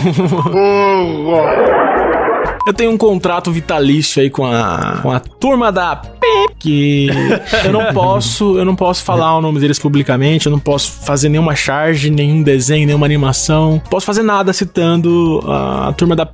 Eu 2.67 2.75
tenho 2.75 2.91
um 2.91 2.99
contrato 2.99 3.53
vitalício 3.53 4.21
aí 4.21 4.29
com 4.29 4.45
a, 4.45 4.99
com 5.01 5.12
a 5.12 5.21
turma 5.21 5.71
da 5.71 6.03
que 6.59 7.09
eu 7.65 7.73
não 7.73 7.93
posso, 7.93 8.59
eu 8.59 8.65
não 8.65 8.75
posso 8.75 9.05
falar 9.05 9.37
o 9.37 9.41
nome 9.41 9.61
deles 9.61 9.79
publicamente, 9.79 10.47
eu 10.47 10.53
não 10.53 10.59
posso 10.59 10.91
fazer 11.05 11.29
nenhuma 11.29 11.55
charge, 11.55 12.11
nenhum 12.11 12.43
desenho, 12.43 12.87
nenhuma 12.87 13.07
animação, 13.07 13.81
posso 13.89 14.05
fazer 14.05 14.23
nada 14.23 14.53
citando 14.53 15.41
a 15.47 15.93
turma 15.97 16.17
da 16.17 16.29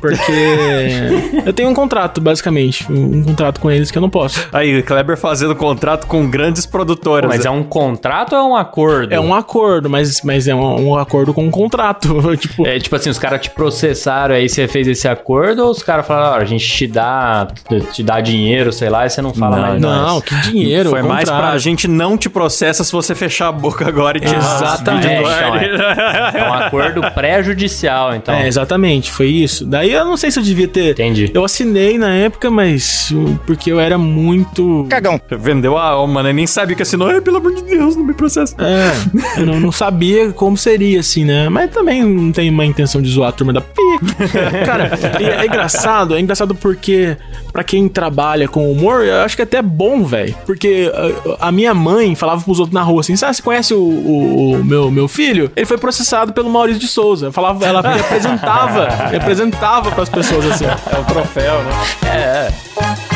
porque 0.00 0.32
eu 1.46 1.52
tenho 1.52 1.68
um 1.68 1.74
contrato, 1.74 2.20
basicamente. 2.20 2.90
Um, 2.90 3.18
um, 3.18 3.24
contrato 3.24 3.60
com 3.60 3.70
eles 3.70 3.90
que 3.90 3.98
eu 3.98 4.02
não 4.02 4.10
posso. 4.10 4.48
Aí, 4.52 4.82
Kleber 4.82 5.16
fazendo 5.16 5.54
contrato 5.54 6.06
com 6.06 6.28
grandes 6.28 6.66
produtoras. 6.66 7.28
Mas 7.28 7.44
é 7.44 7.50
um 7.50 7.62
contrato 7.62 8.34
ou 8.34 8.38
é 8.38 8.44
um 8.44 8.56
acordo? 8.56 9.14
É 9.14 9.20
um 9.20 9.32
acordo, 9.34 9.88
mas, 9.88 10.20
mas 10.22 10.48
é 10.48 10.54
um, 10.54 10.88
um 10.88 10.98
acordo 10.98 11.32
com 11.32 11.44
um 11.44 11.50
contrato. 11.50 12.08
tipo... 12.36 12.66
É 12.66 12.78
tipo 12.78 12.96
assim, 12.96 13.10
os 13.10 13.18
caras 13.18 13.42
te 13.42 13.50
processaram 13.50 14.34
aí, 14.34 14.48
você 14.48 14.66
fez 14.66 14.88
esse 14.88 15.06
acordo, 15.06 15.64
ou 15.64 15.70
os 15.70 15.82
caras 15.82 16.06
falaram, 16.06 16.42
a 16.42 16.44
gente 16.44 16.66
te 16.66 16.86
dá, 16.86 17.46
te 17.92 18.02
dá 18.02 18.20
dinheiro, 18.20 18.72
sei 18.72 18.90
lá, 18.90 19.06
e 19.06 19.10
você 19.10 19.22
não 19.22 19.32
fala 19.32 19.56
não, 19.56 19.62
mais. 19.68 19.80
Não, 19.80 20.20
que 20.20 20.34
dinheiro. 20.42 20.90
Foi 20.90 21.02
mais 21.02 21.28
pra 21.28 21.56
gente 21.58 21.86
não 21.86 22.16
te 22.18 22.28
processa 22.28 22.82
se 22.82 22.90
você 22.90 23.14
fechar 23.14 23.48
a 23.48 23.52
boca 23.52 23.86
agora 23.86 24.18
e 24.18 24.20
te 24.20 24.34
Exatamente. 24.34 25.06
É, 25.06 25.20
então, 25.20 25.36
é, 25.36 26.40
é 26.40 26.50
um 26.50 26.54
acordo 26.54 27.02
pré-judicial, 27.12 28.14
então. 28.14 28.34
É, 28.34 28.46
exatamente, 28.46 29.10
foi 29.10 29.28
isso. 29.28 29.64
Daí 29.72 29.90
eu 29.90 30.04
não 30.04 30.18
sei 30.18 30.30
se 30.30 30.38
eu 30.38 30.42
devia 30.42 30.68
ter. 30.68 30.90
Entendi. 30.90 31.30
Eu 31.32 31.42
assinei 31.42 31.96
na 31.96 32.14
época, 32.14 32.50
mas 32.50 33.10
porque 33.46 33.72
eu 33.72 33.80
era 33.80 33.96
muito. 33.96 34.84
Cagão. 34.86 35.18
Vendeu 35.30 35.78
a 35.78 35.84
alma, 35.84 36.22
né? 36.22 36.30
Nem 36.30 36.46
sabia 36.46 36.76
que 36.76 36.82
assinou. 36.82 37.08
Ai, 37.08 37.22
pelo 37.22 37.38
amor 37.38 37.54
de 37.54 37.62
Deus, 37.62 37.96
não 37.96 38.04
me 38.04 38.12
processa. 38.12 38.54
É. 38.58 39.40
eu 39.40 39.46
não, 39.46 39.58
não, 39.58 39.72
sabia 39.72 40.30
como 40.30 40.58
seria, 40.58 41.00
assim, 41.00 41.24
né? 41.24 41.48
Mas 41.48 41.70
também 41.70 42.02
não 42.02 42.30
tenho 42.30 42.52
uma 42.52 42.66
intenção 42.66 43.00
de 43.00 43.08
zoar 43.08 43.30
a 43.30 43.32
turma 43.32 43.50
da 43.50 43.62
pi. 43.62 43.80
Cara, 44.66 44.90
é, 45.18 45.42
é, 45.42 45.46
engraçado. 45.46 46.14
É 46.14 46.20
engraçado 46.20 46.54
porque, 46.54 47.16
pra 47.50 47.64
quem 47.64 47.88
trabalha 47.88 48.46
com 48.46 48.70
humor, 48.70 49.06
eu 49.06 49.22
acho 49.22 49.36
que 49.36 49.40
é 49.40 49.44
até 49.44 49.62
bom, 49.62 50.04
velho. 50.04 50.34
Porque 50.44 50.92
a, 51.40 51.48
a, 51.48 51.50
minha 51.50 51.72
mãe 51.72 52.14
falava 52.14 52.42
pros 52.42 52.58
outros 52.58 52.74
na 52.74 52.82
rua 52.82 53.00
assim: 53.00 53.14
ah, 53.14 53.32
você 53.32 53.40
conhece 53.40 53.72
o, 53.72 53.80
o, 53.80 54.52
o, 54.52 54.64
meu, 54.64 54.90
meu 54.90 55.08
filho? 55.08 55.50
Ele 55.56 55.64
foi 55.64 55.78
processado 55.78 56.34
pelo 56.34 56.50
Maurício 56.50 56.78
de 56.78 56.88
Souza. 56.88 57.28
Eu 57.28 57.32
falava, 57.32 57.64
ela 57.64 57.80
me 57.80 57.98
apresentava, 58.00 59.08
me 59.10 59.16
apresentava 59.16 59.51
pras 59.92 60.08
pessoas 60.08 60.46
assim. 60.46 60.64
É 60.66 60.98
o 60.98 61.04
troféu, 61.04 61.62
né? 61.62 61.72
É. 62.04 63.11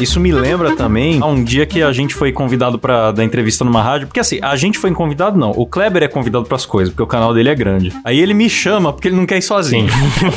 Isso 0.00 0.18
me 0.18 0.32
lembra 0.32 0.74
também 0.76 1.20
a 1.20 1.26
um 1.26 1.42
dia 1.42 1.66
que 1.66 1.82
a 1.82 1.92
gente 1.92 2.14
foi 2.14 2.32
convidado 2.32 2.78
para 2.78 3.12
dar 3.12 3.24
entrevista 3.24 3.64
numa 3.64 3.82
rádio, 3.82 4.06
porque 4.06 4.20
assim, 4.20 4.38
a 4.42 4.56
gente 4.56 4.78
foi 4.78 4.90
convidado 4.92 5.38
não, 5.38 5.50
o 5.50 5.66
Kleber 5.66 6.02
é 6.02 6.08
convidado 6.08 6.44
para 6.44 6.56
as 6.56 6.66
coisas, 6.66 6.92
porque 6.92 7.02
o 7.02 7.06
canal 7.06 7.34
dele 7.34 7.48
é 7.48 7.54
grande. 7.54 7.92
Aí 8.04 8.18
ele 8.18 8.34
me 8.34 8.48
chama 8.48 8.92
porque 8.92 9.08
ele 9.08 9.16
não 9.16 9.26
quer 9.26 9.38
ir 9.38 9.42
sozinho. 9.42 9.88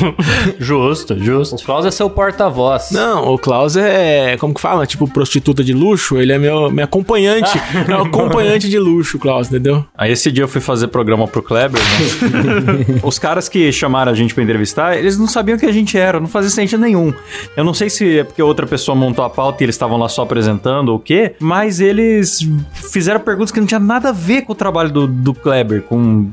justo, 0.58 1.18
justo. 1.18 1.56
O 1.56 1.64
Klaus 1.64 1.86
é 1.86 1.90
seu 1.90 2.10
porta-voz. 2.10 2.90
Não, 2.90 3.32
o 3.32 3.38
Klaus 3.38 3.76
é, 3.76 4.36
como 4.36 4.54
que 4.54 4.60
fala, 4.60 4.86
tipo 4.86 5.08
prostituta 5.10 5.62
de 5.62 5.72
luxo, 5.72 6.18
ele 6.18 6.32
é 6.32 6.38
meu, 6.38 6.70
meu 6.70 6.84
acompanhante, 6.84 7.50
meu 7.86 8.02
acompanhante 8.02 8.68
de 8.68 8.78
luxo, 8.78 9.18
Klaus, 9.18 9.48
entendeu? 9.48 9.84
Aí 9.96 10.12
esse 10.12 10.30
dia 10.30 10.44
eu 10.44 10.48
fui 10.48 10.60
fazer 10.60 10.88
programa 10.88 11.26
pro 11.26 11.42
Kleber, 11.42 11.80
né? 11.80 13.00
Os 13.02 13.18
caras 13.18 13.48
que 13.48 13.70
chamaram 13.72 14.12
a 14.12 14.14
gente 14.14 14.34
para 14.34 14.42
entrevistar, 14.42 14.96
eles 14.96 15.18
não 15.18 15.26
sabiam 15.26 15.56
que 15.56 15.66
a 15.66 15.72
gente 15.72 15.96
era, 15.96 16.20
não 16.20 16.28
fazia 16.28 16.50
sentido 16.50 16.80
nenhum. 16.80 17.12
Eu 17.56 17.64
não 17.64 17.74
sei 17.74 17.88
se 17.88 18.18
é 18.18 18.24
porque 18.24 18.42
outra 18.42 18.66
pessoa 18.66 18.94
montou 18.94 19.24
a 19.24 19.30
pauta 19.30 19.53
pauta 19.54 19.62
e 19.62 19.64
eles 19.64 19.74
estavam 19.74 19.96
lá 19.96 20.08
só 20.08 20.22
apresentando 20.22 20.88
ou 20.90 20.96
o 20.96 21.00
quê, 21.00 21.34
mas 21.40 21.80
eles 21.80 22.40
fizeram 22.92 23.20
perguntas 23.20 23.50
que 23.52 23.60
não 23.60 23.66
tinha 23.66 23.80
nada 23.80 24.08
a 24.10 24.12
ver 24.12 24.42
com 24.42 24.52
o 24.52 24.54
trabalho 24.54 24.90
do, 24.90 25.06
do 25.06 25.32
Kleber, 25.34 25.82
com, 25.82 26.30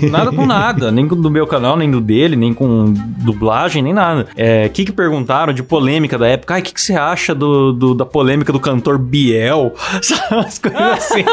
com 0.00 0.06
nada 0.10 0.32
com 0.32 0.44
nada, 0.46 0.90
nem 0.90 1.06
com 1.06 1.16
do 1.16 1.30
meu 1.30 1.46
canal, 1.46 1.76
nem 1.76 1.90
do 1.90 2.00
dele, 2.00 2.36
nem 2.36 2.52
com 2.52 2.92
dublagem, 2.92 3.82
nem 3.82 3.92
nada. 3.92 4.26
É, 4.36 4.66
o 4.66 4.70
que 4.70 4.84
que 4.84 4.92
perguntaram 4.92 5.52
de 5.52 5.62
polêmica 5.62 6.18
da 6.18 6.26
época? 6.26 6.54
Ai, 6.54 6.60
o 6.60 6.64
que 6.64 6.74
que 6.74 6.80
você 6.80 6.94
acha 6.94 7.34
do, 7.34 7.72
do- 7.72 7.94
da 7.94 8.04
polêmica 8.04 8.52
do 8.52 8.60
cantor 8.60 8.98
Biel? 8.98 9.74
Umas 10.30 10.58
coisas 10.58 10.80
assim. 10.80 11.24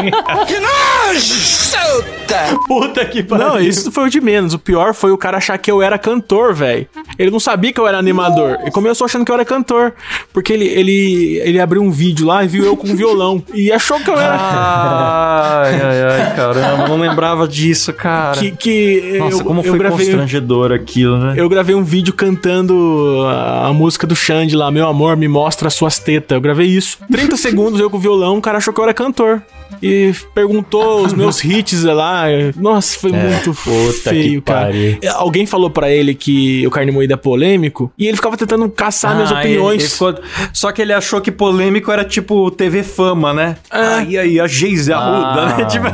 Puta 2.67 3.06
que 3.06 3.24
pariu. 3.24 3.48
Não, 3.48 3.60
isso 3.60 3.91
foi 3.91 4.06
o 4.06 4.10
de 4.10 4.19
menos. 4.22 4.54
O 4.54 4.60
pior 4.60 4.93
foi 4.93 5.12
o 5.12 5.17
cara 5.17 5.38
achar 5.38 5.58
que 5.58 5.69
eu 5.69 5.82
era 5.82 5.98
cantor, 5.98 6.54
velho. 6.54 6.88
Ele 7.17 7.30
não 7.32 7.39
sabia 7.39 7.72
que 7.72 7.80
eu 7.80 7.88
era 7.88 7.98
animador. 7.98 8.58
Ele 8.62 8.72
começou 8.72 9.06
achando 9.06 9.24
que 9.26 9.32
eu 9.32 9.36
era 9.36 9.46
cantor. 9.46 9.93
Porque 10.32 10.52
ele, 10.54 10.65
ele, 10.65 11.22
ele 11.43 11.59
abriu 11.59 11.81
um 11.81 11.91
vídeo 11.91 12.25
lá 12.25 12.43
e 12.43 12.48
viu 12.48 12.65
eu 12.65 12.75
com 12.77 12.87
um 12.87 12.95
violão. 12.95 13.43
E 13.54 13.71
achou 13.71 14.00
que 14.00 14.10
eu 14.10 14.19
era. 14.19 14.35
Ai, 14.35 15.81
ai, 15.81 16.02
ai, 16.21 16.35
caramba, 16.35 16.87
não 16.87 16.98
lembrava 17.00 17.48
disso, 17.48 17.93
cara. 17.93 18.37
Que, 18.37 18.52
que 18.52 19.15
Nossa, 19.19 19.37
eu, 19.37 19.43
como 19.45 19.62
eu 19.62 19.69
foi 19.69 19.77
gravei, 19.79 20.06
constrangedor 20.06 20.71
aquilo, 20.71 21.17
né? 21.17 21.33
eu 21.37 21.48
gravei 21.50 21.75
um 21.75 21.83
vídeo 21.83 22.13
cantando 22.13 23.23
a, 23.27 23.67
a 23.67 23.73
música 23.73 24.06
do 24.08 24.15
Xande 24.15 24.56
lá, 24.56 24.69
Meu 24.71 24.87
Amor, 24.87 25.15
me 25.17 25.27
mostra 25.27 25.67
as 25.67 25.73
suas 25.73 26.00
tetas. 26.00 26.35
Eu 26.35 26.41
gravei 26.41 26.67
isso. 26.67 26.98
30 27.12 27.37
segundos 27.37 27.79
eu 27.79 27.89
com 27.89 27.98
o 27.98 28.00
violão, 28.00 28.37
o 28.37 28.41
cara 28.41 28.58
achou 28.58 28.73
que 28.73 28.79
eu 28.79 28.83
era 28.83 28.93
cantor. 28.93 29.41
E 29.81 30.13
perguntou 30.35 31.04
os 31.04 31.13
meus 31.13 31.43
hits 31.43 31.83
lá. 31.83 32.25
Nossa, 32.56 32.98
foi 33.00 33.12
muito 33.12 33.50
É, 33.50 33.54
puta 33.54 34.10
feio, 34.12 34.41
que 34.41 34.41
cara. 34.41 34.65
pariu. 34.67 34.98
Alguém 35.15 35.45
falou 35.48 35.69
pra 35.69 35.91
ele 35.91 36.13
que 36.13 36.65
o 36.65 36.69
carne 36.69 36.91
moída 36.91 37.15
é 37.15 37.17
polêmico 37.17 37.91
e 37.98 38.08
ele 38.08 38.15
ficava 38.15 38.37
tentando 38.37 38.69
caçar 38.69 39.15
minhas 39.15 39.31
Ah, 39.31 39.41
ele- 39.43 39.56
opiniões. 39.58 39.81
ele 39.81 39.89
ficou- 39.89 40.15
Só 40.54 40.71
que 40.71 40.81
ele 40.81 40.93
achou 40.93 41.12
que 41.21 41.31
polêmico 41.31 41.91
era 41.91 42.03
tipo 42.05 42.49
TV 42.51 42.83
Fama, 42.83 43.33
né? 43.33 43.57
Ah, 43.71 44.03
e 44.03 44.17
aí, 44.17 44.39
a 44.39 44.47
Geise 44.47 44.91
Arruda, 44.93 45.41
Ah. 45.41 45.57
né? 45.57 45.65
Tipo... 45.73 45.85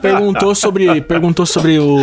Perguntou 0.00 0.54
sobre, 0.54 1.00
perguntou 1.00 1.46
sobre 1.46 1.78
o 1.78 1.96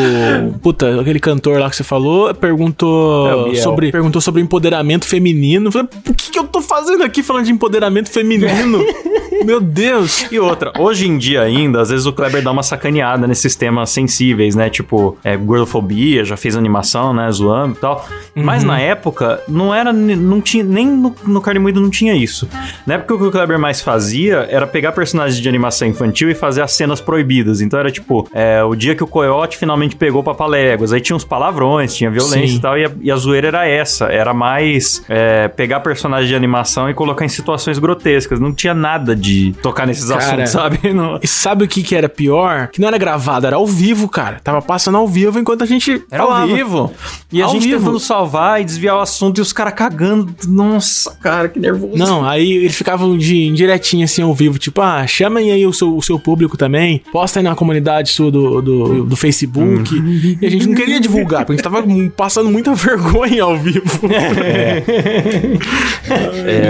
puta, 0.62 1.00
aquele 1.02 1.20
cantor 1.20 1.60
lá 1.60 1.70
que 1.70 1.76
você 1.76 1.84
falou, 1.84 2.30
É, 2.30 2.34
perguntou 2.34 3.46
Biel. 3.46 3.56
sobre, 3.64 3.92
perguntou 3.92 4.22
sobre 4.22 4.42
empoderamento 4.42 5.06
feminino. 5.06 5.72
Falei, 5.72 5.88
o 6.08 6.14
que, 6.14 6.32
que 6.32 6.40
eu 6.40 6.44
tô 6.46 6.62
fazendo 6.62 7.04
aqui 7.04 7.24
falando 7.24 7.46
de 7.46 7.52
empoderamento 7.52 8.10
feminino? 8.10 8.80
Meu 9.46 9.60
Deus. 9.60 10.26
E 10.32 10.40
outra, 10.40 10.72
hoje 10.78 11.08
em 11.08 11.18
dia 11.18 11.42
ainda, 11.42 11.82
às 11.82 11.90
vezes 11.90 12.06
o 12.06 12.14
Kleber 12.14 12.44
dá 12.44 12.52
uma 12.52 12.62
sacaneada 12.64 13.26
nesses 13.28 13.56
temas 13.56 13.90
sensíveis, 13.90 14.56
né? 14.56 14.70
Tipo, 14.70 15.18
é, 15.24 15.36
gordofobia, 15.36 16.24
já 16.24 16.38
fez 16.38 16.56
animação, 16.56 17.14
né? 17.14 17.32
Zoando 17.32 17.74
e 17.76 17.78
tal. 17.80 18.08
Mas 18.36 18.64
na 18.64 18.80
época, 18.80 19.42
não 19.48 19.74
era, 19.74 19.92
não 19.92 20.40
tinha, 20.42 20.64
nem 20.64 20.86
no, 20.88 21.16
no 21.26 21.42
Carne 21.42 21.60
Moída 21.60 21.80
não 21.80 21.90
tinha 21.92 22.16
isso. 22.16 22.50
Na 22.88 22.96
época, 22.96 23.14
o 23.14 23.18
que 23.20 23.24
o 23.26 23.32
Kleber 23.32 23.60
mais 23.60 23.82
fazia 23.82 24.48
era 24.50 24.66
pegar 24.66 24.92
personagens 24.94 25.40
de 25.40 25.48
animação 25.48 25.88
infantil 25.88 26.32
e 26.32 26.34
fazer 26.34 26.64
as 26.64 26.72
cenas 26.72 27.00
proibidas. 27.00 27.62
Então 27.62 27.80
era 27.80 27.92
tipo, 27.92 28.28
é, 28.34 28.64
o 28.64 28.74
dia 28.74 28.96
que 28.96 29.04
o 29.04 29.08
Coyote 29.08 29.58
finalmente 29.58 29.96
pegou 29.96 30.24
Papaléguas. 30.24 30.92
Aí 30.94 31.02
tinha 31.02 31.16
uns 31.16 31.24
palavrões, 31.24 31.94
tinha 31.94 32.10
violência 32.10 32.48
Sim. 32.48 32.56
e 32.56 32.60
tal. 32.60 32.78
E 32.78 32.86
a, 32.86 32.92
e 33.02 33.12
a 33.12 33.16
zoeira 33.16 33.50
era 33.50 33.68
essa. 33.68 34.06
Era 34.06 34.34
mais 34.34 35.04
é, 35.08 35.48
pegar 35.50 35.82
personagens 35.82 36.30
de 36.30 36.36
animação 36.36 36.90
e 36.90 36.94
colocar 36.94 37.26
em 37.26 37.30
situações 37.30 37.78
grotescas. 37.78 38.40
Não 38.40 38.54
tinha 38.54 38.74
nada 38.74 39.16
de 39.16 39.54
tocar 39.62 39.86
nesses 39.86 40.08
Cara, 40.10 40.22
assuntos, 40.24 40.50
sabe? 40.50 40.80
Não- 40.94 41.20
E 41.22 41.28
sabe 41.28 41.66
o 41.66 41.68
que 41.68 41.84
que 41.84 41.96
era 41.96 42.08
pior? 42.10 42.68
Que 42.70 42.80
não 42.80 42.88
era 42.88 42.98
gravado, 42.98 43.46
era 43.48 43.56
ao 43.58 43.68
vivo, 43.68 44.08
cara. 44.08 44.40
Tava 44.44 44.62
passando 44.62 44.98
ao 44.98 45.08
vivo 45.08 45.38
enquanto 45.40 45.64
a 45.64 45.66
gente 45.68 46.02
Era 46.12 46.24
ao 46.24 46.48
vivo. 46.48 46.94
E 47.32 47.42
a 47.42 47.46
Ao 47.46 47.52
gente 47.52 47.68
vivo. 47.68 47.80
tentando 47.80 48.00
salvar 48.00 48.62
e 48.62 48.64
desviar 48.66 48.96
o 48.98 49.00
assunto 49.02 49.38
e 49.40 49.42
os 49.42 49.52
caras 49.52 49.74
cagando. 49.74 50.34
Nossa, 50.48 51.16
cara, 51.22 51.50
que 51.50 51.60
nervoso. 51.60 51.71
Não, 51.96 52.28
aí 52.28 52.52
eles 52.52 52.76
ficavam 52.76 53.18
de 53.18 53.52
direitinho 53.52 54.04
assim 54.06 54.22
ao 54.22 54.34
vivo, 54.34 54.58
tipo, 54.58 54.82
ah, 54.82 55.06
chamem 55.08 55.52
aí 55.52 55.66
o 55.66 55.74
seu, 55.74 55.96
o 55.96 56.02
seu 56.02 56.20
público 56.20 56.58
também, 56.58 57.02
posta 57.12 57.40
aí 57.40 57.44
na 57.44 57.56
comunidade 57.56 58.10
sua 58.10 58.32
do, 58.32 58.62
do, 58.62 59.06
do 59.06 59.16
Facebook. 59.16 59.94
E 60.42 60.46
a 60.46 60.50
gente 60.50 60.68
não 60.68 60.76
queria 60.76 61.00
divulgar, 61.00 61.46
porque 61.46 61.54
a 61.54 61.56
gente 61.56 61.64
tava 61.64 61.84
passando 62.16 62.50
muita 62.50 62.74
vergonha 62.76 63.44
ao 63.44 63.58
vivo. 63.58 63.82
É, 64.12 64.82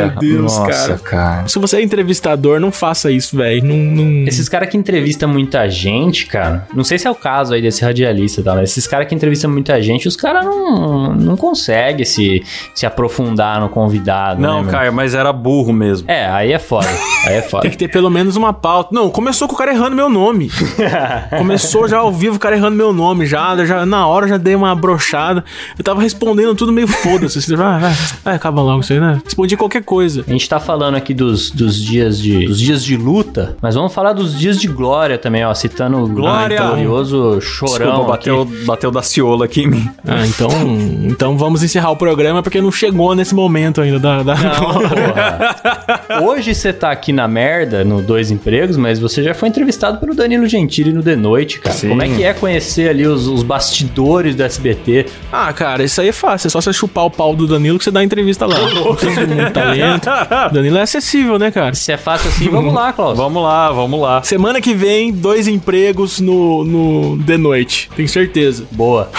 Meu 0.08 0.20
Deus, 0.20 0.58
nossa, 0.58 0.98
cara. 0.98 1.48
Se 1.48 1.60
você 1.60 1.78
é 1.78 1.82
entrevistador, 1.82 2.60
não 2.60 2.72
faça 2.72 3.12
isso, 3.12 3.38
velho. 3.38 3.64
Não, 3.64 3.78
não... 3.78 4.28
Esses 4.28 4.48
caras 4.50 4.70
que 4.70 4.78
entrevistam 4.78 5.30
muita 5.30 5.70
gente, 5.70 6.26
cara, 6.26 6.68
não 6.74 6.84
sei 6.84 6.98
se 6.98 7.08
é 7.08 7.12
o 7.12 7.16
caso 7.16 7.54
aí 7.54 7.62
desse 7.62 7.84
radialista 7.84 8.42
tal, 8.44 8.56
mas 8.56 8.72
esses 8.72 8.88
caras 8.88 9.08
que 9.08 9.16
entrevistam 9.16 9.50
muita 9.50 9.82
gente, 9.82 10.08
os 10.08 10.16
caras 10.16 10.46
não, 10.46 11.14
não 11.14 11.38
conseguem 11.38 12.06
se, 12.06 12.44
se 12.74 12.86
aprofundar 12.86 13.60
no 13.60 13.70
convidado. 13.70 14.42
Não, 14.42 14.58
né, 14.58 14.62
meu? 14.64 14.72
Mas 14.92 15.14
era 15.14 15.32
burro 15.32 15.74
mesmo. 15.74 16.10
É, 16.10 16.28
aí 16.28 16.52
é 16.52 16.60
foda. 16.60 16.88
Aí 17.26 17.36
é 17.36 17.42
foda. 17.42 17.64
Tem 17.64 17.72
que 17.72 17.78
ter 17.78 17.88
pelo 17.88 18.10
menos 18.10 18.36
uma 18.36 18.54
pauta. 18.54 18.90
Não, 18.94 19.10
começou 19.10 19.48
com 19.48 19.56
o 19.56 19.58
cara 19.58 19.72
errando 19.72 19.96
meu 19.96 20.10
nome. 20.10 20.52
começou 21.38 21.88
já 21.88 22.00
ao 22.00 22.12
vivo 22.12 22.36
o 22.36 22.40
cara 22.40 22.56
errando 22.56 22.76
meu 22.76 22.94
nome. 22.94 23.26
Já, 23.26 23.66
já 23.66 23.86
na 23.86 24.08
hora 24.08 24.26
eu 24.26 24.30
já 24.30 24.38
dei 24.38 24.56
uma 24.56 24.74
brochada. 24.76 25.44
Eu 25.78 25.84
tava 25.84 26.02
respondendo 26.02 26.56
tudo 26.56 26.72
meio 26.72 26.88
foda-se. 26.88 27.40
Assim, 27.40 27.56
vai, 27.56 27.80
vai, 27.80 27.94
vai, 28.24 28.36
acaba 28.36 28.62
logo 28.62 28.82
isso 28.82 28.94
aí, 28.94 29.00
né? 29.00 29.22
Respondi 29.24 29.58
qualquer 29.58 29.84
coisa. 29.84 30.24
A 30.28 30.32
gente 30.32 30.48
tá 30.48 30.60
falando 30.60 30.96
aqui 30.96 31.14
dos, 31.14 31.52
dos 31.52 31.76
dias 31.76 32.20
de 32.20 32.46
dos 32.46 32.60
dias 32.60 32.84
de 32.84 32.98
luta, 32.98 33.56
mas 33.62 33.76
vamos 33.76 33.94
falar 33.94 34.14
dos 34.14 34.38
dias 34.38 34.60
de 34.60 34.68
glória 34.68 35.18
também, 35.18 35.46
ó, 35.46 35.54
citando 35.54 35.98
o 35.98 36.08
Glória! 36.08 36.62
glorioso 36.62 37.40
chorão. 37.42 37.88
Desculpa, 37.88 38.12
bateu, 38.12 38.42
aqui. 38.42 38.66
bateu 38.66 38.92
da 38.92 39.02
ciola 39.02 39.46
aqui 39.46 39.62
em 39.62 39.68
mim. 39.68 39.90
Ah, 40.06 40.26
então, 40.26 40.50
então 41.04 41.38
vamos 41.38 41.64
encerrar 41.64 41.92
o 41.92 41.96
programa 41.96 42.44
porque 42.44 42.62
não 42.62 42.72
chegou 42.72 43.16
nesse 43.16 43.34
momento 43.34 43.82
ainda 43.82 44.00
da. 44.00 44.24
da... 44.24 44.36
Porra. 44.90 46.22
Hoje 46.24 46.54
você 46.56 46.74
tá 46.74 46.92
aqui 46.92 47.14
na 47.14 47.28
merda, 47.28 47.84
no 47.84 48.02
Dois 48.02 48.32
Empregos, 48.32 48.78
mas 48.78 49.00
você 49.00 49.24
já 49.24 49.34
foi 49.34 49.50
entrevistado 49.50 49.98
pelo 50.00 50.14
Danilo 50.14 50.48
Gentili 50.48 50.92
no 50.92 51.04
The 51.04 51.16
Noite, 51.16 51.60
cara. 51.60 51.76
Sim. 51.76 51.90
Como 51.90 52.02
é 52.02 52.10
que 52.10 52.24
é 52.24 52.34
conhecer 52.34 52.90
ali 52.90 53.06
os, 53.06 53.28
os 53.28 53.44
bastidores 53.44 54.36
do 54.36 54.44
SBT? 54.44 55.06
Ah, 55.32 55.52
cara, 55.54 55.84
isso 55.84 56.02
aí 56.02 56.10
é 56.10 56.14
fácil. 56.14 56.48
É 56.48 56.50
só 56.50 56.62
você 56.62 56.74
chupar 56.74 57.06
o 57.06 57.12
pau 57.12 57.36
do 57.36 57.48
Danilo 57.48 57.78
que 57.78 57.84
você 57.84 57.92
dá 57.92 58.04
entrevista 58.04 58.46
lá. 58.46 58.56
Talento. 59.54 60.10
Danilo 60.52 60.78
é 60.78 60.82
acessível, 60.82 61.38
né, 61.38 61.52
cara? 61.52 61.74
Se 61.76 61.92
é 61.92 61.98
fácil 61.98 62.30
assim, 62.30 62.50
vamos 62.50 62.74
lá, 62.74 62.92
Klaus. 62.94 63.18
Vamos 63.18 63.44
lá, 63.44 63.72
vamos 63.72 64.00
lá. 64.00 64.24
Semana 64.24 64.60
que 64.62 64.74
vem, 64.74 65.12
dois 65.12 65.48
empregos 65.48 66.20
no, 66.20 66.64
no 66.64 67.24
The 67.24 67.38
Noite. 67.38 67.90
Tenho 67.96 68.10
certeza. 68.10 68.66
Boa. 68.72 69.10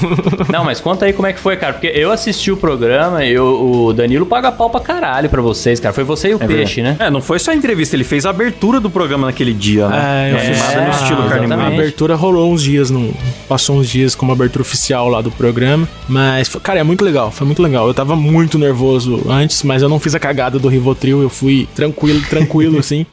Não, 0.50 0.64
mas 0.64 0.80
conta 0.80 1.06
aí 1.06 1.12
como 1.12 1.26
é 1.26 1.32
que 1.32 1.40
foi, 1.40 1.56
cara. 1.56 1.74
Porque 1.74 1.88
eu 1.88 2.10
assisti 2.10 2.50
o 2.50 2.56
programa 2.56 3.24
e 3.24 3.38
o, 3.38 3.86
o 3.86 3.92
Danilo 3.92 4.26
paga 4.26 4.50
pau 4.52 4.70
pra 4.70 4.80
caralho 4.80 5.09
pra 5.28 5.40
vocês, 5.42 5.80
cara. 5.80 5.92
Foi 5.92 6.04
você 6.04 6.28
e 6.30 6.34
o 6.34 6.38
Peixe, 6.38 6.82
né? 6.82 6.96
É, 6.98 7.10
não 7.10 7.20
foi 7.20 7.38
só 7.38 7.50
a 7.50 7.54
entrevista, 7.54 7.96
ele 7.96 8.04
fez 8.04 8.24
a 8.26 8.30
abertura 8.30 8.80
do 8.80 8.88
programa 8.90 9.26
naquele 9.26 9.52
dia, 9.52 9.88
né? 9.88 10.28
É, 10.30 10.32
eu 10.32 10.36
É, 10.36 10.40
fiz 10.40 10.58
filmada 10.60 10.82
no 10.86 10.90
estilo 11.02 11.28
carne. 11.28 11.52
A 11.52 11.66
abertura 11.66 12.14
rolou 12.14 12.52
uns 12.52 12.62
dias, 12.62 12.90
não, 12.90 13.10
passou 13.48 13.76
uns 13.76 13.88
dias 13.88 14.14
como 14.14 14.32
abertura 14.32 14.62
oficial 14.62 15.08
lá 15.08 15.20
do 15.20 15.30
programa. 15.30 15.88
Mas, 16.08 16.48
foi- 16.48 16.60
cara, 16.60 16.80
é 16.80 16.82
muito 16.82 17.04
legal, 17.04 17.30
foi 17.30 17.46
muito 17.46 17.62
legal. 17.62 17.86
Eu 17.86 17.94
tava 17.94 18.14
muito 18.16 18.58
nervoso 18.58 19.22
antes, 19.28 19.62
mas 19.62 19.82
eu 19.82 19.88
não 19.88 19.98
fiz 19.98 20.14
a 20.14 20.18
cagada 20.20 20.58
do 20.58 20.68
Rivotril, 20.68 21.22
eu 21.22 21.28
fui 21.30 21.68
tranquilo, 21.74 22.20
tranquilo, 22.28 22.78
assim. 22.80 23.06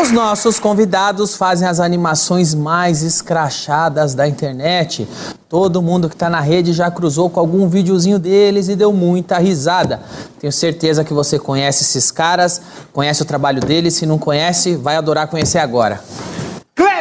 Os 0.00 0.12
nossos 0.12 0.60
convidados 0.60 1.34
fazem 1.34 1.66
as 1.66 1.80
animações 1.80 2.54
mais 2.54 3.02
escrachadas 3.02 4.14
da 4.14 4.28
internet. 4.28 5.08
Todo 5.48 5.82
mundo 5.82 6.08
que 6.08 6.14
tá 6.14 6.30
na 6.30 6.40
rede 6.40 6.72
já 6.72 6.88
cruzou 6.88 7.28
com 7.28 7.40
algum 7.40 7.68
videozinho 7.68 8.16
deles 8.16 8.68
e 8.68 8.76
deu 8.76 8.92
muita 8.92 9.38
risada. 9.38 10.00
Tenho 10.38 10.52
certeza 10.52 11.02
que 11.02 11.12
você 11.12 11.36
conhece 11.36 11.82
esses 11.82 12.12
caras, 12.12 12.60
conhece 12.92 13.22
o 13.22 13.24
trabalho 13.24 13.60
deles. 13.60 13.94
Se 13.94 14.06
não 14.06 14.18
conhece, 14.18 14.76
vai 14.76 14.94
adorar 14.94 15.26
conhecer 15.26 15.58
agora. 15.58 16.00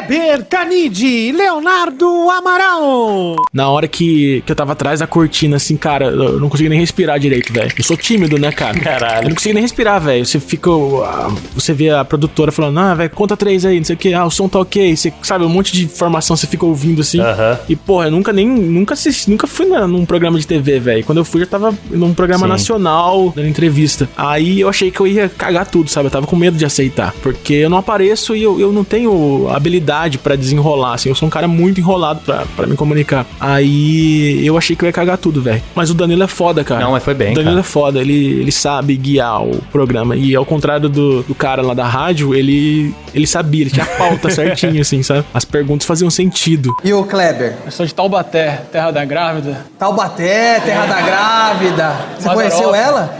Kleber 0.08 0.44
Tanid, 0.46 1.34
Leonardo 1.34 2.08
Amaral. 2.30 3.36
Na 3.54 3.70
hora 3.70 3.90
que, 3.90 4.42
que 4.46 4.52
eu 4.52 4.56
tava 4.56 4.72
atrás 4.72 5.02
da 5.02 5.08
cortina, 5.08 5.58
assim, 5.58 5.76
cara, 5.76 6.06
eu 6.06 6.40
não 6.40 6.48
conseguia 6.48 6.70
nem 6.70 6.80
respirar 6.80 7.20
direito, 7.20 7.52
velho. 7.52 7.74
Eu 7.78 7.84
sou 7.84 7.98
tímido, 7.98 8.38
né, 8.38 8.52
cara? 8.54 8.80
Caralho. 8.80 9.26
Eu 9.26 9.30
não 9.30 9.36
conseguia 9.36 9.56
nem 9.56 9.64
respirar, 9.64 10.00
velho. 10.02 10.26
Você 10.26 10.40
fica. 10.40 10.70
ah, 10.72 11.30
Você 11.54 11.74
vê 11.74 11.90
a 11.90 12.06
produtora 12.06 12.54
falando, 12.54 12.80
ah, 12.80 12.96
velho, 12.96 13.10
conta 13.10 13.36
três 13.36 13.66
aí, 13.66 13.78
não 13.78 13.84
sei 13.84 13.96
o 13.96 14.00
que, 14.00 14.14
ah, 14.14 14.26
o 14.26 14.32
som 14.32 14.48
tá 14.48 14.60
ok. 14.60 14.96
Você 14.96 15.12
sabe, 15.22 15.44
um 15.44 15.50
monte 15.50 15.74
de 15.74 15.84
informação 15.84 16.38
você 16.38 16.48
fica 16.48 16.66
ouvindo 16.66 17.02
assim. 17.02 17.20
Aham. 17.20 17.60
E, 17.68 17.76
porra, 17.76 18.06
eu 18.08 18.12
nunca 18.12 18.32
nem. 18.32 18.48
Nunca 18.48 18.94
assisti, 18.94 19.30
nunca 19.30 19.46
fui 19.46 19.66
na- 19.66 19.88
num 19.88 20.06
programa 20.06 20.40
de 20.40 20.48
TV, 20.48 20.80
velho. 20.80 21.04
Quando 21.04 21.18
eu 21.18 21.26
fui, 21.26 21.42
eu 21.42 21.46
já 21.46 21.52
tava 21.52 21.74
num 21.92 22.14
programa 22.14 22.46
Sim. 22.46 22.52
nacional, 22.52 23.34
dando 23.36 23.48
entrevista. 23.50 24.08
Aí 24.16 24.62
eu 24.62 24.70
achei 24.70 24.90
que 24.90 25.02
eu 25.02 25.08
ia 25.08 25.28
cagar 25.28 25.66
tudo, 25.66 25.90
sabe? 25.90 26.08
Eu 26.08 26.12
tava 26.12 26.26
com 26.28 26.36
medo 26.38 26.56
de 26.58 26.64
aceitar. 26.66 27.14
Porque 27.22 27.54
eu 27.56 27.70
não 27.70 27.78
apareço 27.78 28.34
e 28.36 28.42
eu, 28.44 28.58
eu 28.60 28.72
não 28.72 28.86
tenho 28.86 29.50
habilidade 29.52 29.97
pra 30.20 30.36
desenrolar, 30.36 30.94
assim. 30.94 31.10
Eu 31.10 31.16
sou 31.16 31.28
um 31.28 31.30
cara 31.30 31.48
muito 31.48 31.80
enrolado 31.80 32.20
pra, 32.26 32.44
pra 32.56 32.68
me 32.68 32.76
comunicar. 32.76 33.26
Aí 33.40 34.46
eu 34.46 34.58
achei 34.58 34.76
que 34.76 34.84
eu 34.84 34.88
ia 34.88 34.94
cagar 34.94 35.18
tudo, 35.18 35.42
velho. 35.42 35.62
Mas 35.74 35.90
o 35.90 35.94
Danilo 35.94 36.24
é 36.24 36.28
foda, 36.28 36.64
cara. 36.64 36.82
Não, 36.84 36.92
mas 36.92 37.04
foi 37.04 37.14
bem, 37.14 37.32
O 37.32 37.36
Danilo 37.36 37.56
cara. 37.56 37.60
é 37.62 37.64
foda, 37.64 38.00
ele, 38.00 38.40
ele 38.42 38.52
sabe 38.52 38.96
guiar 38.96 39.44
o 39.44 39.58
programa. 39.72 40.16
E 40.16 40.36
ao 40.36 40.46
contrário 40.46 40.88
do, 40.90 41.24
do 41.24 41.34
cara 41.36 41.62
lá 41.62 41.74
da 41.74 41.86
rádio, 41.86 42.36
ele, 42.36 42.94
ele 43.14 43.26
sabia, 43.26 43.62
ele 43.62 43.70
tinha 43.72 43.86
a 43.86 43.90
pauta 43.98 44.30
certinho, 44.32 44.82
assim, 44.82 45.02
sabe? 45.02 45.26
As 45.34 45.44
perguntas 45.46 45.88
faziam 45.88 46.10
sentido. 46.10 46.76
E 46.84 46.94
o 46.94 47.04
Kleber? 47.04 47.56
Eu 47.66 47.72
sou 47.72 47.86
de 47.86 47.94
Taubaté, 47.94 48.62
terra 48.72 48.92
da 48.92 49.04
grávida. 49.06 49.66
Taubaté, 49.80 50.60
Terra 50.60 50.86
da 50.86 51.02
Grávida. 51.02 51.96
Você 52.18 52.28
Mas 52.28 52.36
conheceu 52.36 52.64
Europa. 52.64 52.78
ela? 52.78 53.18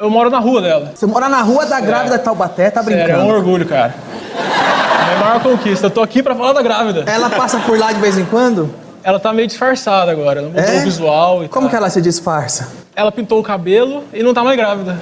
Eu 0.00 0.10
moro 0.10 0.30
na 0.30 0.38
rua 0.38 0.62
dela. 0.62 0.92
Você 0.94 1.06
mora 1.06 1.28
na 1.28 1.42
rua 1.42 1.66
da 1.66 1.80
grávida 1.80 2.18
Taubaté, 2.18 2.70
tá 2.70 2.82
Sério, 2.82 2.98
é 2.98 3.02
um 3.02 3.06
brincando? 3.06 3.34
orgulho, 3.34 3.66
cara. 3.66 3.94
É 5.10 5.14
a 5.14 5.18
maior 5.20 5.42
conquista. 5.42 5.86
Eu 5.86 5.90
tô 5.90 6.02
aqui 6.02 6.22
pra 6.22 6.34
falar 6.34 6.52
da 6.52 6.62
grávida. 6.62 7.04
Ela 7.06 7.30
passa 7.30 7.58
por 7.60 7.78
lá 7.78 7.92
de 7.92 8.00
vez 8.00 8.18
em 8.18 8.24
quando? 8.24 8.68
Ela 9.02 9.18
tá 9.18 9.32
meio 9.32 9.46
disfarçada 9.48 10.10
agora. 10.10 10.40
Ela 10.40 10.48
mudou 10.48 10.62
É? 10.62 10.78
o 10.80 10.84
visual 10.84 11.44
e 11.44 11.48
Como 11.48 11.62
tal. 11.66 11.70
que 11.70 11.76
ela 11.76 11.88
se 11.90 12.02
disfarça? 12.02 12.70
Ela 12.94 13.10
pintou 13.12 13.38
o 13.38 13.42
cabelo 13.42 14.04
e 14.12 14.22
não 14.22 14.34
tá 14.34 14.42
mais 14.44 14.56
grávida. 14.56 14.98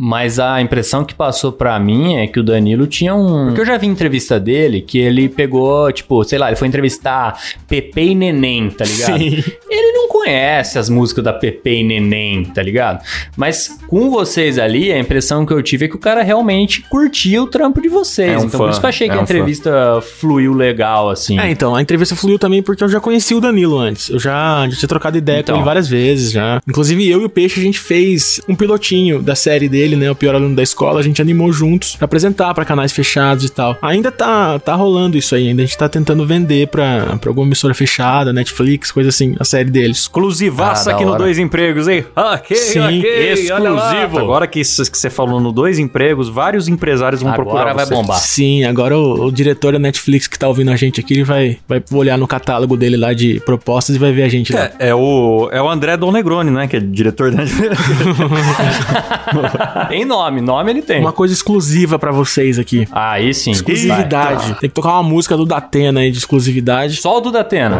Mas 0.00 0.38
a 0.38 0.60
impressão 0.60 1.04
que 1.04 1.14
passou 1.14 1.50
pra 1.50 1.78
mim 1.80 2.16
é 2.16 2.26
que 2.26 2.38
o 2.38 2.42
Danilo 2.42 2.86
tinha 2.86 3.14
um. 3.14 3.46
Porque 3.46 3.62
eu 3.62 3.66
já 3.66 3.76
vi 3.76 3.86
entrevista 3.86 4.38
dele 4.38 4.80
que 4.80 4.98
ele 4.98 5.28
pegou, 5.28 5.90
tipo, 5.90 6.22
sei 6.24 6.38
lá, 6.38 6.48
ele 6.48 6.56
foi 6.56 6.68
entrevistar 6.68 7.36
Pepe 7.66 8.10
e 8.10 8.14
Neném, 8.14 8.70
tá 8.70 8.84
ligado? 8.84 9.18
Sim. 9.18 9.42
Ele 9.68 9.87
não 9.87 9.87
conhece 10.28 10.78
as 10.78 10.88
músicas 10.90 11.24
da 11.24 11.32
Pepe 11.32 11.70
e 11.80 11.82
Neném, 11.84 12.44
tá 12.44 12.62
ligado? 12.62 13.02
Mas 13.36 13.78
com 13.88 14.10
vocês 14.10 14.58
ali, 14.58 14.92
a 14.92 14.98
impressão 14.98 15.46
que 15.46 15.52
eu 15.52 15.62
tive 15.62 15.86
é 15.86 15.88
que 15.88 15.96
o 15.96 15.98
cara 15.98 16.22
realmente 16.22 16.82
curtia 16.82 17.42
o 17.42 17.46
trampo 17.46 17.80
de 17.80 17.88
vocês. 17.88 18.32
É 18.32 18.36
um 18.36 18.44
então 18.44 18.50
fã, 18.50 18.58
por 18.58 18.70
isso 18.70 18.80
que 18.80 18.86
eu 18.86 18.88
achei 18.88 19.06
é 19.06 19.10
que 19.10 19.16
a 19.16 19.22
um 19.22 19.26
fã. 19.26 19.32
entrevista 19.32 20.00
fluiu 20.20 20.52
legal, 20.52 21.08
assim. 21.08 21.38
É, 21.38 21.50
então, 21.50 21.74
a 21.74 21.80
entrevista 21.80 22.14
fluiu 22.14 22.38
também 22.38 22.62
porque 22.62 22.84
eu 22.84 22.88
já 22.88 23.00
conheci 23.00 23.34
o 23.34 23.40
Danilo 23.40 23.78
antes. 23.78 24.10
Eu 24.10 24.18
já, 24.18 24.68
já 24.68 24.76
tinha 24.76 24.88
trocado 24.88 25.16
ideia 25.16 25.40
Então. 25.40 25.54
com 25.54 25.60
ele 25.60 25.64
várias 25.64 25.88
vezes 25.88 26.30
já. 26.30 26.60
Inclusive, 26.68 27.08
eu 27.08 27.22
e 27.22 27.24
o 27.24 27.28
Peixe, 27.28 27.58
a 27.58 27.62
gente 27.62 27.78
fez 27.78 28.40
um 28.48 28.54
pilotinho 28.54 29.22
da 29.22 29.34
série 29.34 29.68
dele, 29.68 29.96
né? 29.96 30.10
O 30.10 30.14
pior 30.14 30.34
aluno 30.34 30.54
da 30.54 30.62
escola. 30.62 31.00
A 31.00 31.02
gente 31.02 31.22
animou 31.22 31.52
juntos 31.52 31.96
pra 31.96 32.04
apresentar 32.04 32.52
pra 32.54 32.64
canais 32.64 32.92
fechados 32.92 33.44
e 33.44 33.50
tal. 33.50 33.76
Ainda 33.80 34.10
tá, 34.12 34.58
tá 34.58 34.74
rolando 34.74 35.16
isso 35.16 35.34
aí. 35.34 35.48
Ainda 35.48 35.62
a 35.62 35.64
gente 35.64 35.78
tá 35.78 35.88
tentando 35.88 36.26
vender 36.26 36.68
pra, 36.68 37.16
pra 37.18 37.30
alguma 37.30 37.46
emissora 37.46 37.72
fechada, 37.74 38.32
Netflix, 38.32 38.90
coisa 38.92 39.08
assim, 39.08 39.34
a 39.38 39.44
série 39.44 39.70
deles. 39.70 40.06
Exclusivaça 40.18 40.90
Ah, 40.90 40.94
aqui 40.94 41.04
no 41.04 41.10
hora. 41.12 41.18
Dois 41.20 41.38
Empregos, 41.38 41.86
hein? 41.88 42.04
Ok, 42.14 42.56
Sim, 42.56 42.80
ok, 42.80 43.50
olha 43.52 43.70
lá. 43.70 43.86
exclusivo. 43.92 44.18
Agora 44.18 44.46
que 44.46 44.62
você 44.64 45.08
falou 45.10 45.40
no 45.40 45.52
Dois 45.52 45.78
Empregos, 45.78 46.28
vários 46.28 46.68
empresários 46.68 47.22
vão 47.22 47.32
procurar 47.32 47.60
Agora 47.62 47.74
vai 47.74 47.86
você. 47.86 47.94
bombar. 47.94 48.18
Sim, 48.18 48.64
agora 48.64 48.98
o, 48.98 49.26
o 49.26 49.32
diretor 49.32 49.72
da 49.72 49.78
Netflix 49.78 50.26
que 50.26 50.38
tá 50.38 50.48
ouvindo 50.48 50.70
a 50.70 50.76
gente 50.76 51.00
aqui, 51.00 51.14
ele 51.14 51.24
vai, 51.24 51.58
vai 51.68 51.82
olhar 51.92 52.18
no 52.18 52.26
catálogo 52.26 52.76
dele 52.76 52.96
lá 52.96 53.12
de 53.12 53.40
propostas 53.40 53.96
e 53.96 53.98
vai 53.98 54.12
ver 54.12 54.22
a 54.24 54.28
gente 54.28 54.52
lá. 54.52 54.70
É, 54.78 54.88
é 54.88 54.94
o, 54.94 55.48
é 55.52 55.60
o 55.62 55.68
André 55.68 55.96
Dom 55.96 56.12
Negroni, 56.12 56.50
né? 56.50 56.66
Que 56.66 56.76
é 56.76 56.80
diretor 56.80 57.30
da... 57.30 57.44
tem 59.88 60.04
nome, 60.04 60.40
nome 60.40 60.70
ele 60.70 60.82
tem. 60.82 61.00
Uma 61.00 61.12
coisa 61.12 61.32
exclusiva 61.34 61.98
pra 61.98 62.10
vocês 62.12 62.58
aqui. 62.58 62.86
Aí 62.92 63.32
sim. 63.34 63.50
Exclusividade. 63.52 64.54
Tem 64.60 64.68
que 64.68 64.74
tocar 64.74 64.92
uma 64.94 65.02
música 65.02 65.36
do 65.36 65.44
Datena 65.46 66.00
aí 66.00 66.10
de 66.10 66.18
exclusividade. 66.18 66.96
Só 66.96 67.18
o 67.18 67.20
do 67.20 67.30
Datena. 67.30 67.78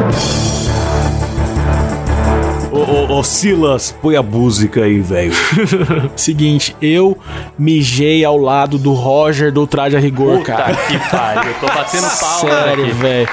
Ô, 2.88 3.22
Silas, 3.22 3.94
põe 4.00 4.16
a 4.16 4.22
música 4.22 4.84
aí, 4.84 5.00
velho. 5.00 5.32
Seguinte, 6.16 6.74
eu 6.80 7.16
mijei 7.58 8.24
ao 8.24 8.38
lado 8.38 8.78
do 8.78 8.92
Roger 8.94 9.52
do 9.52 9.66
Traje 9.66 9.96
a 9.96 10.00
Rigor, 10.00 10.38
Puta 10.38 10.52
cara. 10.52 10.74
que 10.74 10.98
pariu. 11.10 11.50
Eu 11.52 11.54
tô 11.60 11.66
batendo 11.66 12.06
palma 12.18 12.50
Sério, 12.50 12.84
aqui. 12.84 12.92
velho. 12.94 13.28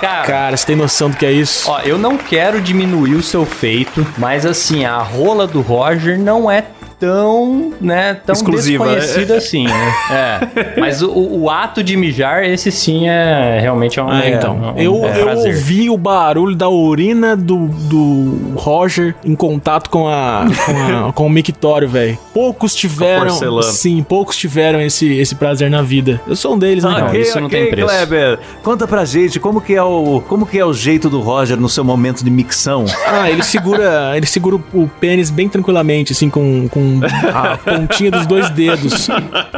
Cara, 0.00 0.26
Cara, 0.26 0.56
você 0.56 0.66
tem 0.66 0.76
noção 0.76 1.08
do 1.08 1.16
que 1.16 1.24
é 1.24 1.32
isso? 1.32 1.70
Ó, 1.70 1.80
eu 1.80 1.96
não 1.96 2.18
quero 2.18 2.60
diminuir 2.60 3.14
o 3.14 3.22
seu 3.22 3.46
feito, 3.46 4.06
mas 4.18 4.44
assim, 4.44 4.84
a 4.84 4.98
rola 4.98 5.46
do 5.46 5.60
Roger 5.62 6.18
não 6.18 6.50
é 6.50 6.64
tão, 6.98 7.72
né, 7.80 8.14
tão 8.24 8.32
Exclusiva, 8.32 8.84
desconhecida 8.86 9.36
assim, 9.36 9.64
né? 9.64 9.94
É. 10.10 10.80
Mas 10.80 11.02
o, 11.02 11.10
o 11.10 11.50
ato 11.50 11.82
de 11.82 11.96
mijar, 11.96 12.44
esse 12.44 12.70
sim 12.70 13.08
é 13.08 13.58
realmente 13.60 13.98
é 13.98 14.02
um, 14.02 14.08
Ah, 14.08 14.28
então. 14.28 14.54
um- 14.56 14.70
um- 14.72 14.78
eu, 14.78 15.04
é 15.06 15.20
eu 15.22 15.28
ouvi 15.38 15.90
o 15.90 15.96
barulho 15.98 16.54
da 16.54 16.68
urina 16.68 17.36
do, 17.36 17.66
do 17.68 18.52
Roger 18.56 19.14
em 19.24 19.34
contato 19.34 19.90
com 19.90 20.08
a 20.08 20.46
com, 20.64 21.06
a, 21.08 21.12
com 21.14 21.26
o 21.26 21.30
mictório, 21.30 21.88
velho. 21.88 22.18
Poucos 22.32 22.74
tiveram. 22.74 23.62
Sim, 23.62 24.02
poucos 24.08 24.36
tiveram 24.36 24.80
esse, 24.80 25.12
esse 25.18 25.34
prazer 25.34 25.70
na 25.70 25.82
vida. 25.82 26.20
Eu 26.26 26.36
sou 26.36 26.54
um 26.54 26.58
deles, 26.58 26.84
né, 26.84 26.92
cara? 26.92 27.06
Ok. 27.06 27.20
isso 27.20 27.40
não 27.40 27.48
tem 27.48 27.68
preço. 27.70 27.88
Kleber, 27.88 28.38
conta 28.62 28.86
pra 28.86 29.04
gente 29.04 29.38
como 29.40 29.60
que 29.60 29.74
é 29.74 29.82
o 29.82 30.22
como 30.28 30.46
que 30.46 30.58
é 30.58 30.64
o 30.64 30.72
jeito 30.72 31.10
do 31.10 31.20
Roger 31.20 31.58
no 31.58 31.68
seu 31.68 31.84
momento 31.84 32.24
de 32.24 32.30
micção. 32.30 32.84
Ah, 33.06 33.30
ele 33.30 33.42
segura, 33.42 34.12
ele 34.16 34.26
segura 34.26 34.56
o 34.72 34.88
pênis 35.00 35.30
bem 35.30 35.48
tranquilamente, 35.48 36.12
assim, 36.12 36.30
com, 36.30 36.68
com 36.68 36.85
a 37.34 37.56
pontinha 37.56 38.10
dos 38.10 38.26
dois 38.26 38.50
dedos. 38.50 39.08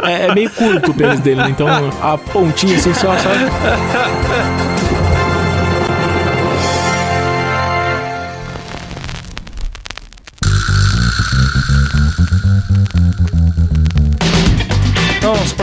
É, 0.04 0.26
é 0.26 0.34
meio 0.34 0.50
curto 0.50 0.90
o 0.90 0.94
pênis 0.94 1.20
dele, 1.20 1.42
né? 1.42 1.50
Então 1.50 1.66
a 1.68 2.18
pontinha, 2.18 2.76
assim, 2.76 2.94
só, 2.94 3.14
só. 3.16 3.28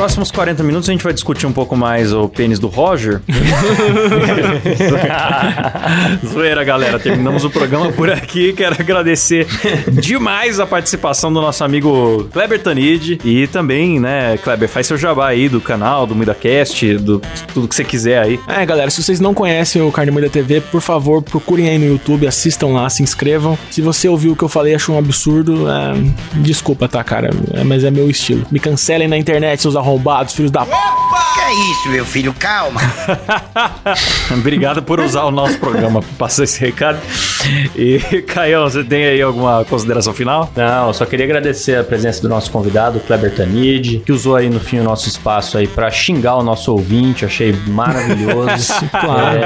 Próximos 0.06 0.30
40 0.30 0.62
minutos 0.62 0.88
a 0.88 0.91
gente 0.91 1.03
vai 1.03 1.14
discutir 1.14 1.47
um 1.47 1.51
pouco 1.51 1.76
mais 1.76 2.14
o 2.14 2.30
pênis 2.30 2.60
do 2.60 2.68
Roger. 2.68 3.22
Zoeira, 6.24 6.64
galera. 6.64 6.99
Terminamos 6.99 7.43
o 7.43 7.49
programa 7.49 7.91
por 7.91 8.12
aqui. 8.12 8.53
Quero 8.53 8.76
agradecer 8.80 9.47
demais 9.91 10.60
a 10.60 10.68
participação 10.68 11.34
do 11.34 11.41
nosso 11.41 11.64
amigo 11.64 12.30
Kleber 12.32 12.62
Tanid. 12.62 13.18
E 13.26 13.47
também, 13.47 13.99
né, 13.99 14.38
Kleber, 14.38 14.70
faz 14.70 14.86
seu 14.86 14.95
jabá 14.95 15.30
aí 15.30 15.49
do 15.49 15.60
canal, 15.60 16.06
do 16.06 16.14
MuidaCast, 16.14 16.99
do 16.99 17.20
tudo 17.51 17.68
que 17.68 17.74
você 17.74 17.84
quiser 17.84 18.20
aí. 18.20 18.39
É, 18.47 18.64
galera, 18.64 18.91
se 18.91 19.01
vocês 19.01 19.20
não 19.20 19.34
conhecem 19.34 19.82
o 19.82 19.91
Carne 19.91 20.12
Moída 20.12 20.30
TV, 20.30 20.62
por 20.62 20.82
favor, 20.82 21.24
procurem 21.24 21.68
aí 21.68 21.80
no 21.80 21.88
YouTube, 21.88 22.28
assistam 22.28 22.68
lá, 22.68 22.88
se 22.91 23.01
inscrevam. 23.01 23.58
Se 23.72 23.82
você 23.82 24.08
ouviu 24.08 24.34
o 24.34 24.36
que 24.36 24.43
eu 24.43 24.49
falei 24.49 24.74
e 24.74 24.76
achou 24.76 24.93
um 24.93 24.99
absurdo, 24.99 25.68
é, 25.68 25.95
desculpa, 26.36 26.88
tá, 26.88 27.03
cara? 27.03 27.32
É, 27.56 27.64
mas 27.64 27.84
é 27.84 27.89
meu 27.89 28.08
estilo. 28.08 28.45
Me 28.51 28.60
cancelem 28.60 29.08
na 29.08 29.18
internet, 29.18 29.64
seus 29.64 29.76
arrombados, 29.96 30.34
filhos 30.34 30.52
da 30.52 30.66
p. 30.66 30.72
Que 31.34 31.41
é 31.41 31.53
isso, 31.53 31.89
meu 31.89 32.05
filho? 32.05 32.34
Calma. 32.34 32.80
Obrigado 34.32 34.82
por 34.84 34.99
usar 34.99 35.23
o 35.23 35.32
nosso 35.32 35.57
programa 35.59 36.01
para 36.01 36.11
passar 36.17 36.43
esse 36.43 36.59
recado. 36.59 36.99
E, 37.76 37.99
Caião, 38.28 38.63
você 38.69 38.84
tem 38.84 39.05
aí 39.05 39.21
alguma 39.21 39.65
consideração 39.65 40.13
final? 40.13 40.51
Não, 40.55 40.88
eu 40.88 40.93
só 40.93 41.05
queria 41.05 41.26
agradecer 41.26 41.78
a 41.78 41.84
presença 41.84 42.21
do 42.21 42.30
nosso 42.30 42.49
convidado, 42.51 42.99
Kleber 43.01 43.34
Tanid, 43.36 44.01
que 44.05 44.11
usou 44.11 44.36
aí 44.36 44.49
no 44.49 44.59
fim 44.59 44.80
o 44.80 44.84
nosso 44.84 45.07
espaço 45.07 45.57
aí 45.57 45.67
pra 45.67 45.89
xingar 45.91 46.36
o 46.38 46.43
nosso 46.43 46.71
ouvinte, 46.71 47.26
achei 47.26 47.53
maravilhoso. 47.67 48.76
Claro. 49.05 49.39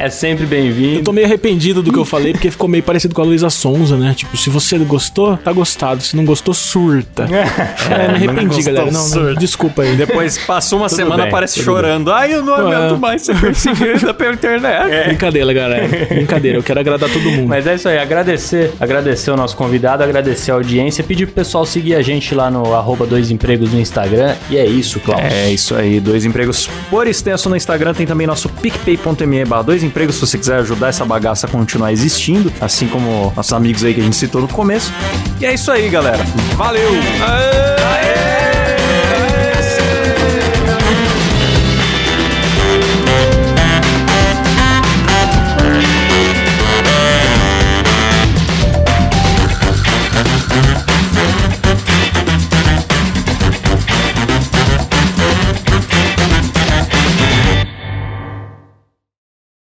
É, 0.00 0.06
é 0.06 0.10
sempre 0.10 0.44
Eu 0.44 0.48
bem-vindo. 0.48 1.02
tô 1.02 1.12
meio 1.12 1.26
arrependido 1.26 1.82
do 1.82 1.92
que 1.92 1.98
eu 1.98 2.04
falei, 2.04 2.32
porque 2.32 2.50
ficou 2.50 2.68
meio 2.68 2.82
parecido 2.82 3.14
com 3.14 3.20
a 3.20 3.24
Luísa 3.24 3.50
Sonza, 3.50 3.96
né? 3.96 4.14
Tipo, 4.16 4.36
se 4.36 4.48
você 4.48 4.78
gostou, 4.78 5.36
tá 5.36 5.52
gostado. 5.52 6.02
Se 6.02 6.16
não 6.16 6.24
gostou, 6.24 6.54
surta. 6.54 7.24
É, 7.24 8.08
me 8.08 8.14
arrependi, 8.16 8.46
gostou, 8.46 8.64
galera. 8.64 8.90
Não, 8.90 9.00
não, 9.02 9.08
surta. 9.08 9.40
desculpa 9.40 9.82
aí. 9.82 9.96
Depois 9.96 10.38
passou 10.46 10.78
uma 10.78 10.88
Tudo 10.88 10.96
semana, 10.96 11.22
bem, 11.24 11.30
parece 11.32 11.54
tudo 11.54 11.64
chorando. 11.64 12.12
Ai, 12.12 12.32
eu 12.34 12.42
não 12.42 12.54
aguento 12.54 12.94
É. 12.94 12.98
mais 12.98 13.22
ser 13.22 13.38
perseguida 13.40 14.12
pela 14.14 14.34
internet. 14.34 15.06
Brincadeira, 15.08 15.52
galera. 15.52 15.88
Brincadeira, 16.08 16.58
eu 16.58 16.62
quero 16.62 16.80
agradar 16.80 17.08
todo 17.10 17.22
mundo. 17.30 17.48
Mas 17.48 17.66
é 17.66 17.74
isso 17.74 17.88
aí, 17.88 17.98
agradecer, 17.98 18.72
agradecer 18.80 19.30
o 19.30 19.36
nosso 19.36 19.56
convidado, 19.56 20.02
agradecer 20.02 20.50
a 20.50 20.54
audiência, 20.54 21.02
pedir 21.04 21.26
pro 21.26 21.34
pessoal 21.36 21.64
seguir 21.66 21.94
a 21.94 22.02
gente 22.02 22.34
lá 22.34 22.50
no 22.50 22.74
arroba 22.74 23.06
dois 23.06 23.30
empregos 23.30 23.72
no 23.72 23.80
Instagram. 23.80 24.34
E 24.50 24.56
é 24.56 24.66
isso, 24.66 25.00
Klaus. 25.00 25.22
É 25.22 25.50
isso 25.50 25.74
aí, 25.74 26.00
dois 26.00 26.24
empregos 26.24 26.68
por 26.90 27.06
extenso 27.06 27.48
no 27.48 27.56
Instagram. 27.56 27.94
Tem 27.94 28.06
também 28.06 28.26
nosso 28.26 28.48
picpay.me 28.48 29.44
barra 29.44 29.62
dois 29.62 29.82
empregos 29.82 30.16
se 30.16 30.20
você 30.26 30.38
quiser 30.38 30.56
ajudar 30.56 30.88
essa 30.88 31.04
bagaça 31.04 31.46
a 31.46 31.50
continuar 31.50 31.92
existindo, 31.92 32.52
assim 32.60 32.86
como 32.86 33.32
nossos 33.36 33.52
amigos 33.52 33.84
aí 33.84 33.94
que 33.94 34.00
a 34.00 34.04
gente 34.04 34.16
citou 34.16 34.40
no 34.40 34.48
começo. 34.48 34.92
E 35.40 35.46
é 35.46 35.54
isso 35.54 35.70
aí, 35.70 35.88
galera. 35.88 36.22
Valeu! 36.56 36.90
Aê! 36.90 38.21